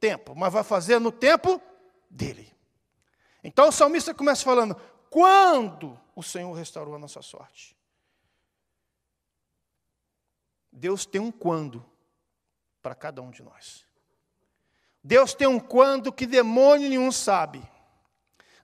tempo, 0.00 0.34
mas 0.34 0.50
vai 0.50 0.64
fazer 0.64 0.98
no 0.98 1.12
tempo 1.12 1.60
dele. 2.08 2.50
Então 3.42 3.68
o 3.68 3.72
salmista 3.72 4.14
começa 4.14 4.44
falando: 4.44 4.76
quando 5.10 5.98
o 6.14 6.22
Senhor 6.22 6.52
restaurou 6.52 6.94
a 6.94 6.98
nossa 6.98 7.22
sorte? 7.22 7.76
Deus 10.70 11.04
tem 11.04 11.20
um 11.20 11.30
quando 11.30 11.84
para 12.80 12.94
cada 12.94 13.20
um 13.20 13.30
de 13.30 13.42
nós. 13.42 13.84
Deus 15.04 15.34
tem 15.34 15.46
um 15.46 15.60
quando 15.60 16.12
que 16.12 16.26
demônio 16.26 16.88
nenhum 16.88 17.10
sabe. 17.10 17.62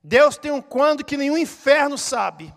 Deus 0.03 0.39
tem 0.39 0.51
um 0.51 0.63
quando 0.63 1.05
que 1.05 1.17
nenhum 1.17 1.37
inferno 1.37 1.99
sabe. 1.99 2.55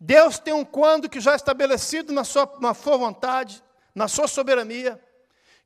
Deus 0.00 0.38
tem 0.38 0.52
um 0.52 0.64
quando 0.64 1.08
que 1.08 1.20
já 1.20 1.32
é 1.32 1.36
estabelecido 1.36 2.12
na 2.12 2.24
sua, 2.24 2.58
na 2.60 2.74
sua 2.74 2.96
vontade, 2.96 3.62
na 3.94 4.08
sua 4.08 4.26
soberania, 4.26 5.00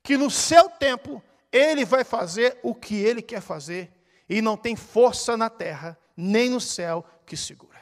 que 0.03 0.15
no 0.15 0.29
seu 0.29 0.69
tempo 0.69 1.23
ele 1.51 1.85
vai 1.85 2.03
fazer 2.03 2.59
o 2.61 2.75
que 2.75 2.95
ele 2.95 3.21
quer 3.21 3.41
fazer 3.41 3.96
e 4.29 4.41
não 4.41 4.57
tem 4.57 4.75
força 4.75 5.37
na 5.37 5.49
terra, 5.49 5.97
nem 6.15 6.49
no 6.49 6.59
céu 6.59 7.05
que 7.25 7.37
segura. 7.37 7.77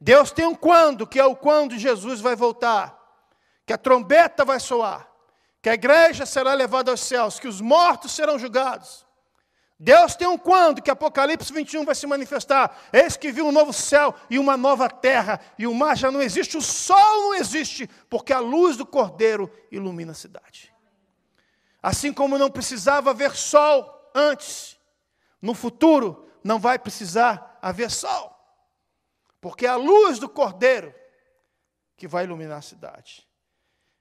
Deus 0.00 0.30
tem 0.30 0.46
um 0.46 0.54
quando, 0.54 1.06
que 1.06 1.20
é 1.20 1.24
o 1.24 1.36
quando 1.36 1.78
Jesus 1.78 2.20
vai 2.20 2.34
voltar, 2.34 2.98
que 3.66 3.72
a 3.72 3.78
trombeta 3.78 4.44
vai 4.44 4.58
soar, 4.58 5.08
que 5.60 5.68
a 5.68 5.74
igreja 5.74 6.24
será 6.24 6.54
levada 6.54 6.90
aos 6.90 7.00
céus, 7.00 7.38
que 7.38 7.48
os 7.48 7.60
mortos 7.60 8.12
serão 8.12 8.38
julgados. 8.38 9.06
Deus 9.82 10.14
tem 10.14 10.28
um 10.28 10.36
quando, 10.36 10.82
que 10.82 10.90
Apocalipse 10.90 11.50
21 11.50 11.86
vai 11.86 11.94
se 11.94 12.06
manifestar. 12.06 12.78
Eis 12.92 13.16
que 13.16 13.32
viu 13.32 13.46
um 13.46 13.52
novo 13.52 13.72
céu 13.72 14.14
e 14.28 14.38
uma 14.38 14.54
nova 14.54 14.90
terra, 14.90 15.40
e 15.58 15.66
o 15.66 15.74
mar 15.74 15.96
já 15.96 16.10
não 16.10 16.20
existe, 16.20 16.58
o 16.58 16.60
sol 16.60 17.22
não 17.22 17.34
existe, 17.34 17.88
porque 18.10 18.30
a 18.30 18.40
luz 18.40 18.76
do 18.76 18.84
Cordeiro 18.84 19.50
ilumina 19.72 20.12
a 20.12 20.14
cidade. 20.14 20.70
Assim 21.82 22.12
como 22.12 22.36
não 22.36 22.50
precisava 22.50 23.10
haver 23.10 23.34
sol 23.34 24.10
antes, 24.14 24.78
no 25.40 25.54
futuro 25.54 26.28
não 26.42 26.58
vai 26.58 26.78
precisar 26.78 27.58
haver 27.62 27.90
sol, 27.90 28.34
porque 29.40 29.66
é 29.66 29.70
a 29.70 29.76
luz 29.76 30.18
do 30.18 30.28
Cordeiro 30.28 30.94
que 31.96 32.08
vai 32.08 32.24
iluminar 32.24 32.58
a 32.58 32.62
cidade. 32.62 33.26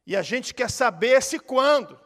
E 0.06 0.16
a 0.16 0.22
gente 0.22 0.54
quer 0.54 0.72
saber 0.72 1.18
esse 1.18 1.38
quando. 1.38 2.00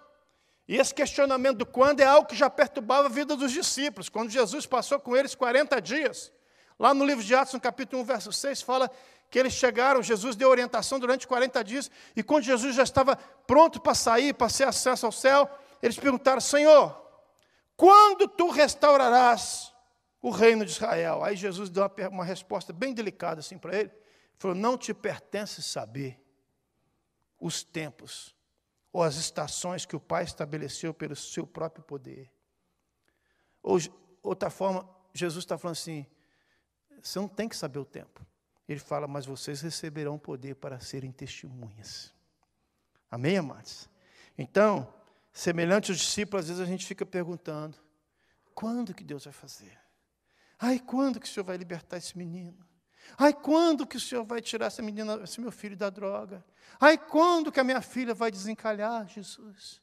E 0.68 0.78
esse 0.78 0.94
questionamento 0.94 1.60
do 1.60 1.66
quando 1.66 2.00
é 2.00 2.06
algo 2.06 2.28
que 2.28 2.36
já 2.36 2.50
perturbava 2.50 3.08
a 3.08 3.12
vida 3.12 3.36
dos 3.36 3.52
discípulos. 3.52 4.10
Quando 4.10 4.30
Jesus 4.30 4.66
passou 4.66 5.00
com 5.00 5.16
eles 5.16 5.36
40 5.36 5.82
dias, 5.82 6.32
lá 6.80 6.94
no 6.94 7.06
livro 7.06 7.24
de 7.24 7.36
Atos, 7.36 7.54
no 7.54 7.62
capítulo 7.62 8.02
1, 8.02 8.06
verso 8.06 8.32
6, 8.32 8.62
fala 8.62 8.90
que 9.30 9.40
eles 9.40 9.54
chegaram, 9.54 10.02
Jesus 10.02 10.36
deu 10.36 10.50
orientação 10.50 11.00
durante 11.00 11.28
40 11.28 11.64
dias, 11.64 11.92
e 12.16 12.22
quando 12.22 12.44
Jesus 12.44 12.76
já 12.76 12.84
estava 12.84 13.16
pronto 13.48 13.82
para 13.82 13.96
sair, 13.96 14.34
para 14.34 14.52
ter 14.52 14.66
acesso 14.66 15.06
ao 15.06 15.12
céu, 15.12 15.50
eles 15.82 15.98
perguntaram: 15.98 16.40
Senhor, 16.40 17.03
quando 17.76 18.28
tu 18.28 18.50
restaurarás 18.50 19.74
o 20.22 20.30
reino 20.30 20.66
de 20.66 20.72
Israel? 20.72 21.24
Aí 21.24 21.36
Jesus 21.36 21.70
deu 21.70 21.84
uma, 22.12 22.24
resposta 22.24 22.72
bem 22.72 22.94
delicada 22.94 23.40
assim 23.40 23.58
para 23.58 23.78
ele. 23.78 23.92
Falou: 24.38 24.56
Não 24.56 24.78
te 24.78 24.94
pertence 24.94 25.62
saber 25.62 26.20
os 27.40 27.64
tempos 27.64 28.36
ou 28.92 29.02
as 29.02 29.16
estações 29.16 29.86
que 29.86 29.96
o 29.96 30.00
Pai 30.00 30.24
estabeleceu 30.24 30.94
pelo 30.94 31.16
seu 31.16 31.48
próprio 31.48 31.84
poder. 31.84 32.32
Ou, 33.62 33.80
outra 34.22 34.50
forma, 34.50 34.88
Jesus 35.14 35.44
está 35.44 35.58
falando 35.58 35.78
assim: 35.78 36.06
você 37.02 37.20
não 37.20 37.28
tem 37.28 37.50
que 37.50 37.56
saber 37.56 37.80
o 37.80 37.86
tempo. 37.86 38.26
Ele 38.68 38.80
fala, 38.80 39.08
mas 39.08 39.26
vocês 39.26 39.62
receberão 39.62 40.18
poder 40.18 40.56
para 40.56 40.80
serem 40.80 41.12
testemunhas. 41.12 42.14
Amém, 43.12 43.38
amados? 43.38 43.90
Então, 44.38 44.92
Semelhante 45.34 45.92
aos 45.92 46.00
discípulos, 46.00 46.46
às 46.46 46.50
vezes 46.50 46.62
a 46.62 46.66
gente 46.66 46.86
fica 46.86 47.04
perguntando: 47.04 47.76
quando 48.54 48.94
que 48.94 49.04
Deus 49.04 49.24
vai 49.26 49.34
fazer? 49.34 49.76
Ai, 50.60 50.80
quando 50.80 51.20
que 51.20 51.26
o 51.26 51.30
Senhor 51.30 51.44
vai 51.44 51.58
libertar 51.58 51.98
esse 51.98 52.16
menino? 52.16 52.64
Ai, 53.18 53.34
quando 53.34 53.86
que 53.86 53.98
o 53.98 54.00
Senhor 54.00 54.24
vai 54.24 54.42
tirar 54.42 54.68
essa 54.68 54.82
menina, 54.82 55.20
esse 55.24 55.42
meu 55.42 55.52
filho 55.52 55.76
da 55.76 55.90
droga? 55.90 56.46
Ai, 56.80 56.98
quando 56.98 57.52
que 57.52 57.60
a 57.60 57.64
minha 57.64 57.82
filha 57.82 58.14
vai 58.14 58.32
desencalhar, 58.32 59.08
Jesus? 59.08 59.82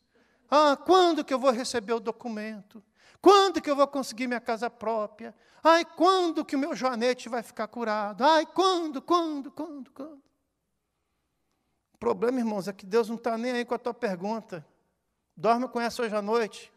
Ah, 0.48 0.76
quando 0.76 1.24
que 1.24 1.34
eu 1.34 1.38
vou 1.38 1.50
receber 1.50 1.92
o 1.92 2.00
documento? 2.00 2.82
Quando 3.20 3.60
que 3.60 3.70
eu 3.70 3.76
vou 3.76 3.86
conseguir 3.86 4.26
minha 4.26 4.40
casa 4.40 4.70
própria? 4.70 5.34
Ai, 5.62 5.84
quando 5.84 6.44
que 6.44 6.56
o 6.56 6.58
meu 6.58 6.74
joanete 6.74 7.28
vai 7.28 7.42
ficar 7.42 7.66
curado? 7.68 8.24
Ai, 8.24 8.46
quando, 8.46 9.02
quando, 9.02 9.50
quando, 9.50 9.90
quando? 9.90 10.22
O 11.92 11.98
problema, 11.98 12.38
irmãos, 12.38 12.66
é 12.66 12.72
que 12.72 12.86
Deus 12.86 13.08
não 13.08 13.16
está 13.16 13.36
nem 13.36 13.52
aí 13.52 13.64
com 13.64 13.74
a 13.74 13.78
tua 13.78 13.92
pergunta. 13.92 14.66
Dorme 15.36 15.68
com 15.68 15.80
essa 15.80 16.02
hoje 16.02 16.14
à 16.14 16.22
noite. 16.22 16.72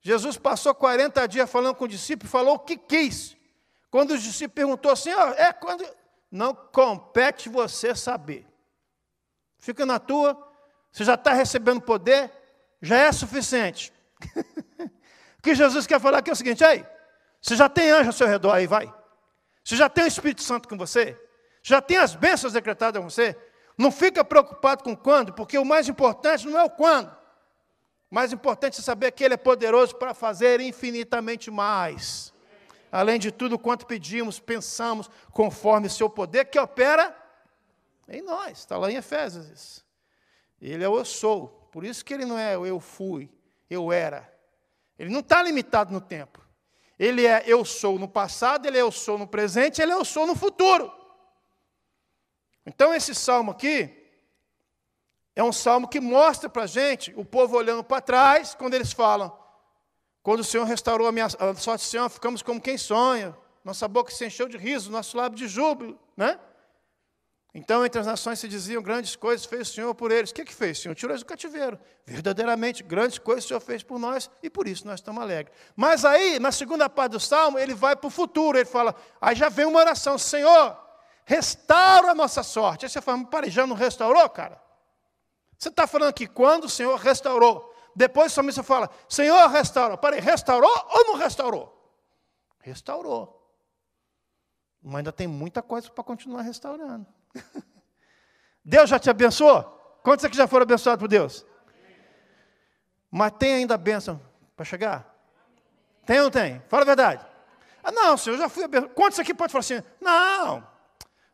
Jesus 0.00 0.36
passou 0.38 0.74
40 0.74 1.26
dias 1.28 1.50
falando 1.50 1.74
com 1.74 1.84
o 1.84 1.88
discípulo 1.88 2.28
e 2.28 2.30
falou 2.30 2.54
o 2.54 2.58
que 2.58 2.76
quis. 2.76 3.36
Quando 3.90 4.12
o 4.12 4.18
discípulo 4.18 4.54
perguntou 4.54 4.92
assim, 4.92 5.10
oh, 5.12 5.28
é 5.34 5.52
quando. 5.52 5.84
Não 6.30 6.54
compete 6.54 7.48
você 7.48 7.94
saber. 7.94 8.46
Fica 9.58 9.84
na 9.84 9.98
tua, 9.98 10.40
você 10.92 11.04
já 11.04 11.14
está 11.14 11.32
recebendo 11.32 11.80
poder, 11.80 12.30
já 12.80 12.96
é 12.96 13.12
suficiente. 13.12 13.92
o 14.78 15.42
que 15.42 15.54
Jesus 15.54 15.86
quer 15.86 16.00
falar 16.00 16.18
aqui 16.18 16.30
é 16.30 16.32
o 16.32 16.36
seguinte: 16.36 16.64
aí, 16.64 16.86
você 17.42 17.56
já 17.56 17.68
tem 17.68 17.90
anjo 17.90 18.10
ao 18.10 18.12
seu 18.12 18.28
redor 18.28 18.52
aí, 18.52 18.66
vai. 18.66 18.92
Você 19.64 19.76
já 19.76 19.88
tem 19.88 20.04
o 20.04 20.08
Espírito 20.08 20.42
Santo 20.42 20.68
com 20.68 20.76
você. 20.76 21.20
Já 21.62 21.82
tem 21.82 21.98
as 21.98 22.14
bênçãos 22.14 22.52
decretadas 22.52 23.02
com 23.02 23.10
você. 23.10 23.36
Não 23.80 23.90
fica 23.90 24.22
preocupado 24.22 24.84
com 24.84 24.94
quando, 24.94 25.32
porque 25.32 25.56
o 25.56 25.64
mais 25.64 25.88
importante 25.88 26.46
não 26.46 26.60
é 26.60 26.62
o 26.62 26.68
quando. 26.68 27.08
O 28.10 28.14
mais 28.14 28.30
importante 28.30 28.78
é 28.78 28.82
saber 28.82 29.10
que 29.10 29.24
Ele 29.24 29.32
é 29.32 29.38
poderoso 29.38 29.96
para 29.96 30.12
fazer 30.12 30.60
infinitamente 30.60 31.50
mais. 31.50 32.30
Além 32.92 33.18
de 33.18 33.32
tudo 33.32 33.58
quanto 33.58 33.86
pedimos, 33.86 34.38
pensamos, 34.38 35.08
conforme 35.32 35.86
o 35.86 35.90
seu 35.90 36.10
poder 36.10 36.44
que 36.44 36.60
opera 36.60 37.16
em 38.06 38.20
nós. 38.20 38.58
Está 38.58 38.76
lá 38.76 38.92
em 38.92 38.96
Efésios. 38.96 39.82
Ele 40.60 40.84
é 40.84 40.88
o 40.88 40.98
eu 40.98 41.04
sou. 41.06 41.66
Por 41.72 41.82
isso 41.82 42.04
que 42.04 42.12
ele 42.12 42.26
não 42.26 42.38
é 42.38 42.56
eu 42.56 42.80
fui, 42.80 43.30
eu 43.70 43.90
era. 43.90 44.30
Ele 44.98 45.08
não 45.08 45.20
está 45.20 45.42
limitado 45.42 45.90
no 45.90 46.02
tempo. 46.02 46.38
Ele 46.98 47.26
é 47.26 47.44
eu 47.46 47.64
sou 47.64 47.98
no 47.98 48.06
passado, 48.06 48.66
ele 48.66 48.76
é 48.76 48.82
eu 48.82 48.92
sou 48.92 49.16
no 49.16 49.26
presente, 49.26 49.80
ele 49.80 49.92
é 49.92 49.94
eu 49.94 50.04
sou 50.04 50.26
no 50.26 50.34
futuro. 50.34 50.99
Então, 52.72 52.94
esse 52.94 53.16
salmo 53.16 53.50
aqui 53.50 53.92
é 55.34 55.42
um 55.42 55.52
salmo 55.52 55.88
que 55.88 55.98
mostra 55.98 56.48
para 56.48 56.62
a 56.62 56.66
gente, 56.68 57.12
o 57.16 57.24
povo 57.24 57.56
olhando 57.56 57.82
para 57.82 58.00
trás, 58.00 58.54
quando 58.54 58.74
eles 58.74 58.92
falam: 58.92 59.36
quando 60.22 60.38
o 60.38 60.44
Senhor 60.44 60.62
restaurou 60.64 61.08
a 61.08 61.10
minha 61.10 61.26
a 61.26 61.54
sorte, 61.56 61.84
Senhor, 61.84 62.08
ficamos 62.08 62.42
como 62.42 62.60
quem 62.60 62.78
sonha, 62.78 63.36
nossa 63.64 63.88
boca 63.88 64.12
se 64.12 64.24
encheu 64.24 64.48
de 64.48 64.56
riso, 64.56 64.88
nosso 64.88 65.16
lábio 65.16 65.36
de 65.36 65.48
júbilo, 65.48 65.98
né? 66.16 66.38
Então, 67.52 67.84
entre 67.84 68.00
as 68.00 68.06
nações 68.06 68.38
se 68.38 68.46
diziam 68.46 68.80
grandes 68.80 69.16
coisas 69.16 69.44
fez 69.44 69.68
o 69.68 69.72
Senhor 69.72 69.92
por 69.92 70.12
eles. 70.12 70.30
O 70.30 70.34
que, 70.34 70.44
que 70.44 70.54
fez? 70.54 70.78
O 70.78 70.82
Senhor 70.82 70.94
tirou 70.94 71.10
eles 71.10 71.24
do 71.24 71.26
cativeiro. 71.26 71.76
Verdadeiramente, 72.06 72.84
grandes 72.84 73.18
coisas 73.18 73.44
o 73.44 73.48
Senhor 73.48 73.58
fez 73.58 73.82
por 73.82 73.98
nós 73.98 74.30
e 74.44 74.48
por 74.48 74.68
isso 74.68 74.86
nós 74.86 75.00
estamos 75.00 75.20
alegres. 75.20 75.52
Mas 75.74 76.04
aí, 76.04 76.38
na 76.38 76.52
segunda 76.52 76.88
parte 76.88 77.10
do 77.10 77.18
salmo, 77.18 77.58
ele 77.58 77.74
vai 77.74 77.96
para 77.96 78.06
o 78.06 78.10
futuro. 78.10 78.56
Ele 78.56 78.64
fala, 78.64 78.94
aí 79.20 79.34
já 79.34 79.48
vem 79.48 79.66
uma 79.66 79.80
oração: 79.80 80.16
Senhor, 80.16 80.89
restaura 81.30 82.10
a 82.10 82.14
nossa 82.14 82.42
sorte. 82.42 82.84
Aí 82.84 82.90
você 82.90 83.00
fala, 83.00 83.24
peraí, 83.24 83.50
já 83.50 83.64
não 83.64 83.76
restaurou, 83.76 84.28
cara? 84.30 84.60
Você 85.56 85.68
está 85.68 85.86
falando 85.86 86.12
que 86.12 86.26
quando 86.26 86.64
o 86.64 86.68
Senhor 86.68 86.98
restaurou, 86.98 87.72
depois 87.94 88.32
o 88.32 88.34
salmista 88.34 88.64
fala, 88.64 88.90
Senhor, 89.08 89.48
restaura. 89.48 89.96
Peraí, 89.96 90.18
restaurou 90.18 90.68
ou 90.90 91.04
não 91.04 91.14
restaurou? 91.14 91.96
Restaurou. 92.58 93.36
Mas 94.82 94.96
ainda 94.96 95.12
tem 95.12 95.28
muita 95.28 95.62
coisa 95.62 95.88
para 95.88 96.02
continuar 96.02 96.42
restaurando. 96.42 97.06
Deus 98.64 98.90
já 98.90 98.98
te 98.98 99.08
abençoou? 99.08 99.62
Quantos 100.02 100.24
aqui 100.24 100.36
já 100.36 100.48
foram 100.48 100.64
abençoados 100.64 101.00
por 101.00 101.06
Deus? 101.08 101.46
Mas 103.08 103.32
tem 103.38 103.54
ainda 103.54 103.78
bênção 103.78 104.20
para 104.56 104.64
chegar? 104.64 105.14
Tem 106.04 106.18
ou 106.18 106.24
não 106.24 106.30
tem? 106.30 106.60
Fala 106.68 106.82
a 106.82 106.86
verdade. 106.86 107.24
Ah, 107.84 107.92
não, 107.92 108.16
Senhor, 108.16 108.36
já 108.36 108.48
fui 108.48 108.64
abençoado. 108.64 108.94
Quantos 108.94 109.20
aqui 109.20 109.32
pode 109.32 109.52
falar 109.52 109.60
assim? 109.60 109.80
Não, 110.00 110.68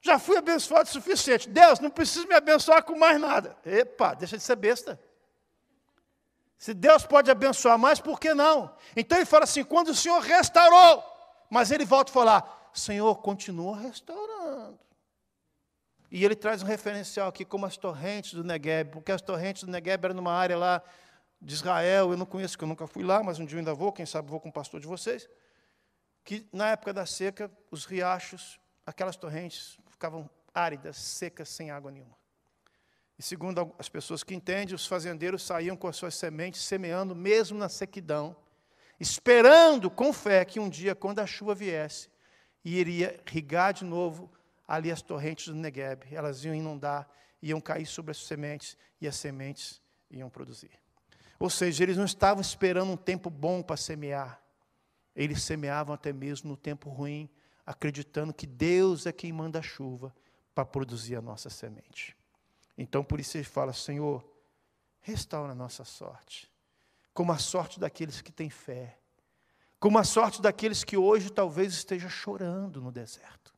já 0.06 0.18
fui 0.18 0.36
abençoado 0.36 0.88
o 0.88 0.92
suficiente. 0.92 1.48
Deus, 1.48 1.80
não 1.80 1.90
precisa 1.90 2.26
me 2.26 2.34
abençoar 2.34 2.82
com 2.82 2.96
mais 2.96 3.20
nada. 3.20 3.56
Epa, 3.64 4.14
deixa 4.14 4.36
de 4.36 4.42
ser 4.42 4.56
besta. 4.56 4.98
Se 6.58 6.72
Deus 6.72 7.04
pode 7.04 7.30
abençoar 7.30 7.78
mais, 7.78 8.00
por 8.00 8.18
que 8.18 8.32
não? 8.32 8.74
Então 8.96 9.18
ele 9.18 9.26
fala 9.26 9.44
assim: 9.44 9.62
quando 9.62 9.88
o 9.88 9.94
Senhor 9.94 10.20
restaurou, 10.20 11.04
mas 11.50 11.70
ele 11.70 11.84
volta 11.84 12.10
a 12.10 12.14
falar: 12.14 12.70
Senhor, 12.72 13.14
continua 13.16 13.76
restaurando. 13.76 14.78
E 16.10 16.24
ele 16.24 16.34
traz 16.34 16.62
um 16.62 16.66
referencial 16.66 17.28
aqui 17.28 17.44
como 17.44 17.66
as 17.66 17.76
torrentes 17.76 18.32
do 18.32 18.44
Negueb, 18.44 18.90
porque 18.92 19.12
as 19.12 19.20
torrentes 19.20 19.64
do 19.64 19.70
Negueb 19.70 20.04
eram 20.04 20.14
numa 20.14 20.32
área 20.32 20.56
lá 20.56 20.82
de 21.40 21.52
Israel, 21.52 22.12
eu 22.12 22.16
não 22.16 22.24
conheço, 22.24 22.56
que 22.56 22.64
eu 22.64 22.68
nunca 22.68 22.86
fui 22.86 23.02
lá, 23.02 23.22
mas 23.22 23.38
um 23.38 23.44
dia 23.44 23.56
eu 23.56 23.58
ainda 23.58 23.74
vou, 23.74 23.92
quem 23.92 24.06
sabe 24.06 24.30
vou 24.30 24.40
com 24.40 24.48
o 24.48 24.52
pastor 24.52 24.80
de 24.80 24.86
vocês, 24.86 25.28
que 26.24 26.46
na 26.52 26.70
época 26.70 26.92
da 26.92 27.04
seca, 27.04 27.50
os 27.70 27.84
riachos, 27.84 28.58
aquelas 28.86 29.16
torrentes 29.16 29.78
ficavam 29.96 30.28
áridas, 30.54 30.98
secas, 30.98 31.48
sem 31.48 31.70
água 31.70 31.90
nenhuma. 31.90 32.14
E 33.18 33.22
segundo 33.22 33.74
as 33.78 33.88
pessoas 33.88 34.22
que 34.22 34.34
entendem, 34.34 34.74
os 34.74 34.86
fazendeiros 34.86 35.42
saíam 35.42 35.74
com 35.74 35.88
as 35.88 35.96
suas 35.96 36.14
sementes, 36.14 36.62
semeando 36.62 37.16
mesmo 37.16 37.58
na 37.58 37.68
sequidão, 37.68 38.36
esperando 39.00 39.90
com 39.90 40.12
fé 40.12 40.44
que 40.44 40.60
um 40.60 40.68
dia, 40.68 40.94
quando 40.94 41.20
a 41.20 41.26
chuva 41.26 41.54
viesse, 41.54 42.10
iria 42.62 43.18
irrigar 43.26 43.72
de 43.72 43.84
novo 43.84 44.30
ali 44.68 44.90
as 44.90 45.00
torrentes 45.00 45.48
do 45.48 45.54
Negueb. 45.54 46.02
Elas 46.12 46.44
iam 46.44 46.54
inundar, 46.54 47.08
iam 47.40 47.60
cair 47.60 47.86
sobre 47.86 48.10
as 48.10 48.18
sementes, 48.18 48.76
e 49.00 49.08
as 49.08 49.16
sementes 49.16 49.80
iam 50.10 50.28
produzir. 50.28 50.72
Ou 51.38 51.48
seja, 51.48 51.82
eles 51.82 51.96
não 51.96 52.04
estavam 52.04 52.40
esperando 52.40 52.92
um 52.92 52.96
tempo 52.96 53.30
bom 53.30 53.62
para 53.62 53.76
semear. 53.76 54.42
Eles 55.14 55.42
semeavam 55.42 55.94
até 55.94 56.12
mesmo 56.12 56.50
no 56.50 56.56
tempo 56.56 56.90
ruim, 56.90 57.30
acreditando 57.66 58.32
que 58.32 58.46
Deus 58.46 59.04
é 59.04 59.12
quem 59.12 59.32
manda 59.32 59.58
a 59.58 59.62
chuva 59.62 60.14
para 60.54 60.64
produzir 60.64 61.16
a 61.16 61.20
nossa 61.20 61.50
semente. 61.50 62.16
Então, 62.78 63.02
por 63.02 63.18
isso 63.18 63.36
ele 63.36 63.44
fala: 63.44 63.72
Senhor, 63.72 64.24
restaura 65.00 65.52
a 65.52 65.56
nossa 65.56 65.84
sorte, 65.84 66.50
como 67.12 67.32
a 67.32 67.38
sorte 67.38 67.80
daqueles 67.80 68.20
que 68.20 68.30
têm 68.30 68.48
fé, 68.48 68.98
como 69.80 69.98
a 69.98 70.04
sorte 70.04 70.40
daqueles 70.40 70.84
que 70.84 70.96
hoje 70.96 71.30
talvez 71.30 71.72
estejam 71.74 72.08
chorando 72.08 72.80
no 72.80 72.92
deserto, 72.92 73.52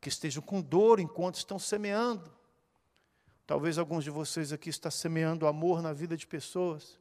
que 0.00 0.08
estejam 0.08 0.42
com 0.42 0.62
dor 0.62 0.98
enquanto 0.98 1.36
estão 1.36 1.58
semeando. 1.58 2.32
Talvez 3.46 3.76
alguns 3.76 4.04
de 4.04 4.10
vocês 4.10 4.52
aqui 4.52 4.70
estão 4.70 4.90
semeando 4.90 5.46
amor 5.46 5.82
na 5.82 5.92
vida 5.92 6.16
de 6.16 6.26
pessoas 6.26 6.98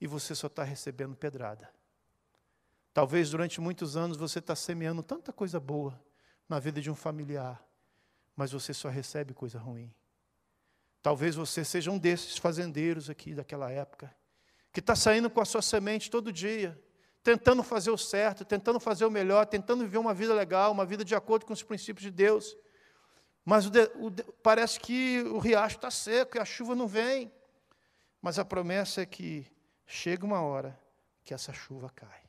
e 0.00 0.06
você 0.06 0.34
só 0.34 0.48
está 0.48 0.64
recebendo 0.64 1.14
pedrada. 1.14 1.72
Talvez 2.92 3.30
durante 3.30 3.60
muitos 3.60 3.96
anos 3.96 4.16
você 4.16 4.40
está 4.40 4.56
semeando 4.56 5.02
tanta 5.02 5.32
coisa 5.32 5.60
boa 5.60 6.00
na 6.48 6.58
vida 6.58 6.80
de 6.80 6.90
um 6.90 6.94
familiar, 6.94 7.64
mas 8.34 8.50
você 8.50 8.74
só 8.74 8.88
recebe 8.88 9.32
coisa 9.32 9.58
ruim. 9.58 9.94
Talvez 11.02 11.36
você 11.36 11.64
seja 11.64 11.90
um 11.90 11.98
desses 11.98 12.36
fazendeiros 12.36 13.08
aqui 13.08 13.34
daquela 13.34 13.70
época, 13.70 14.14
que 14.72 14.80
está 14.80 14.94
saindo 14.94 15.30
com 15.30 15.40
a 15.40 15.44
sua 15.44 15.62
semente 15.62 16.10
todo 16.10 16.32
dia, 16.32 16.78
tentando 17.22 17.62
fazer 17.62 17.90
o 17.90 17.98
certo, 17.98 18.44
tentando 18.44 18.80
fazer 18.80 19.04
o 19.04 19.10
melhor, 19.10 19.46
tentando 19.46 19.84
viver 19.84 19.98
uma 19.98 20.12
vida 20.12 20.34
legal, 20.34 20.72
uma 20.72 20.84
vida 20.84 21.04
de 21.04 21.14
acordo 21.14 21.46
com 21.46 21.52
os 21.52 21.62
princípios 21.62 22.02
de 22.02 22.10
Deus. 22.10 22.56
Mas 23.44 23.66
o 23.66 23.70
de, 23.70 23.90
o 23.96 24.10
de, 24.10 24.22
parece 24.42 24.78
que 24.80 25.22
o 25.22 25.38
riacho 25.38 25.76
está 25.76 25.90
seco 25.90 26.36
e 26.36 26.40
a 26.40 26.44
chuva 26.44 26.74
não 26.74 26.86
vem. 26.86 27.32
Mas 28.20 28.38
a 28.38 28.44
promessa 28.44 29.02
é 29.02 29.06
que 29.06 29.46
chega 29.86 30.26
uma 30.26 30.40
hora 30.40 30.78
que 31.24 31.32
essa 31.32 31.52
chuva 31.52 31.90
cai. 31.90 32.19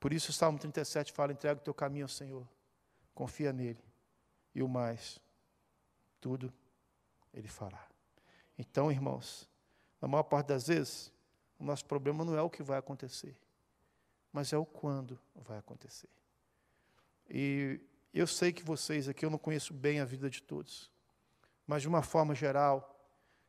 Por 0.00 0.14
isso 0.14 0.30
o 0.30 0.32
Salmo 0.32 0.58
37 0.58 1.12
fala: 1.12 1.32
entrega 1.32 1.60
o 1.60 1.62
teu 1.62 1.74
caminho 1.74 2.06
ao 2.06 2.08
Senhor, 2.08 2.48
confia 3.14 3.52
nele, 3.52 3.84
e 4.54 4.62
o 4.62 4.68
mais, 4.68 5.20
tudo 6.20 6.52
ele 7.32 7.48
fará. 7.48 7.86
Então, 8.58 8.90
irmãos, 8.90 9.48
na 10.00 10.08
maior 10.08 10.22
parte 10.22 10.48
das 10.48 10.66
vezes, 10.66 11.12
o 11.58 11.64
nosso 11.64 11.84
problema 11.84 12.24
não 12.24 12.36
é 12.36 12.42
o 12.42 12.50
que 12.50 12.62
vai 12.62 12.78
acontecer, 12.78 13.36
mas 14.32 14.52
é 14.52 14.58
o 14.58 14.64
quando 14.64 15.20
vai 15.34 15.58
acontecer. 15.58 16.08
E 17.28 17.78
eu 18.12 18.26
sei 18.26 18.52
que 18.52 18.64
vocês 18.64 19.08
aqui, 19.08 19.24
eu 19.24 19.30
não 19.30 19.38
conheço 19.38 19.72
bem 19.72 20.00
a 20.00 20.04
vida 20.04 20.28
de 20.28 20.42
todos, 20.42 20.90
mas 21.66 21.82
de 21.82 21.88
uma 21.88 22.02
forma 22.02 22.34
geral, 22.34 22.98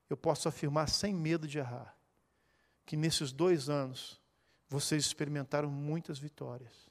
eu 0.10 0.18
posso 0.18 0.48
afirmar 0.48 0.88
sem 0.90 1.14
medo 1.14 1.48
de 1.48 1.58
errar, 1.58 1.98
que 2.86 2.96
nesses 2.96 3.32
dois 3.32 3.70
anos, 3.70 4.21
vocês 4.72 5.04
experimentaram 5.06 5.70
muitas 5.70 6.18
vitórias. 6.18 6.90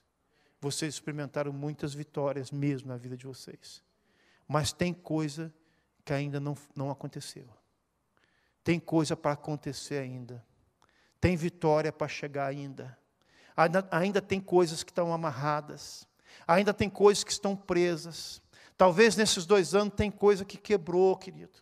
Vocês 0.61 0.93
experimentaram 0.93 1.51
muitas 1.51 1.95
vitórias 1.95 2.51
mesmo 2.51 2.89
na 2.89 2.99
vida 2.99 3.17
de 3.17 3.27
vocês. 3.27 3.83
Mas 4.47 4.71
tem 4.71 4.93
coisa 4.93 5.51
que 6.05 6.13
ainda 6.13 6.39
não, 6.39 6.55
não 6.77 6.91
aconteceu. 6.91 7.49
Tem 8.63 8.79
coisa 8.79 9.17
para 9.17 9.33
acontecer 9.33 9.97
ainda. 9.97 10.45
Tem 11.19 11.37
vitória 11.37 11.91
para 11.91 12.07
chegar 12.07 12.49
ainda. 12.49 12.99
ainda. 13.57 13.89
Ainda 13.91 14.21
tem 14.21 14.43
coisas 14.43 14.83
que 14.83 14.91
estão 14.91 15.11
amarradas. 15.11 16.07
Ainda 16.47 16.75
tem 16.75 16.91
coisas 16.91 17.25
que 17.25 17.33
estão 17.33 17.57
presas. 17.57 18.43
Talvez 18.77 19.17
nesses 19.17 19.47
dois 19.47 19.75
anos 19.75 19.95
tem 19.95 20.11
coisa 20.11 20.45
que 20.45 20.59
quebrou, 20.59 21.17
querido. 21.17 21.57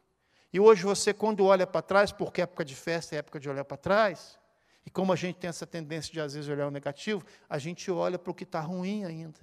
E 0.52 0.58
hoje 0.58 0.82
você, 0.82 1.14
quando 1.14 1.44
olha 1.44 1.66
para 1.66 1.80
trás, 1.80 2.10
porque 2.10 2.40
é 2.40 2.44
época 2.44 2.64
de 2.64 2.74
festa 2.74 3.14
é 3.14 3.18
época 3.18 3.38
de 3.38 3.48
olhar 3.48 3.64
para 3.64 3.76
trás, 3.76 4.37
e 4.88 4.90
como 4.90 5.12
a 5.12 5.16
gente 5.16 5.36
tem 5.36 5.48
essa 5.48 5.66
tendência 5.66 6.10
de 6.10 6.18
às 6.18 6.32
vezes 6.32 6.48
olhar 6.48 6.66
o 6.66 6.70
negativo, 6.70 7.22
a 7.46 7.58
gente 7.58 7.90
olha 7.90 8.18
para 8.18 8.30
o 8.30 8.34
que 8.34 8.44
está 8.44 8.58
ruim 8.58 9.04
ainda. 9.04 9.38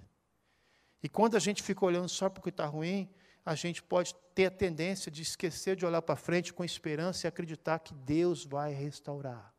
E 1.04 1.08
quando 1.08 1.38
a 1.38 1.40
gente 1.40 1.62
fica 1.62 1.86
olhando 1.86 2.10
só 2.10 2.28
para 2.28 2.40
o 2.40 2.44
que 2.44 2.50
está 2.50 2.66
ruim, 2.66 3.08
a 3.46 3.54
gente 3.54 3.84
pode 3.84 4.16
ter 4.34 4.48
a 4.48 4.50
tendência 4.50 5.12
de 5.12 5.22
esquecer 5.22 5.76
de 5.76 5.86
olhar 5.86 6.02
para 6.02 6.16
frente 6.16 6.52
com 6.52 6.64
esperança 6.64 7.28
e 7.28 7.30
acreditar 7.30 7.78
que 7.78 7.94
Deus 7.94 8.44
vai 8.44 8.74
restaurar. 8.74 9.54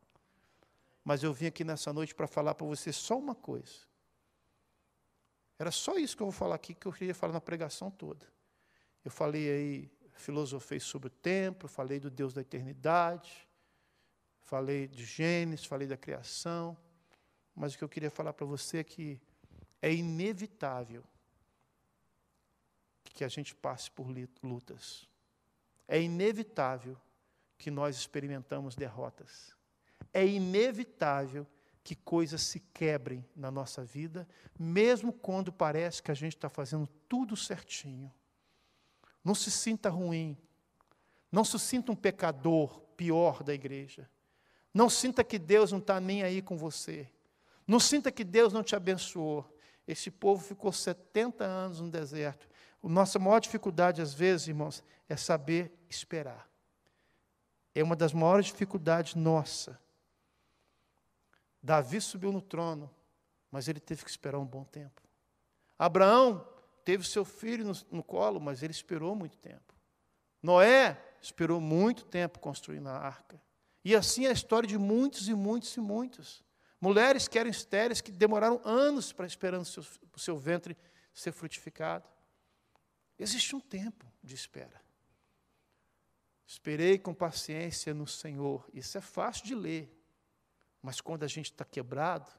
Mas 1.05 1.23
eu 1.23 1.31
vim 1.31 1.45
aqui 1.45 1.63
nessa 1.63 1.93
noite 1.93 2.13
para 2.13 2.27
falar 2.27 2.53
para 2.53 2.67
você 2.67 2.91
só 2.91 3.17
uma 3.17 3.33
coisa. 3.33 3.87
Era 5.57 5.71
só 5.71 5.97
isso 5.97 6.17
que 6.17 6.21
eu 6.21 6.27
vou 6.27 6.33
falar 6.33 6.55
aqui 6.55 6.73
que 6.73 6.85
eu 6.85 6.91
queria 6.91 7.15
falar 7.15 7.31
na 7.31 7.39
pregação 7.39 7.89
toda. 7.89 8.25
Eu 9.05 9.09
falei 9.09 9.49
aí, 9.49 9.91
filosofei 10.15 10.81
sobre 10.81 11.07
o 11.07 11.11
tempo, 11.11 11.65
falei 11.65 11.97
do 11.97 12.11
Deus 12.11 12.33
da 12.33 12.41
eternidade, 12.41 13.46
falei 14.47 14.87
de 14.87 15.03
Gênesis, 15.03 15.65
falei 15.65 15.85
da 15.85 15.97
criação, 15.97 16.77
mas 17.53 17.73
o 17.73 17.77
que 17.77 17.83
eu 17.83 17.89
queria 17.89 18.09
falar 18.09 18.31
para 18.31 18.45
você 18.45 18.77
é 18.77 18.83
que 18.83 19.19
é 19.81 19.93
inevitável 19.93 21.03
que 23.03 23.25
a 23.25 23.27
gente 23.27 23.53
passe 23.53 23.91
por 23.91 24.07
lutas. 24.41 25.05
É 25.85 26.01
inevitável 26.01 26.97
que 27.57 27.69
nós 27.69 27.97
experimentamos 27.97 28.73
derrotas. 28.73 29.53
É 30.13 30.25
inevitável 30.25 31.45
que 31.83 31.95
coisas 31.95 32.41
se 32.41 32.59
quebrem 32.59 33.25
na 33.35 33.51
nossa 33.51 33.83
vida, 33.83 34.25
mesmo 34.57 35.11
quando 35.11 35.51
parece 35.51 36.01
que 36.01 36.11
a 36.11 36.13
gente 36.15 36.37
está 36.37 36.47
fazendo 36.47 36.87
tudo 37.09 37.35
certinho. 37.35 38.13
Não 39.23 39.35
se 39.35 39.51
sinta 39.51 39.89
ruim. 39.89 40.37
Não 41.29 41.43
se 41.43 41.59
sinta 41.59 41.91
um 41.91 41.95
pecador 41.95 42.79
pior 42.95 43.43
da 43.43 43.53
igreja. 43.53 44.09
Não 44.77 44.89
sinta 44.91 45.23
que 45.23 45.39
Deus 45.39 45.71
não 45.71 45.79
está 45.79 45.99
nem 45.99 46.21
aí 46.21 46.39
com 46.39 46.55
você. 46.55 47.09
Não 47.65 47.79
sinta 47.79 48.11
que 48.11 48.23
Deus 48.23 48.53
não 48.53 48.61
te 48.61 48.75
abençoou. 48.75 49.43
Esse 49.87 50.11
povo 50.11 50.43
ficou 50.43 50.71
70 50.71 51.43
anos 51.43 51.81
no 51.81 51.89
deserto 51.89 52.47
a 52.83 52.87
nossa 52.87 53.17
maior 53.19 53.39
dificuldade, 53.39 54.01
às 54.01 54.13
vezes, 54.13 54.47
irmãos, 54.47 54.83
é 55.09 55.15
saber 55.15 55.71
esperar. 55.89 56.47
É 57.73 57.83
uma 57.83 57.95
das 57.95 58.13
maiores 58.13 58.45
dificuldades 58.45 59.15
nossa. 59.15 59.79
Davi 61.61 61.99
subiu 61.99 62.31
no 62.31 62.41
trono, 62.41 62.89
mas 63.51 63.67
ele 63.67 63.79
teve 63.79 64.03
que 64.03 64.09
esperar 64.09 64.37
um 64.39 64.45
bom 64.45 64.63
tempo. 64.63 65.01
Abraão 65.77 66.47
teve 66.85 67.07
seu 67.07 67.25
filho 67.25 67.65
no, 67.65 67.73
no 67.91 68.03
colo, 68.03 68.39
mas 68.39 68.63
ele 68.63 68.71
esperou 68.71 69.15
muito 69.15 69.37
tempo. 69.37 69.73
Noé 70.41 70.97
esperou 71.21 71.59
muito 71.59 72.05
tempo 72.05 72.39
construindo 72.39 72.87
a 72.87 72.97
arca. 72.97 73.41
E 73.87 73.95
assim 73.95 74.25
é 74.25 74.29
a 74.29 74.33
história 74.33 74.67
de 74.67 74.77
muitos 74.77 75.29
e 75.29 75.33
muitos 75.33 75.73
e 75.77 75.79
muitos. 75.79 76.43
Mulheres 76.81 77.25
que 77.25 77.39
eram 77.39 77.49
estéreis, 77.49 78.01
que 78.01 78.11
demoraram 78.11 78.59
anos 78.65 79.13
para 79.13 79.25
esperando 79.25 79.61
o 79.61 79.65
seu, 79.65 79.81
o 80.13 80.19
seu 80.19 80.37
ventre 80.37 80.75
ser 81.13 81.31
frutificado. 81.31 82.05
Existe 83.17 83.55
um 83.55 83.61
tempo 83.61 84.05
de 84.21 84.35
espera. 84.35 84.81
Esperei 86.45 86.99
com 86.99 87.13
paciência 87.13 87.93
no 87.93 88.05
Senhor. 88.05 88.69
Isso 88.73 88.97
é 88.97 88.99
fácil 88.99 89.45
de 89.45 89.55
ler. 89.55 89.97
Mas 90.81 90.99
quando 90.99 91.23
a 91.23 91.27
gente 91.27 91.51
está 91.51 91.63
quebrado, 91.63 92.29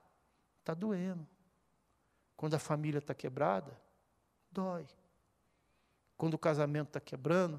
está 0.60 0.74
doendo. 0.74 1.26
Quando 2.36 2.52
a 2.52 2.58
família 2.58 2.98
está 2.98 3.14
quebrada, 3.14 3.74
dói. 4.52 4.86
Quando 6.14 6.34
o 6.34 6.38
casamento 6.38 6.88
está 6.88 7.00
quebrando, 7.00 7.58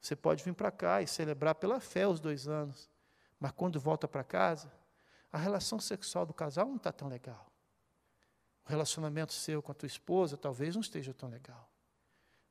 você 0.00 0.16
pode 0.16 0.42
vir 0.42 0.54
para 0.54 0.72
cá 0.72 1.00
e 1.00 1.06
celebrar 1.06 1.54
pela 1.54 1.78
fé 1.78 2.08
os 2.08 2.18
dois 2.18 2.48
anos. 2.48 2.92
Mas 3.44 3.52
quando 3.52 3.78
volta 3.78 4.08
para 4.08 4.24
casa, 4.24 4.72
a 5.30 5.36
relação 5.36 5.78
sexual 5.78 6.24
do 6.24 6.32
casal 6.32 6.66
não 6.66 6.76
está 6.76 6.90
tão 6.90 7.08
legal. 7.08 7.46
O 8.64 8.70
relacionamento 8.70 9.34
seu 9.34 9.62
com 9.62 9.70
a 9.70 9.74
tua 9.74 9.86
esposa 9.86 10.36
talvez 10.36 10.74
não 10.74 10.80
esteja 10.80 11.12
tão 11.12 11.28
legal 11.28 11.70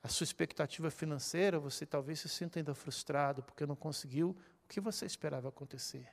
a 0.03 0.09
sua 0.09 0.25
expectativa 0.25 0.91
financeira, 0.91 1.57
você 1.57 1.85
talvez 1.85 2.19
se 2.19 2.27
sinta 2.27 2.59
ainda 2.59 2.75
frustrado 2.75 3.41
porque 3.41 3.65
não 3.65 3.75
conseguiu 3.75 4.31
o 4.65 4.67
que 4.67 4.81
você 4.81 5.05
esperava 5.05 5.47
acontecer. 5.47 6.05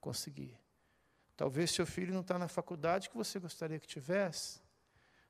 Conseguir. 0.00 0.58
Talvez 1.36 1.70
seu 1.70 1.86
filho 1.86 2.12
não 2.12 2.22
está 2.22 2.36
na 2.36 2.48
faculdade 2.48 3.08
que 3.08 3.16
você 3.16 3.38
gostaria 3.38 3.78
que 3.78 3.86
tivesse. 3.86 4.60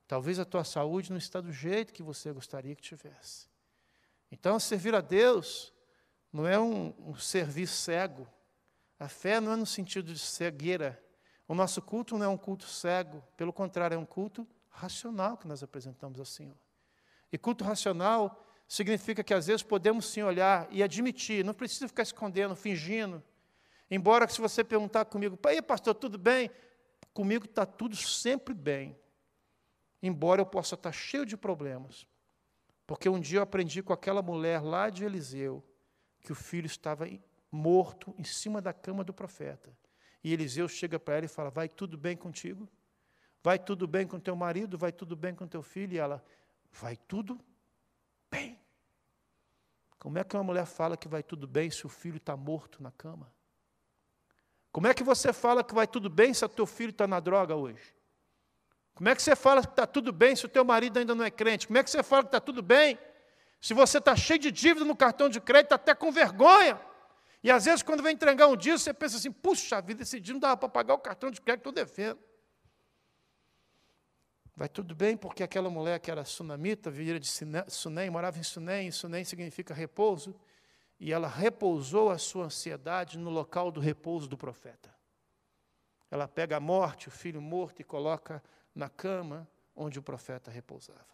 Talvez 0.08 0.38
a 0.38 0.44
tua 0.46 0.64
saúde 0.64 1.10
não 1.10 1.18
está 1.18 1.38
do 1.42 1.52
jeito 1.52 1.92
que 1.92 2.02
você 2.02 2.32
gostaria 2.32 2.74
que 2.74 2.80
tivesse. 2.80 3.46
Então, 4.30 4.58
servir 4.58 4.94
a 4.94 5.02
Deus 5.02 5.70
não 6.32 6.46
é 6.46 6.58
um, 6.58 6.94
um 6.98 7.14
serviço 7.14 7.74
cego. 7.74 8.26
A 9.02 9.08
fé 9.08 9.40
não 9.40 9.52
é 9.52 9.56
no 9.56 9.66
sentido 9.66 10.12
de 10.12 10.18
cegueira. 10.20 11.02
O 11.48 11.56
nosso 11.56 11.82
culto 11.82 12.16
não 12.16 12.24
é 12.24 12.28
um 12.28 12.36
culto 12.36 12.66
cego, 12.66 13.20
pelo 13.36 13.52
contrário, 13.52 13.96
é 13.96 13.98
um 13.98 14.06
culto 14.06 14.46
racional 14.68 15.36
que 15.36 15.48
nós 15.48 15.60
apresentamos 15.60 16.20
ao 16.20 16.24
Senhor. 16.24 16.56
E 17.32 17.36
culto 17.36 17.64
racional 17.64 18.46
significa 18.68 19.24
que 19.24 19.34
às 19.34 19.48
vezes 19.48 19.64
podemos 19.64 20.06
sim 20.06 20.22
olhar 20.22 20.68
e 20.70 20.84
admitir, 20.84 21.44
não 21.44 21.52
precisa 21.52 21.88
ficar 21.88 22.04
escondendo, 22.04 22.54
fingindo. 22.54 23.20
Embora 23.90 24.28
se 24.28 24.40
você 24.40 24.62
perguntar 24.62 25.04
comigo, 25.06 25.36
pai, 25.36 25.60
pastor, 25.60 25.96
tudo 25.96 26.16
bem? 26.16 26.48
Comigo 27.12 27.46
está 27.46 27.66
tudo 27.66 27.96
sempre 27.96 28.54
bem. 28.54 28.96
Embora 30.00 30.42
eu 30.42 30.46
possa 30.46 30.76
estar 30.76 30.92
cheio 30.92 31.26
de 31.26 31.36
problemas. 31.36 32.06
Porque 32.86 33.08
um 33.08 33.18
dia 33.18 33.40
eu 33.40 33.42
aprendi 33.42 33.82
com 33.82 33.92
aquela 33.92 34.22
mulher 34.22 34.62
lá 34.62 34.90
de 34.90 35.04
Eliseu 35.04 35.60
que 36.20 36.30
o 36.30 36.36
filho 36.36 36.66
estava 36.66 37.08
morto 37.52 38.14
em 38.18 38.24
cima 38.24 38.62
da 38.62 38.72
cama 38.72 39.04
do 39.04 39.12
profeta. 39.12 39.70
E 40.24 40.32
Eliseu 40.32 40.66
chega 40.66 40.98
para 40.98 41.16
ela 41.16 41.26
e 41.26 41.28
fala: 41.28 41.50
Vai 41.50 41.68
tudo 41.68 41.98
bem 41.98 42.16
contigo? 42.16 42.66
Vai 43.42 43.58
tudo 43.58 43.86
bem 43.86 44.06
com 44.06 44.18
teu 44.18 44.34
marido? 44.34 44.78
Vai 44.78 44.90
tudo 44.90 45.14
bem 45.14 45.34
com 45.34 45.46
teu 45.46 45.62
filho? 45.62 45.92
E 45.92 45.98
ela: 45.98 46.24
Vai 46.72 46.96
tudo 46.96 47.38
bem. 48.30 48.58
Como 49.98 50.18
é 50.18 50.24
que 50.24 50.34
uma 50.34 50.42
mulher 50.42 50.66
fala 50.66 50.96
que 50.96 51.06
vai 51.06 51.22
tudo 51.22 51.46
bem 51.46 51.70
se 51.70 51.86
o 51.86 51.88
filho 51.88 52.16
está 52.16 52.36
morto 52.36 52.82
na 52.82 52.90
cama? 52.90 53.32
Como 54.72 54.86
é 54.86 54.94
que 54.94 55.04
você 55.04 55.32
fala 55.32 55.62
que 55.62 55.74
vai 55.74 55.86
tudo 55.86 56.08
bem 56.08 56.32
se 56.32 56.44
o 56.44 56.48
teu 56.48 56.66
filho 56.66 56.90
está 56.90 57.06
na 57.06 57.20
droga 57.20 57.54
hoje? 57.54 57.94
Como 58.94 59.08
é 59.08 59.14
que 59.14 59.22
você 59.22 59.36
fala 59.36 59.62
que 59.62 59.70
está 59.70 59.86
tudo 59.86 60.12
bem 60.12 60.34
se 60.34 60.46
o 60.46 60.48
teu 60.48 60.64
marido 60.64 60.98
ainda 60.98 61.14
não 61.14 61.24
é 61.24 61.30
crente? 61.30 61.66
Como 61.66 61.78
é 61.78 61.82
que 61.82 61.90
você 61.90 62.02
fala 62.02 62.22
que 62.22 62.28
está 62.28 62.40
tudo 62.40 62.62
bem 62.62 62.98
se 63.60 63.74
você 63.74 63.98
está 63.98 64.16
cheio 64.16 64.40
de 64.40 64.50
dívida 64.50 64.84
no 64.84 64.96
cartão 64.96 65.28
de 65.28 65.40
crédito, 65.40 65.72
até 65.72 65.94
com 65.94 66.10
vergonha? 66.10 66.80
E 67.42 67.50
às 67.50 67.64
vezes, 67.64 67.82
quando 67.82 68.02
vem 68.02 68.14
entregar 68.14 68.46
um 68.46 68.56
dia, 68.56 68.78
você 68.78 68.94
pensa 68.94 69.16
assim: 69.16 69.32
puxa 69.32 69.80
vida, 69.80 70.02
esse 70.02 70.20
dia 70.20 70.32
não 70.32 70.40
dava 70.40 70.56
para 70.56 70.68
pagar 70.68 70.94
o 70.94 70.98
cartão 70.98 71.30
de 71.30 71.40
crédito 71.40 71.64
que 71.64 71.70
estou 71.70 71.84
devendo. 71.84 72.20
Vai 74.54 74.68
tudo 74.68 74.94
bem, 74.94 75.16
porque 75.16 75.42
aquela 75.42 75.70
mulher 75.70 75.98
que 75.98 76.10
era 76.10 76.24
sunamita, 76.24 76.90
vira 76.90 77.18
de 77.18 77.28
Sunem, 77.68 78.10
morava 78.10 78.38
em 78.38 78.42
Sunem, 78.42 78.86
e 78.86 78.92
Sunem 78.92 79.24
significa 79.24 79.72
repouso, 79.72 80.36
e 81.00 81.12
ela 81.12 81.26
repousou 81.26 82.10
a 82.10 82.18
sua 82.18 82.44
ansiedade 82.44 83.18
no 83.18 83.30
local 83.30 83.72
do 83.72 83.80
repouso 83.80 84.28
do 84.28 84.36
profeta. 84.36 84.94
Ela 86.10 86.28
pega 86.28 86.58
a 86.58 86.60
morte, 86.60 87.08
o 87.08 87.10
filho 87.10 87.40
morto, 87.40 87.80
e 87.80 87.84
coloca 87.84 88.42
na 88.74 88.90
cama 88.90 89.48
onde 89.74 89.98
o 89.98 90.02
profeta 90.02 90.50
repousava. 90.50 91.06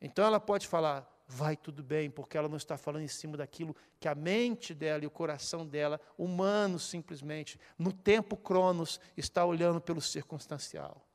Então 0.00 0.24
ela 0.24 0.40
pode 0.40 0.66
falar, 0.66 1.06
vai 1.26 1.56
tudo 1.56 1.82
bem, 1.82 2.10
porque 2.10 2.36
ela 2.38 2.48
não 2.48 2.56
está 2.56 2.76
falando 2.76 3.02
em 3.02 3.08
cima 3.08 3.36
daquilo 3.36 3.74
que 3.98 4.08
a 4.08 4.14
mente 4.14 4.74
dela 4.74 5.04
e 5.04 5.06
o 5.06 5.10
coração 5.10 5.66
dela, 5.66 6.00
humano 6.16 6.78
simplesmente, 6.78 7.58
no 7.78 7.92
tempo 7.92 8.36
cronos, 8.36 9.00
está 9.16 9.44
olhando 9.44 9.80
pelo 9.80 10.00
circunstancial 10.00 11.06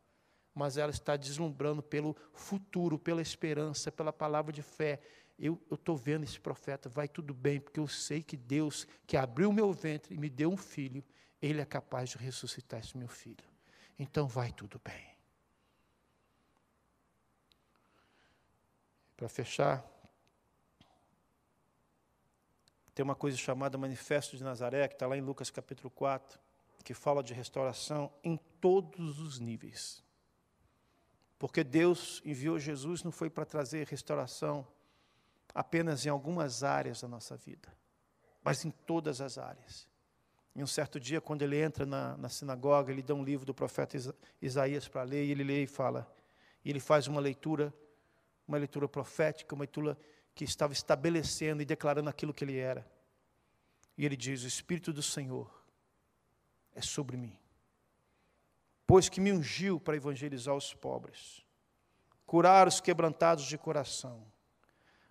mas 0.54 0.78
ela 0.78 0.92
está 0.92 1.16
deslumbrando 1.16 1.82
pelo 1.82 2.16
futuro, 2.34 3.00
pela 3.00 3.22
esperança, 3.22 3.92
pela 3.92 4.12
palavra 4.12 4.52
de 4.52 4.62
fé. 4.62 5.00
Eu 5.40 5.60
estou 5.72 5.96
vendo 5.96 6.24
esse 6.24 6.40
profeta, 6.40 6.90
vai 6.90 7.08
tudo 7.08 7.34
bem, 7.34 7.60
porque 7.60 7.80
eu 7.80 7.88
sei 7.88 8.22
que 8.22 8.38
Deus, 8.38 8.88
que 9.08 9.18
abriu 9.18 9.50
o 9.50 9.54
meu 9.54 9.72
ventre 9.72 10.14
e 10.14 10.18
me 10.18 10.30
deu 10.30 10.52
um 10.52 10.58
filho, 10.58 11.04
Ele 11.42 11.62
é 11.62 11.66
capaz 11.66 12.10
de 12.10 12.18
ressuscitar 12.18 12.80
esse 12.80 12.98
meu 12.98 13.08
filho. 13.08 13.44
Então 13.98 14.28
vai 14.28 14.52
tudo 14.52 14.80
bem. 14.84 15.10
Para 19.16 19.30
fechar, 19.30 19.86
tem 22.94 23.04
uma 23.04 23.16
coisa 23.16 23.38
chamada 23.38 23.78
Manifesto 23.78 24.36
de 24.36 24.44
Nazaré, 24.44 24.88
que 24.88 24.96
está 24.96 25.08
lá 25.08 25.18
em 25.18 25.22
Lucas 25.22 25.50
capítulo 25.50 25.90
4, 25.90 26.40
que 26.84 26.94
fala 26.94 27.24
de 27.24 27.34
restauração 27.34 28.12
em 28.24 28.38
todos 28.60 29.20
os 29.20 29.40
níveis. 29.40 30.04
Porque 31.40 31.64
Deus 31.64 32.22
enviou 32.26 32.60
Jesus 32.60 33.04
não 33.04 33.12
foi 33.12 33.30
para 33.30 33.46
trazer 33.46 33.88
restauração 33.88 34.68
apenas 35.54 36.06
em 36.06 36.10
algumas 36.10 36.64
áreas 36.64 37.02
da 37.02 37.08
nossa 37.08 37.36
vida, 37.36 37.68
mas 38.44 38.64
em 38.66 38.72
todas 38.72 39.22
as 39.22 39.38
áreas. 39.38 39.88
Em 40.56 40.62
um 40.62 40.68
certo 40.68 41.00
dia, 41.00 41.22
quando 41.22 41.44
ele 41.44 41.62
entra 41.62 41.86
na, 41.86 42.18
na 42.18 42.30
sinagoga, 42.30 42.92
ele 42.92 43.02
dá 43.02 43.14
um 43.14 43.24
livro 43.24 43.46
do 43.46 43.54
profeta 43.54 43.98
Isaías 44.42 44.88
para 44.88 45.04
ler, 45.04 45.26
e 45.26 45.32
ele 45.32 45.44
lê 45.44 45.64
e 45.64 45.68
fala, 45.68 46.12
e 46.64 46.70
ele 46.70 46.80
faz 46.80 47.08
uma 47.08 47.22
leitura, 47.22 47.74
uma 48.48 48.58
leitura 48.58 48.88
profética, 48.88 49.56
uma 49.56 49.62
leitura 49.62 49.98
que 50.44 50.50
estava 50.52 50.74
estabelecendo 50.74 51.62
e 51.62 51.66
declarando 51.66 52.10
aquilo 52.10 52.34
que 52.34 52.44
ele 52.44 52.58
era. 52.58 52.86
E 53.98 54.06
ele 54.06 54.16
diz: 54.16 54.44
O 54.44 54.48
Espírito 54.48 54.92
do 54.92 55.02
Senhor 55.04 55.50
é 56.74 56.82
sobre 56.82 57.18
mim 57.18 57.42
pois 58.92 59.08
que 59.08 59.22
me 59.22 59.32
ungiu 59.32 59.80
para 59.80 59.96
evangelizar 59.96 60.54
os 60.54 60.74
pobres, 60.74 61.46
curar 62.26 62.68
os 62.68 62.82
quebrantados 62.82 63.46
de 63.46 63.58
coração, 63.58 64.22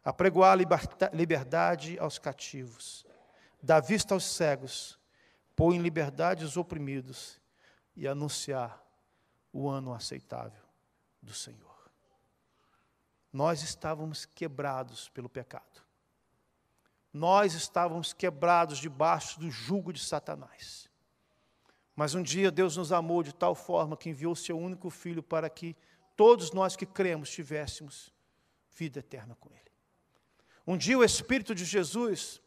apregoar 0.04 0.58
liberdade 1.14 1.98
aos 1.98 2.18
cativos, 2.18 3.06
dar 3.62 3.80
vista 3.80 4.12
aos 4.12 4.24
cegos, 4.24 5.00
pôr 5.56 5.72
em 5.72 5.80
liberdade 5.80 6.44
os 6.44 6.58
oprimidos 6.58 7.40
e 7.96 8.06
anunciar 8.06 8.84
o 9.50 9.66
ano 9.66 9.94
aceitável 9.94 10.62
do 11.22 11.32
Senhor. 11.32 11.69
Nós 13.32 13.62
estávamos 13.62 14.24
quebrados 14.24 15.08
pelo 15.10 15.28
pecado. 15.28 15.82
Nós 17.12 17.54
estávamos 17.54 18.12
quebrados 18.12 18.78
debaixo 18.78 19.38
do 19.40 19.50
jugo 19.50 19.92
de 19.92 20.00
Satanás. 20.00 20.88
Mas 21.94 22.14
um 22.14 22.22
dia 22.22 22.50
Deus 22.50 22.76
nos 22.76 22.92
amou 22.92 23.22
de 23.22 23.34
tal 23.34 23.54
forma 23.54 23.96
que 23.96 24.08
enviou 24.08 24.34
seu 24.34 24.58
único 24.58 24.90
filho 24.90 25.22
para 25.22 25.50
que 25.50 25.76
todos 26.16 26.52
nós 26.52 26.76
que 26.76 26.86
cremos 26.86 27.30
tivéssemos 27.30 28.12
vida 28.76 29.00
eterna 29.00 29.36
com 29.38 29.50
Ele. 29.50 29.60
Um 30.66 30.76
dia 30.76 30.98
o 30.98 31.04
Espírito 31.04 31.54
de 31.54 31.64
Jesus 31.64 32.40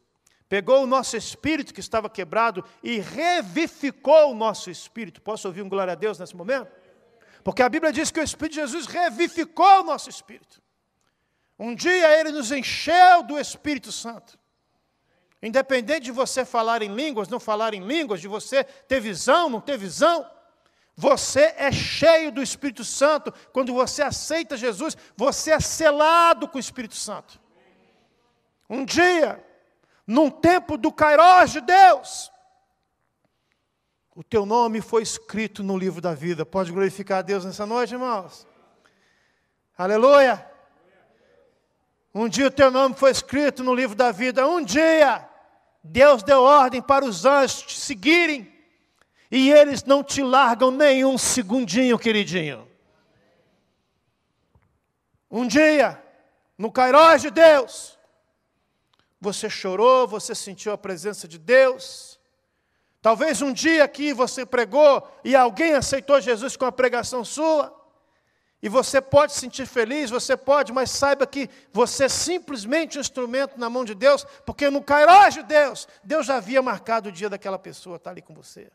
pegou 0.48 0.84
o 0.84 0.88
nosso 0.88 1.18
espírito 1.18 1.74
que 1.74 1.80
estava 1.80 2.10
quebrado 2.10 2.64
e 2.82 3.00
revificou 3.00 4.32
o 4.32 4.36
nosso 4.36 4.70
espírito. 4.70 5.22
Posso 5.22 5.48
ouvir 5.48 5.62
um 5.62 5.70
glória 5.70 5.94
a 5.94 5.96
Deus 5.96 6.20
nesse 6.20 6.36
momento? 6.36 6.72
Porque 7.44 7.62
a 7.62 7.68
Bíblia 7.68 7.92
diz 7.92 8.10
que 8.10 8.20
o 8.20 8.24
Espírito 8.24 8.54
de 8.54 8.62
Jesus 8.62 8.86
revificou 8.86 9.82
o 9.82 9.84
nosso 9.84 10.10
espírito. 10.10 10.63
Um 11.58 11.76
dia 11.76 12.20
ele 12.20 12.32
nos 12.32 12.52
encheu 12.52 13.24
do 13.24 13.40
Espírito 13.40 13.92
Santo. 13.92 14.38
Independente 15.42 16.06
de 16.06 16.12
você 16.12 16.46
falar 16.46 16.82
em 16.82 16.94
línguas, 16.94 17.28
não 17.28 17.40
falar 17.40 17.74
em 17.74 17.86
línguas, 17.86 18.22
de 18.22 18.28
você 18.28 18.64
ter 18.64 19.00
visão, 19.02 19.50
não 19.50 19.60
ter 19.60 19.78
visão, 19.78 20.26
você 20.96 21.54
é 21.58 21.72
cheio 21.72 22.32
do 22.32 22.42
Espírito 22.42 22.84
Santo. 22.84 23.34
Quando 23.52 23.74
você 23.74 24.02
aceita 24.02 24.56
Jesus, 24.56 24.96
você 25.18 25.52
é 25.52 25.60
selado 25.60 26.48
com 26.48 26.58
o 26.58 26.62
Espírito 26.62 26.96
Santo. 26.96 27.42
Um 28.70 28.86
dia, 28.86 29.44
num 30.06 30.30
tempo 30.30 30.78
do 30.78 30.92
Cairós 30.92 31.52
de 31.52 31.62
Deus, 31.62 32.32
o 34.16 34.24
teu 34.24 34.46
nome 34.46 34.80
foi 34.80 35.02
escrito 35.02 35.64
no 35.64 35.78
livro 35.78 36.00
da 36.00 36.14
vida. 36.14 36.46
Pode 36.46 36.72
glorificar 36.72 37.20
a 37.20 37.24
Deus 37.24 37.44
nessa 37.44 37.66
noite, 37.66 37.94
irmãos? 37.94 38.48
Aleluia! 39.76 40.53
Um 42.14 42.30
dia 42.30 42.48
o 42.48 42.52
teu 42.52 42.70
nome 42.70 42.96
foi 42.96 43.12
escrito 43.12 43.64
no 43.64 43.74
livro 43.74 43.96
da 43.96 44.12
vida. 44.12 44.48
Um 44.48 44.64
dia 44.64 45.28
Deus 45.84 46.24
deu 46.24 46.42
ordem 46.42 46.82
para 46.82 47.04
os 47.04 47.26
anjos 47.26 47.64
te 47.64 47.78
seguirem, 47.78 48.50
e 49.30 49.52
eles 49.52 49.84
não 49.84 50.02
te 50.02 50.24
largam 50.24 50.72
nem 50.72 51.04
um 51.04 51.18
segundinho, 51.18 52.00
queridinho. 52.00 52.68
Um 55.30 55.46
dia, 55.46 56.02
no 56.58 56.72
Cairós 56.72 57.24
de 57.24 57.32
Deus, 57.32 57.98
você 59.20 59.50
chorou, 59.50 60.08
você 60.08 60.34
sentiu 60.34 60.72
a 60.72 60.78
presença 60.78 61.28
de 61.28 61.38
Deus. 61.38 62.20
Talvez 63.02 63.42
um 63.42 63.52
dia 63.52 63.84
aqui 63.84 64.14
você 64.14 64.46
pregou 64.46 65.06
e 65.24 65.36
alguém 65.36 65.74
aceitou 65.74 66.22
Jesus 66.22 66.56
com 66.56 66.66
a 66.66 66.72
pregação 66.72 67.26
sua. 67.26 67.76
E 68.64 68.70
você 68.70 69.02
pode 69.02 69.34
se 69.34 69.42
sentir 69.42 69.66
feliz, 69.66 70.10
você 70.10 70.38
pode, 70.38 70.72
mas 70.72 70.90
saiba 70.90 71.28
que 71.28 71.50
você 71.74 72.06
é 72.06 72.10
simplesmente 72.10 72.98
um 72.98 73.02
instrumento 73.02 73.60
na 73.60 73.70
mão 73.70 73.84
de 73.84 73.94
Deus, 73.94 74.24
porque 74.46 74.70
no 74.70 74.82
Kairos 74.82 75.34
de 75.34 75.44
Deus, 75.44 75.86
Deus 76.02 76.26
já 76.26 76.38
havia 76.38 76.62
marcado 76.62 77.10
o 77.10 77.12
dia 77.12 77.30
daquela 77.30 77.60
pessoa 77.60 77.98
estar 77.98 78.12
ali 78.12 78.22
com 78.22 78.34
você. 78.34 78.72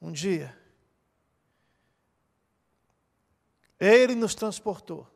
Um 0.00 0.10
dia, 0.10 0.58
Ele 3.78 4.16
nos 4.16 4.34
transportou 4.34 5.06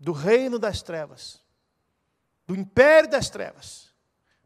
do 0.00 0.12
reino 0.12 0.58
das 0.58 0.80
trevas, 0.80 1.44
do 2.46 2.56
império 2.56 3.10
das 3.10 3.28
trevas, 3.28 3.94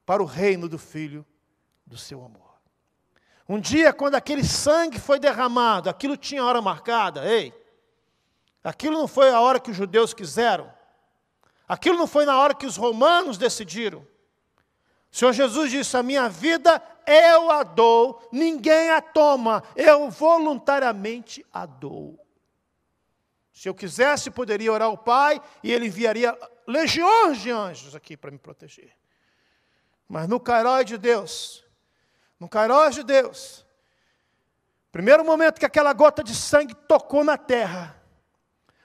para 0.05 0.21
o 0.21 0.27
reino 0.27 0.69
do 0.69 0.81
Filho 0.81 1.25
do 1.87 1.97
seu 1.97 2.25
amor. 2.25 2.52
Um 3.49 3.61
dia, 3.61 3.93
quando 3.93 4.15
aquele 4.15 4.45
sangue 4.45 4.99
foi 4.99 5.19
derramado, 5.19 5.91
aquilo 5.91 6.17
tinha 6.17 6.45
hora 6.45 6.63
marcada, 6.63 7.27
ei, 7.27 7.53
aquilo 8.63 8.99
não 8.99 9.09
foi 9.09 9.31
a 9.31 9.41
hora 9.41 9.59
que 9.61 9.71
os 9.71 9.77
judeus 9.77 10.15
quiseram, 10.15 10.73
Aquilo 11.73 11.97
não 11.97 12.07
foi 12.07 12.27
na 12.27 12.39
hora 12.39 12.55
que 12.55 12.67
os 12.67 12.77
romanos 12.77 13.39
decidiram. 13.39 14.07
O 15.11 15.17
Senhor 15.17 15.33
Jesus 15.33 15.71
disse: 15.71 15.97
A 15.97 16.03
minha 16.03 16.29
vida 16.29 16.83
eu 17.07 17.51
a 17.51 17.63
dou, 17.63 18.29
ninguém 18.31 18.91
a 18.91 19.01
toma, 19.01 19.63
eu 19.75 20.11
voluntariamente 20.11 21.47
a 21.51 21.65
dou. 21.65 22.19
Se 23.55 23.71
eu 23.71 23.75
quisesse, 23.75 24.31
poderia 24.31 24.71
orar 24.71 24.89
ao 24.89 24.99
Pai 24.99 25.41
e 25.63 25.73
Ele 25.73 25.87
enviaria 25.87 26.37
legiões 26.67 27.39
de 27.39 27.51
anjos 27.51 27.95
aqui 27.95 28.19
para 28.19 28.31
me 28.31 28.39
proteger. 28.39 28.93
Mas 30.07 30.29
no 30.29 30.39
Cairó 30.39 30.83
de 30.83 30.99
Deus, 30.99 31.62
no 32.43 32.49
Cairó 32.49 32.89
de 32.89 33.05
Deus, 33.05 33.65
primeiro 34.91 35.25
momento 35.25 35.61
que 35.61 35.65
aquela 35.65 35.93
gota 35.93 36.25
de 36.25 36.35
sangue 36.35 36.75
tocou 36.75 37.23
na 37.23 37.39
terra, 37.39 37.95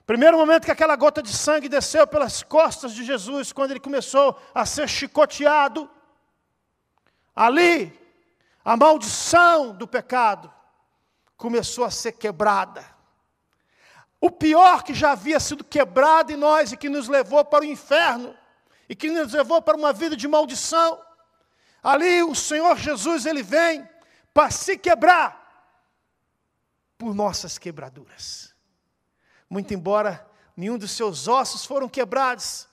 primeiro 0.05 0.37
momento 0.37 0.65
que 0.65 0.71
aquela 0.71 0.95
gota 0.95 1.23
de 1.23 1.33
sangue 1.33 1.67
desceu 1.67 2.05
pelas 2.05 2.43
costas 2.43 2.93
de 2.93 3.03
Jesus, 3.03 3.51
quando 3.51 3.71
ele 3.71 3.79
começou 3.79 4.39
a 4.53 4.63
ser 4.63 4.87
chicoteado, 4.87 5.89
ali, 7.35 7.99
a 8.63 8.77
maldição 8.77 9.73
do 9.73 9.87
pecado 9.87 10.53
começou 11.35 11.83
a 11.83 11.89
ser 11.89 12.11
quebrada. 12.11 12.85
O 14.21 14.29
pior 14.29 14.83
que 14.83 14.93
já 14.93 15.13
havia 15.13 15.39
sido 15.39 15.63
quebrado 15.63 16.31
em 16.31 16.35
nós 16.35 16.71
e 16.71 16.77
que 16.77 16.89
nos 16.89 17.07
levou 17.07 17.43
para 17.43 17.63
o 17.63 17.67
inferno, 17.67 18.37
e 18.87 18.95
que 18.95 19.09
nos 19.09 19.33
levou 19.33 19.63
para 19.63 19.75
uma 19.75 19.91
vida 19.91 20.15
de 20.15 20.27
maldição. 20.27 21.06
Ali 21.87 22.21
o 22.21 22.35
Senhor 22.35 22.77
Jesus, 22.77 23.25
ele 23.25 23.41
vem 23.41 23.87
para 24.33 24.51
se 24.51 24.77
quebrar 24.77 25.79
por 26.97 27.15
nossas 27.15 27.57
quebraduras. 27.57 28.53
Muito 29.49 29.73
embora 29.73 30.29
nenhum 30.53 30.77
dos 30.77 30.91
seus 30.91 31.29
ossos 31.29 31.65
foram 31.65 31.87
quebrados, 31.87 32.67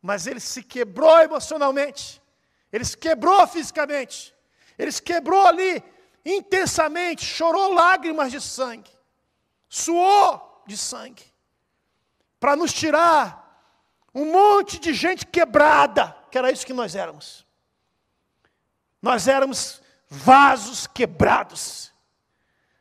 mas 0.00 0.26
ele 0.26 0.40
se 0.40 0.62
quebrou 0.62 1.18
emocionalmente, 1.18 2.22
ele 2.72 2.86
se 2.86 2.96
quebrou 2.96 3.46
fisicamente, 3.46 4.34
ele 4.78 4.90
se 4.90 5.02
quebrou 5.02 5.46
ali 5.46 5.84
intensamente, 6.24 7.22
chorou 7.22 7.74
lágrimas 7.74 8.32
de 8.32 8.40
sangue, 8.40 8.90
suou 9.68 10.62
de 10.66 10.78
sangue, 10.78 11.30
para 12.40 12.56
nos 12.56 12.72
tirar 12.72 13.62
um 14.14 14.32
monte 14.32 14.78
de 14.78 14.94
gente 14.94 15.26
quebrada, 15.26 16.16
que 16.30 16.38
era 16.38 16.50
isso 16.50 16.64
que 16.64 16.72
nós 16.72 16.94
éramos. 16.94 17.43
Nós 19.04 19.28
éramos 19.28 19.82
vasos 20.08 20.86
quebrados. 20.86 21.92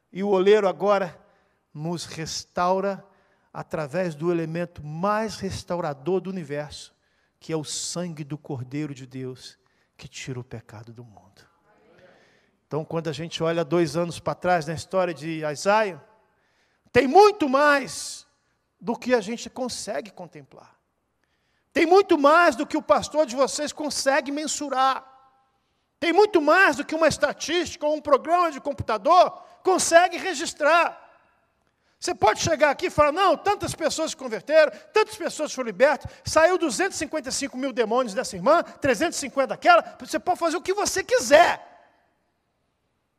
E 0.10 0.24
o 0.24 0.30
oleiro 0.30 0.70
agora 0.70 1.22
nos 1.74 2.06
restaura 2.06 3.06
através 3.52 4.16
do 4.16 4.32
elemento 4.32 4.82
mais 4.82 5.36
restaurador 5.36 6.22
do 6.22 6.30
universo, 6.30 6.96
que 7.42 7.52
é 7.52 7.58
o 7.58 7.64
sangue 7.66 8.24
do 8.24 8.38
Cordeiro 8.38 8.96
de 8.96 9.06
Deus, 9.06 9.60
que 9.98 10.08
tira 10.08 10.40
o 10.40 10.46
pecado 10.46 10.94
do 10.94 11.04
mundo. 11.04 11.42
Então, 12.68 12.86
quando 12.86 13.10
a 13.10 13.14
gente 13.14 13.44
olha 13.44 13.66
dois 13.66 13.98
anos 13.98 14.18
para 14.18 14.34
trás 14.34 14.66
na 14.66 14.76
história 14.76 15.14
de 15.14 15.44
Isaiah, 15.46 16.02
tem 16.94 17.06
muito 17.06 17.50
mais 17.50 18.26
do 18.80 18.96
que 18.96 19.14
a 19.14 19.20
gente 19.20 19.50
consegue 19.50 20.10
contemplar. 20.10 20.74
Tem 21.74 21.86
muito 21.86 22.18
mais 22.18 22.56
do 22.56 22.66
que 22.66 22.78
o 22.78 22.82
pastor 22.82 23.26
de 23.26 23.36
vocês 23.36 23.74
consegue 23.74 24.32
mensurar. 24.32 25.13
Tem 26.04 26.12
muito 26.12 26.42
mais 26.42 26.76
do 26.76 26.84
que 26.84 26.94
uma 26.94 27.08
estatística 27.08 27.88
ou 27.88 27.96
um 27.96 28.02
programa 28.02 28.52
de 28.52 28.60
computador 28.60 29.42
consegue 29.64 30.18
registrar. 30.18 31.02
Você 31.98 32.14
pode 32.14 32.42
chegar 32.42 32.72
aqui 32.72 32.88
e 32.88 32.90
falar: 32.90 33.14
não, 33.14 33.38
tantas 33.38 33.74
pessoas 33.74 34.12
se 34.12 34.18
converteram, 34.18 34.70
tantas 34.92 35.16
pessoas 35.16 35.54
foram 35.54 35.68
libertas, 35.68 36.12
saiu 36.26 36.58
255 36.58 37.56
mil 37.56 37.72
demônios 37.72 38.14
dessa 38.14 38.36
irmã, 38.36 38.64
350 38.64 39.48
daquela. 39.48 39.96
Você 39.98 40.20
pode 40.20 40.40
fazer 40.40 40.58
o 40.58 40.62
que 40.62 40.74
você 40.74 41.06
quiser. 41.06 41.66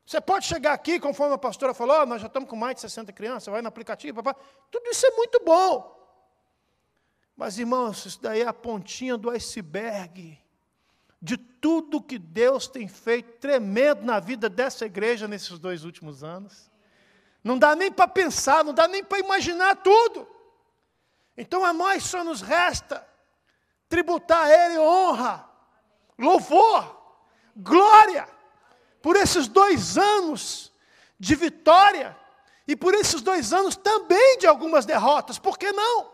Você 0.05 0.21
pode 0.21 0.45
chegar 0.45 0.75
aqui, 0.75 1.01
conforme 1.01 1.37
a 1.37 1.39
pastora 1.39 1.73
falou, 1.73 2.03
oh, 2.03 2.05
nós 2.05 2.21
já 2.21 2.27
estamos 2.27 2.51
com 2.51 2.55
mais 2.55 2.75
de 2.75 2.83
60 2.83 3.11
crianças, 3.15 3.51
vai 3.51 3.63
no 3.63 3.69
aplicativo, 3.69 4.23
tudo 4.71 4.91
isso 4.91 5.07
é 5.07 5.11
muito 5.13 5.43
bom. 5.43 5.91
Mas, 7.35 7.59
irmãos, 7.59 8.05
isso 8.05 8.21
daí 8.21 8.43
é 8.43 8.47
a 8.47 8.53
pontinha 8.53 9.17
do 9.17 9.31
iceberg 9.31 10.44
de 11.25 11.39
tudo 11.39 12.03
que 12.03 12.19
Deus 12.19 12.69
tem 12.69 12.87
feito 12.87 13.39
tremendo 13.39 14.03
na 14.03 14.21
vida 14.21 14.47
dessa 14.51 14.85
igreja 14.85 15.27
nesses 15.27 15.59
dois 15.59 15.83
últimos 15.83 16.23
anos. 16.23 16.71
Não 17.43 17.59
dá 17.59 17.75
nem 17.75 17.91
para 17.91 18.07
pensar, 18.07 18.63
não 18.63 18.75
dá 18.75 18.87
nem 18.87 19.03
para 19.03 19.21
imaginar 19.21 19.77
tudo. 19.77 20.29
Então 21.35 21.65
a 21.65 21.73
nós 21.73 22.05
só 22.05 22.23
nos 22.23 22.43
resta 22.43 23.09
tributar 23.89 24.45
a 24.45 24.51
Ele 24.51 24.79
honra, 24.79 25.49
louvor, 26.19 26.95
glória 27.57 28.29
por 29.01 29.17
esses 29.17 29.49
dois 29.49 29.97
anos 29.97 30.71
de 31.19 31.35
vitória 31.35 32.15
e 32.69 32.77
por 32.77 32.93
esses 32.93 33.23
dois 33.23 33.51
anos 33.51 33.77
também 33.77 34.37
de 34.37 34.47
algumas 34.47 34.85
derrotas, 34.85 35.39
por 35.39 35.57
que 35.57 35.73
não? 35.73 36.13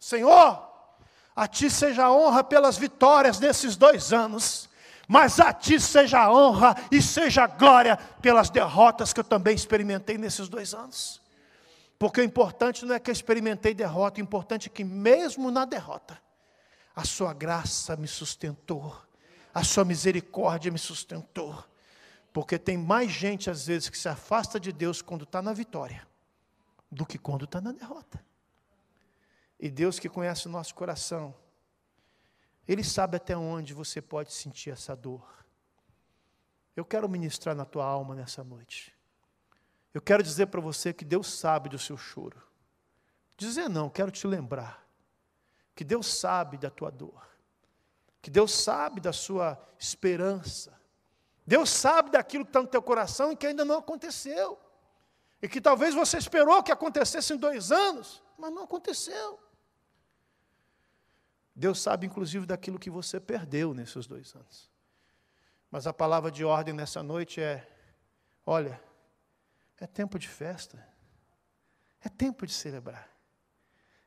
Senhor, 0.00 0.73
a 1.34 1.48
Ti 1.48 1.70
seja 1.70 2.10
honra 2.10 2.44
pelas 2.44 2.76
vitórias 2.76 3.38
desses 3.38 3.76
dois 3.76 4.12
anos, 4.12 4.68
mas 5.08 5.40
a 5.40 5.52
Ti 5.52 5.80
seja 5.80 6.30
honra 6.30 6.74
e 6.90 7.02
seja 7.02 7.46
glória 7.46 7.96
pelas 8.20 8.50
derrotas 8.50 9.12
que 9.12 9.20
eu 9.20 9.24
também 9.24 9.54
experimentei 9.54 10.16
nesses 10.16 10.48
dois 10.48 10.74
anos. 10.74 11.20
Porque 11.98 12.20
o 12.20 12.24
importante 12.24 12.84
não 12.84 12.94
é 12.94 13.00
que 13.00 13.10
eu 13.10 13.12
experimentei 13.12 13.74
derrota, 13.74 14.20
o 14.20 14.22
importante 14.22 14.68
é 14.68 14.70
que, 14.70 14.84
mesmo 14.84 15.50
na 15.50 15.64
derrota, 15.64 16.20
a 16.94 17.04
Sua 17.04 17.32
graça 17.32 17.96
me 17.96 18.06
sustentou, 18.06 18.96
a 19.52 19.62
Sua 19.64 19.84
misericórdia 19.84 20.70
me 20.70 20.78
sustentou 20.78 21.64
porque 22.34 22.58
tem 22.58 22.76
mais 22.76 23.12
gente, 23.12 23.48
às 23.48 23.68
vezes, 23.68 23.88
que 23.88 23.96
se 23.96 24.08
afasta 24.08 24.58
de 24.58 24.72
Deus 24.72 25.00
quando 25.00 25.22
está 25.22 25.40
na 25.40 25.52
vitória, 25.52 26.04
do 26.90 27.06
que 27.06 27.16
quando 27.16 27.44
está 27.44 27.60
na 27.60 27.70
derrota. 27.70 28.20
E 29.58 29.70
Deus 29.70 29.98
que 29.98 30.08
conhece 30.08 30.46
o 30.46 30.50
nosso 30.50 30.74
coração, 30.74 31.34
Ele 32.66 32.82
sabe 32.82 33.16
até 33.16 33.36
onde 33.36 33.74
você 33.74 34.00
pode 34.00 34.32
sentir 34.32 34.70
essa 34.70 34.94
dor. 34.94 35.26
Eu 36.76 36.84
quero 36.84 37.08
ministrar 37.08 37.54
na 37.54 37.64
tua 37.64 37.84
alma 37.84 38.14
nessa 38.14 38.42
noite. 38.42 38.94
Eu 39.92 40.02
quero 40.02 40.22
dizer 40.22 40.46
para 40.46 40.60
você 40.60 40.92
que 40.92 41.04
Deus 41.04 41.32
sabe 41.32 41.68
do 41.68 41.78
seu 41.78 41.96
choro. 41.96 42.42
Dizer 43.36 43.68
não, 43.68 43.88
quero 43.88 44.10
te 44.10 44.26
lembrar. 44.26 44.84
Que 45.74 45.84
Deus 45.84 46.06
sabe 46.18 46.58
da 46.58 46.70
tua 46.70 46.90
dor. 46.90 47.24
Que 48.20 48.30
Deus 48.30 48.52
sabe 48.52 49.00
da 49.00 49.12
sua 49.12 49.62
esperança 49.78 50.84
Deus 51.46 51.68
sabe 51.68 52.10
daquilo 52.10 52.44
que 52.44 52.50
está 52.50 52.62
no 52.62 52.68
teu 52.68 52.82
coração 52.82 53.32
e 53.32 53.36
que 53.36 53.46
ainda 53.46 53.64
não 53.64 53.78
aconteceu. 53.78 54.58
E 55.42 55.48
que 55.48 55.60
talvez 55.60 55.94
você 55.94 56.16
esperou 56.16 56.62
que 56.62 56.72
acontecesse 56.72 57.34
em 57.34 57.36
dois 57.36 57.70
anos, 57.70 58.22
mas 58.38 58.52
não 58.52 58.64
aconteceu. 58.64 59.40
Deus 61.54 61.80
sabe, 61.80 62.06
inclusive, 62.06 62.46
daquilo 62.46 62.78
que 62.78 62.90
você 62.90 63.20
perdeu 63.20 63.72
nesses 63.72 64.06
dois 64.06 64.34
anos. 64.34 64.70
Mas 65.70 65.86
a 65.86 65.92
palavra 65.92 66.30
de 66.30 66.44
ordem 66.44 66.74
nessa 66.74 67.02
noite 67.02 67.40
é: 67.40 67.66
olha, 68.44 68.80
é 69.78 69.86
tempo 69.86 70.18
de 70.18 70.28
festa, 70.28 70.86
é 72.00 72.08
tempo 72.08 72.46
de 72.46 72.52
celebrar. 72.52 73.14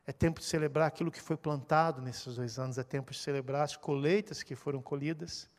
É 0.05 0.13
tempo 0.13 0.39
de 0.39 0.45
celebrar 0.45 0.87
aquilo 0.87 1.11
que 1.11 1.21
foi 1.21 1.35
plantado 1.35 2.01
nesses 2.01 2.35
dois 2.35 2.57
anos, 2.57 2.77
é 2.77 2.83
tempo 2.83 3.11
de 3.11 3.17
celebrar 3.17 3.63
as 3.63 3.75
colheitas 3.75 4.41
que 4.41 4.55
foram 4.55 4.81
colhidas. 4.81 5.49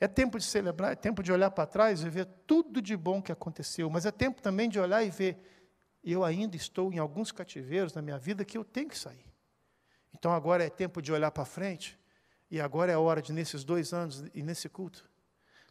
É 0.00 0.08
tempo 0.08 0.38
de 0.38 0.44
celebrar, 0.44 0.92
é 0.92 0.96
tempo 0.96 1.22
de 1.22 1.30
olhar 1.30 1.50
para 1.52 1.66
trás 1.66 2.02
e 2.02 2.08
ver 2.08 2.26
tudo 2.46 2.82
de 2.82 2.96
bom 2.96 3.22
que 3.22 3.30
aconteceu, 3.30 3.88
mas 3.88 4.06
é 4.06 4.10
tempo 4.10 4.42
também 4.42 4.68
de 4.68 4.80
olhar 4.80 5.04
e 5.04 5.10
ver, 5.10 5.59
eu 6.02 6.24
ainda 6.24 6.56
estou 6.56 6.92
em 6.92 6.98
alguns 6.98 7.30
cativeiros 7.30 7.92
na 7.92 8.00
minha 8.00 8.18
vida 8.18 8.44
que 8.44 8.56
eu 8.56 8.64
tenho 8.64 8.88
que 8.88 8.98
sair. 8.98 9.30
Então 10.14 10.32
agora 10.32 10.64
é 10.64 10.70
tempo 10.70 11.00
de 11.00 11.12
olhar 11.12 11.30
para 11.30 11.44
frente, 11.44 11.98
e 12.50 12.60
agora 12.60 12.90
é 12.90 12.94
a 12.94 13.00
hora 13.00 13.22
de, 13.22 13.32
nesses 13.32 13.62
dois 13.62 13.92
anos 13.92 14.24
e 14.34 14.42
nesse 14.42 14.68
culto, 14.68 15.08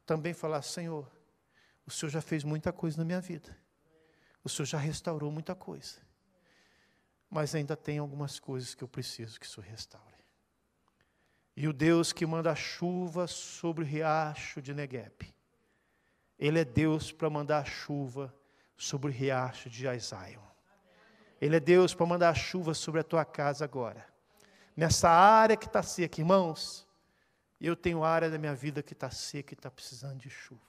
também 0.06 0.34
falar: 0.34 0.62
Senhor, 0.62 1.10
o 1.86 1.92
Senhor 1.92 2.10
já 2.10 2.22
fez 2.22 2.44
muita 2.44 2.72
coisa 2.72 2.98
na 2.98 3.06
minha 3.06 3.20
vida, 3.20 3.56
o 4.44 4.50
Senhor 4.50 4.66
já 4.66 4.78
restaurou 4.78 5.32
muita 5.32 5.56
coisa, 5.56 5.98
mas 7.30 7.54
ainda 7.54 7.76
tem 7.76 7.98
algumas 7.98 8.40
coisas 8.40 8.74
que 8.74 8.84
eu 8.84 8.88
preciso 8.88 9.40
que 9.40 9.46
o 9.46 9.50
Senhor 9.50 9.68
restaure. 9.68 10.08
E 11.56 11.68
o 11.68 11.74
Deus 11.74 12.14
que 12.14 12.26
manda 12.26 12.56
chuva 12.56 13.28
sobre 13.28 13.84
o 13.84 13.88
riacho 13.88 14.62
de 14.62 14.74
Negueb. 14.74 15.34
Ele 16.38 16.60
é 16.60 16.64
Deus 16.64 17.12
para 17.12 17.30
mandar 17.30 17.68
chuva 17.68 18.34
sobre 18.80 19.12
o 19.12 19.14
riacho 19.14 19.70
de 19.70 19.84
Jaizion. 19.84 20.42
Ele 21.42 21.58
é 21.58 21.60
Deus 21.60 21.94
para 21.94 22.06
mandar 22.06 22.34
chuva 22.34 22.74
sobre 22.74 23.02
a 23.02 23.04
tua 23.04 23.26
casa 23.26 23.66
agora. 23.66 24.08
Nessa 24.76 25.10
área 25.10 25.58
que 25.58 25.68
está 25.68 25.84
seca, 25.84 26.22
irmãos, 26.22 26.88
eu 27.60 27.76
tenho 27.76 28.04
área 28.06 28.30
da 28.30 28.38
minha 28.38 28.56
vida 28.56 28.82
que 28.82 28.94
está 28.94 29.12
seca 29.12 29.54
e 29.54 29.56
está 29.56 29.70
precisando 29.70 30.18
de 30.18 30.30
chuva. 30.30 30.62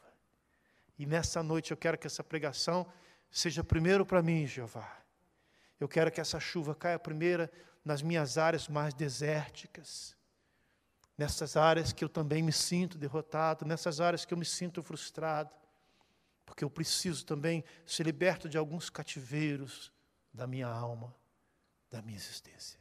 E 0.98 1.06
nessa 1.06 1.40
noite 1.42 1.70
eu 1.70 1.76
quero 1.76 1.96
que 1.96 2.06
essa 2.06 2.24
pregação 2.24 2.84
seja 3.30 3.62
primeiro 3.62 4.04
para 4.04 4.20
mim, 4.20 4.44
Jeová. 4.44 4.98
Eu 5.78 5.88
quero 5.88 6.10
que 6.10 6.20
essa 6.20 6.40
chuva 6.40 6.74
caia 6.74 6.98
primeiro 6.98 7.48
nas 7.84 8.02
minhas 8.02 8.36
áreas 8.36 8.68
mais 8.68 8.92
desérticas, 8.92 10.16
nessas 11.16 11.56
áreas 11.56 11.92
que 11.92 12.04
eu 12.04 12.08
também 12.08 12.42
me 12.42 12.52
sinto 12.52 12.98
derrotado, 12.98 13.64
nessas 13.64 14.00
áreas 14.00 14.24
que 14.24 14.34
eu 14.34 14.38
me 14.38 14.44
sinto 14.44 14.82
frustrado, 14.82 15.50
porque 16.50 16.64
eu 16.64 16.68
preciso 16.68 17.24
também 17.24 17.62
ser 17.86 18.02
liberto 18.02 18.48
de 18.48 18.58
alguns 18.58 18.90
cativeiros 18.90 19.92
da 20.34 20.48
minha 20.48 20.66
alma, 20.66 21.14
da 21.88 22.02
minha 22.02 22.18
existência. 22.18 22.76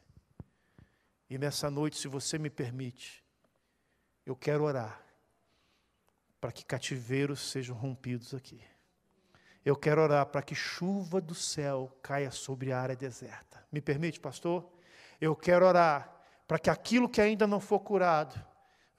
E 1.30 1.38
nessa 1.38 1.70
noite, 1.70 1.96
se 1.96 2.08
você 2.08 2.40
me 2.40 2.50
permite, 2.50 3.24
eu 4.26 4.36
quero 4.36 4.64
orar 4.64 5.06
para 6.42 6.52
que 6.52 6.66
cativeiros 6.66 7.52
sejam 7.52 7.76
rompidos 7.76 8.34
aqui. 8.34 8.60
Eu 9.64 9.76
quero 9.76 10.02
orar 10.02 10.26
para 10.26 10.42
que 10.42 10.56
chuva 10.56 11.22
do 11.22 11.36
céu 11.36 11.96
caia 12.02 12.32
sobre 12.32 12.72
a 12.72 12.82
área 12.82 12.96
deserta. 12.96 13.64
Me 13.72 13.80
permite, 13.80 14.20
pastor? 14.20 14.68
Eu 15.22 15.36
quero 15.36 15.64
orar 15.64 16.24
para 16.48 16.58
que 16.58 16.72
aquilo 16.72 17.08
que 17.08 17.22
ainda 17.22 17.46
não 17.46 17.60
for 17.60 17.82
curado, 17.82 18.44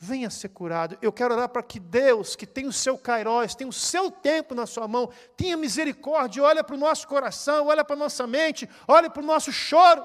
venha 0.03 0.30
ser 0.30 0.48
curado. 0.48 0.96
Eu 1.03 1.12
quero 1.12 1.34
orar 1.34 1.51
para 1.51 1.62
que 1.62 1.78
Deus, 1.78 2.34
que 2.34 2.46
tem 2.46 2.66
o 2.66 2.72
seu 2.72 2.96
kairós, 2.96 3.55
tem 3.55 3.68
o 3.68 3.72
seu 3.72 4.11
tempo 4.11 4.55
na 4.55 4.66
sua 4.66 4.88
mão, 4.88 5.12
tenha 5.36 5.59
misericórdia, 5.59 6.42
olha 6.42 6.64
para 6.64 6.74
o 6.74 6.78
nosso 6.78 7.07
coração, 7.07 7.66
olha 7.66 7.84
para 7.84 7.94
a 7.94 7.98
nossa 7.98 8.26
mente, 8.26 8.66
olha 8.88 9.11
para 9.11 9.22
o 9.22 9.26
nosso 9.26 9.53
choro 9.53 10.03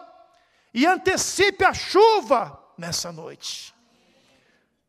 e 0.74 0.86
antecipe 0.86 1.64
a 1.64 1.74
chuva 1.74 2.62
nessa 2.78 3.10
noite. 3.10 3.74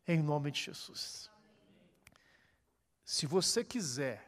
Em 0.05 0.21
nome 0.21 0.51
de 0.51 0.63
Jesus. 0.63 1.31
Se 3.05 3.25
você 3.25 3.63
quiser 3.63 4.27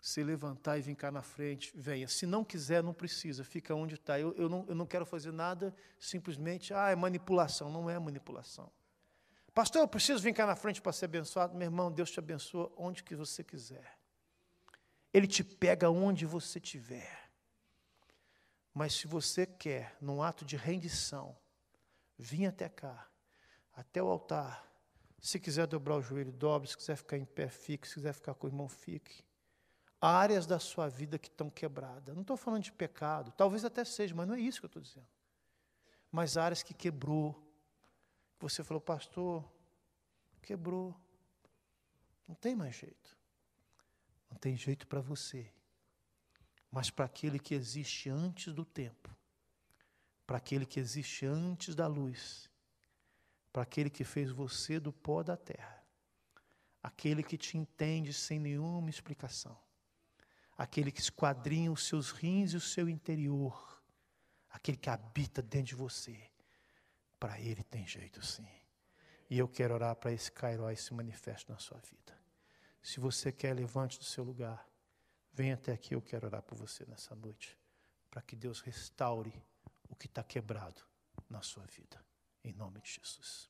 se 0.00 0.22
levantar 0.22 0.78
e 0.78 0.80
vir 0.80 0.94
cá 0.94 1.10
na 1.10 1.22
frente, 1.22 1.72
venha. 1.74 2.06
Se 2.06 2.24
não 2.24 2.44
quiser, 2.44 2.84
não 2.84 2.94
precisa, 2.94 3.42
fica 3.42 3.74
onde 3.74 3.96
está. 3.96 4.18
Eu, 4.18 4.32
eu, 4.34 4.48
não, 4.48 4.64
eu 4.68 4.74
não 4.76 4.86
quero 4.86 5.04
fazer 5.04 5.32
nada 5.32 5.74
simplesmente, 5.98 6.72
ah, 6.72 6.88
é 6.90 6.94
manipulação. 6.94 7.68
Não 7.68 7.90
é 7.90 7.98
manipulação. 7.98 8.70
Pastor, 9.60 9.82
eu 9.82 9.88
preciso 9.88 10.22
vir 10.22 10.32
cá 10.32 10.46
na 10.46 10.56
frente 10.56 10.80
para 10.80 10.90
ser 10.90 11.04
abençoado. 11.04 11.54
Meu 11.54 11.66
irmão, 11.66 11.92
Deus 11.92 12.10
te 12.10 12.18
abençoa 12.18 12.72
onde 12.78 13.04
que 13.04 13.14
você 13.14 13.44
quiser. 13.44 13.98
Ele 15.12 15.26
te 15.26 15.44
pega 15.44 15.90
onde 15.90 16.24
você 16.24 16.58
estiver. 16.58 17.30
Mas 18.72 18.94
se 18.94 19.06
você 19.06 19.44
quer, 19.44 19.94
num 20.00 20.22
ato 20.22 20.46
de 20.46 20.56
rendição, 20.56 21.36
vir 22.16 22.46
até 22.46 22.70
cá, 22.70 23.06
até 23.74 24.02
o 24.02 24.08
altar. 24.08 24.66
Se 25.20 25.38
quiser 25.38 25.66
dobrar 25.66 25.96
o 25.96 26.00
joelho, 26.00 26.32
dobre. 26.32 26.66
Se 26.66 26.74
quiser 26.74 26.96
ficar 26.96 27.18
em 27.18 27.26
pé, 27.26 27.50
fique. 27.50 27.86
Se 27.86 27.96
quiser 27.96 28.14
ficar 28.14 28.32
com 28.32 28.46
o 28.46 28.48
irmão, 28.48 28.66
fique 28.66 29.22
áreas 30.00 30.46
da 30.46 30.58
sua 30.58 30.88
vida 30.88 31.18
que 31.18 31.28
estão 31.28 31.50
quebradas. 31.50 32.14
Não 32.14 32.22
estou 32.22 32.38
falando 32.38 32.62
de 32.62 32.72
pecado, 32.72 33.30
talvez 33.32 33.62
até 33.62 33.84
seja, 33.84 34.14
mas 34.14 34.26
não 34.26 34.34
é 34.34 34.40
isso 34.40 34.58
que 34.58 34.64
eu 34.64 34.68
estou 34.68 34.80
dizendo. 34.80 35.06
Mas 36.10 36.38
áreas 36.38 36.62
que 36.62 36.72
quebrou. 36.72 37.46
Você 38.40 38.64
falou, 38.64 38.80
pastor, 38.80 39.44
quebrou. 40.42 40.98
Não 42.26 42.34
tem 42.34 42.56
mais 42.56 42.74
jeito. 42.74 43.16
Não 44.30 44.36
tem 44.36 44.56
jeito 44.56 44.86
para 44.86 45.00
você. 45.00 45.52
Mas 46.70 46.90
para 46.90 47.04
aquele 47.04 47.38
que 47.38 47.54
existe 47.54 48.08
antes 48.08 48.52
do 48.52 48.64
tempo, 48.64 49.14
para 50.26 50.38
aquele 50.38 50.64
que 50.64 50.80
existe 50.80 51.26
antes 51.26 51.74
da 51.74 51.86
luz, 51.86 52.48
para 53.52 53.62
aquele 53.62 53.90
que 53.90 54.04
fez 54.04 54.30
você 54.30 54.78
do 54.78 54.92
pó 54.92 55.22
da 55.22 55.36
terra, 55.36 55.84
aquele 56.82 57.22
que 57.22 57.36
te 57.36 57.58
entende 57.58 58.12
sem 58.12 58.38
nenhuma 58.38 58.88
explicação 58.88 59.58
aquele 60.60 60.92
que 60.92 61.00
esquadrinha 61.00 61.72
os 61.72 61.86
seus 61.86 62.10
rins 62.10 62.52
e 62.52 62.56
o 62.58 62.60
seu 62.60 62.86
interior, 62.86 63.82
aquele 64.50 64.76
que 64.76 64.90
habita 64.90 65.40
dentro 65.40 65.68
de 65.68 65.74
você. 65.74 66.29
Para 67.20 67.38
ele 67.38 67.62
tem 67.62 67.86
jeito 67.86 68.24
sim. 68.24 68.48
E 69.28 69.38
eu 69.38 69.46
quero 69.46 69.74
orar 69.74 69.94
para 69.94 70.10
esse 70.10 70.32
Cairó 70.32 70.74
se 70.74 70.94
manifeste 70.94 71.48
na 71.50 71.58
sua 71.58 71.78
vida. 71.78 72.18
Se 72.82 72.98
você 72.98 73.30
quer, 73.30 73.54
levante 73.54 73.98
do 73.98 74.04
seu 74.04 74.24
lugar. 74.24 74.66
Venha 75.32 75.54
até 75.54 75.72
aqui, 75.72 75.94
eu 75.94 76.00
quero 76.00 76.26
orar 76.26 76.42
por 76.42 76.56
você 76.56 76.84
nessa 76.86 77.14
noite. 77.14 77.56
Para 78.10 78.22
que 78.22 78.34
Deus 78.34 78.60
restaure 78.60 79.32
o 79.88 79.94
que 79.94 80.06
está 80.06 80.24
quebrado 80.24 80.82
na 81.28 81.42
sua 81.42 81.66
vida. 81.66 82.02
Em 82.42 82.54
nome 82.54 82.80
de 82.80 82.90
Jesus. 82.90 83.49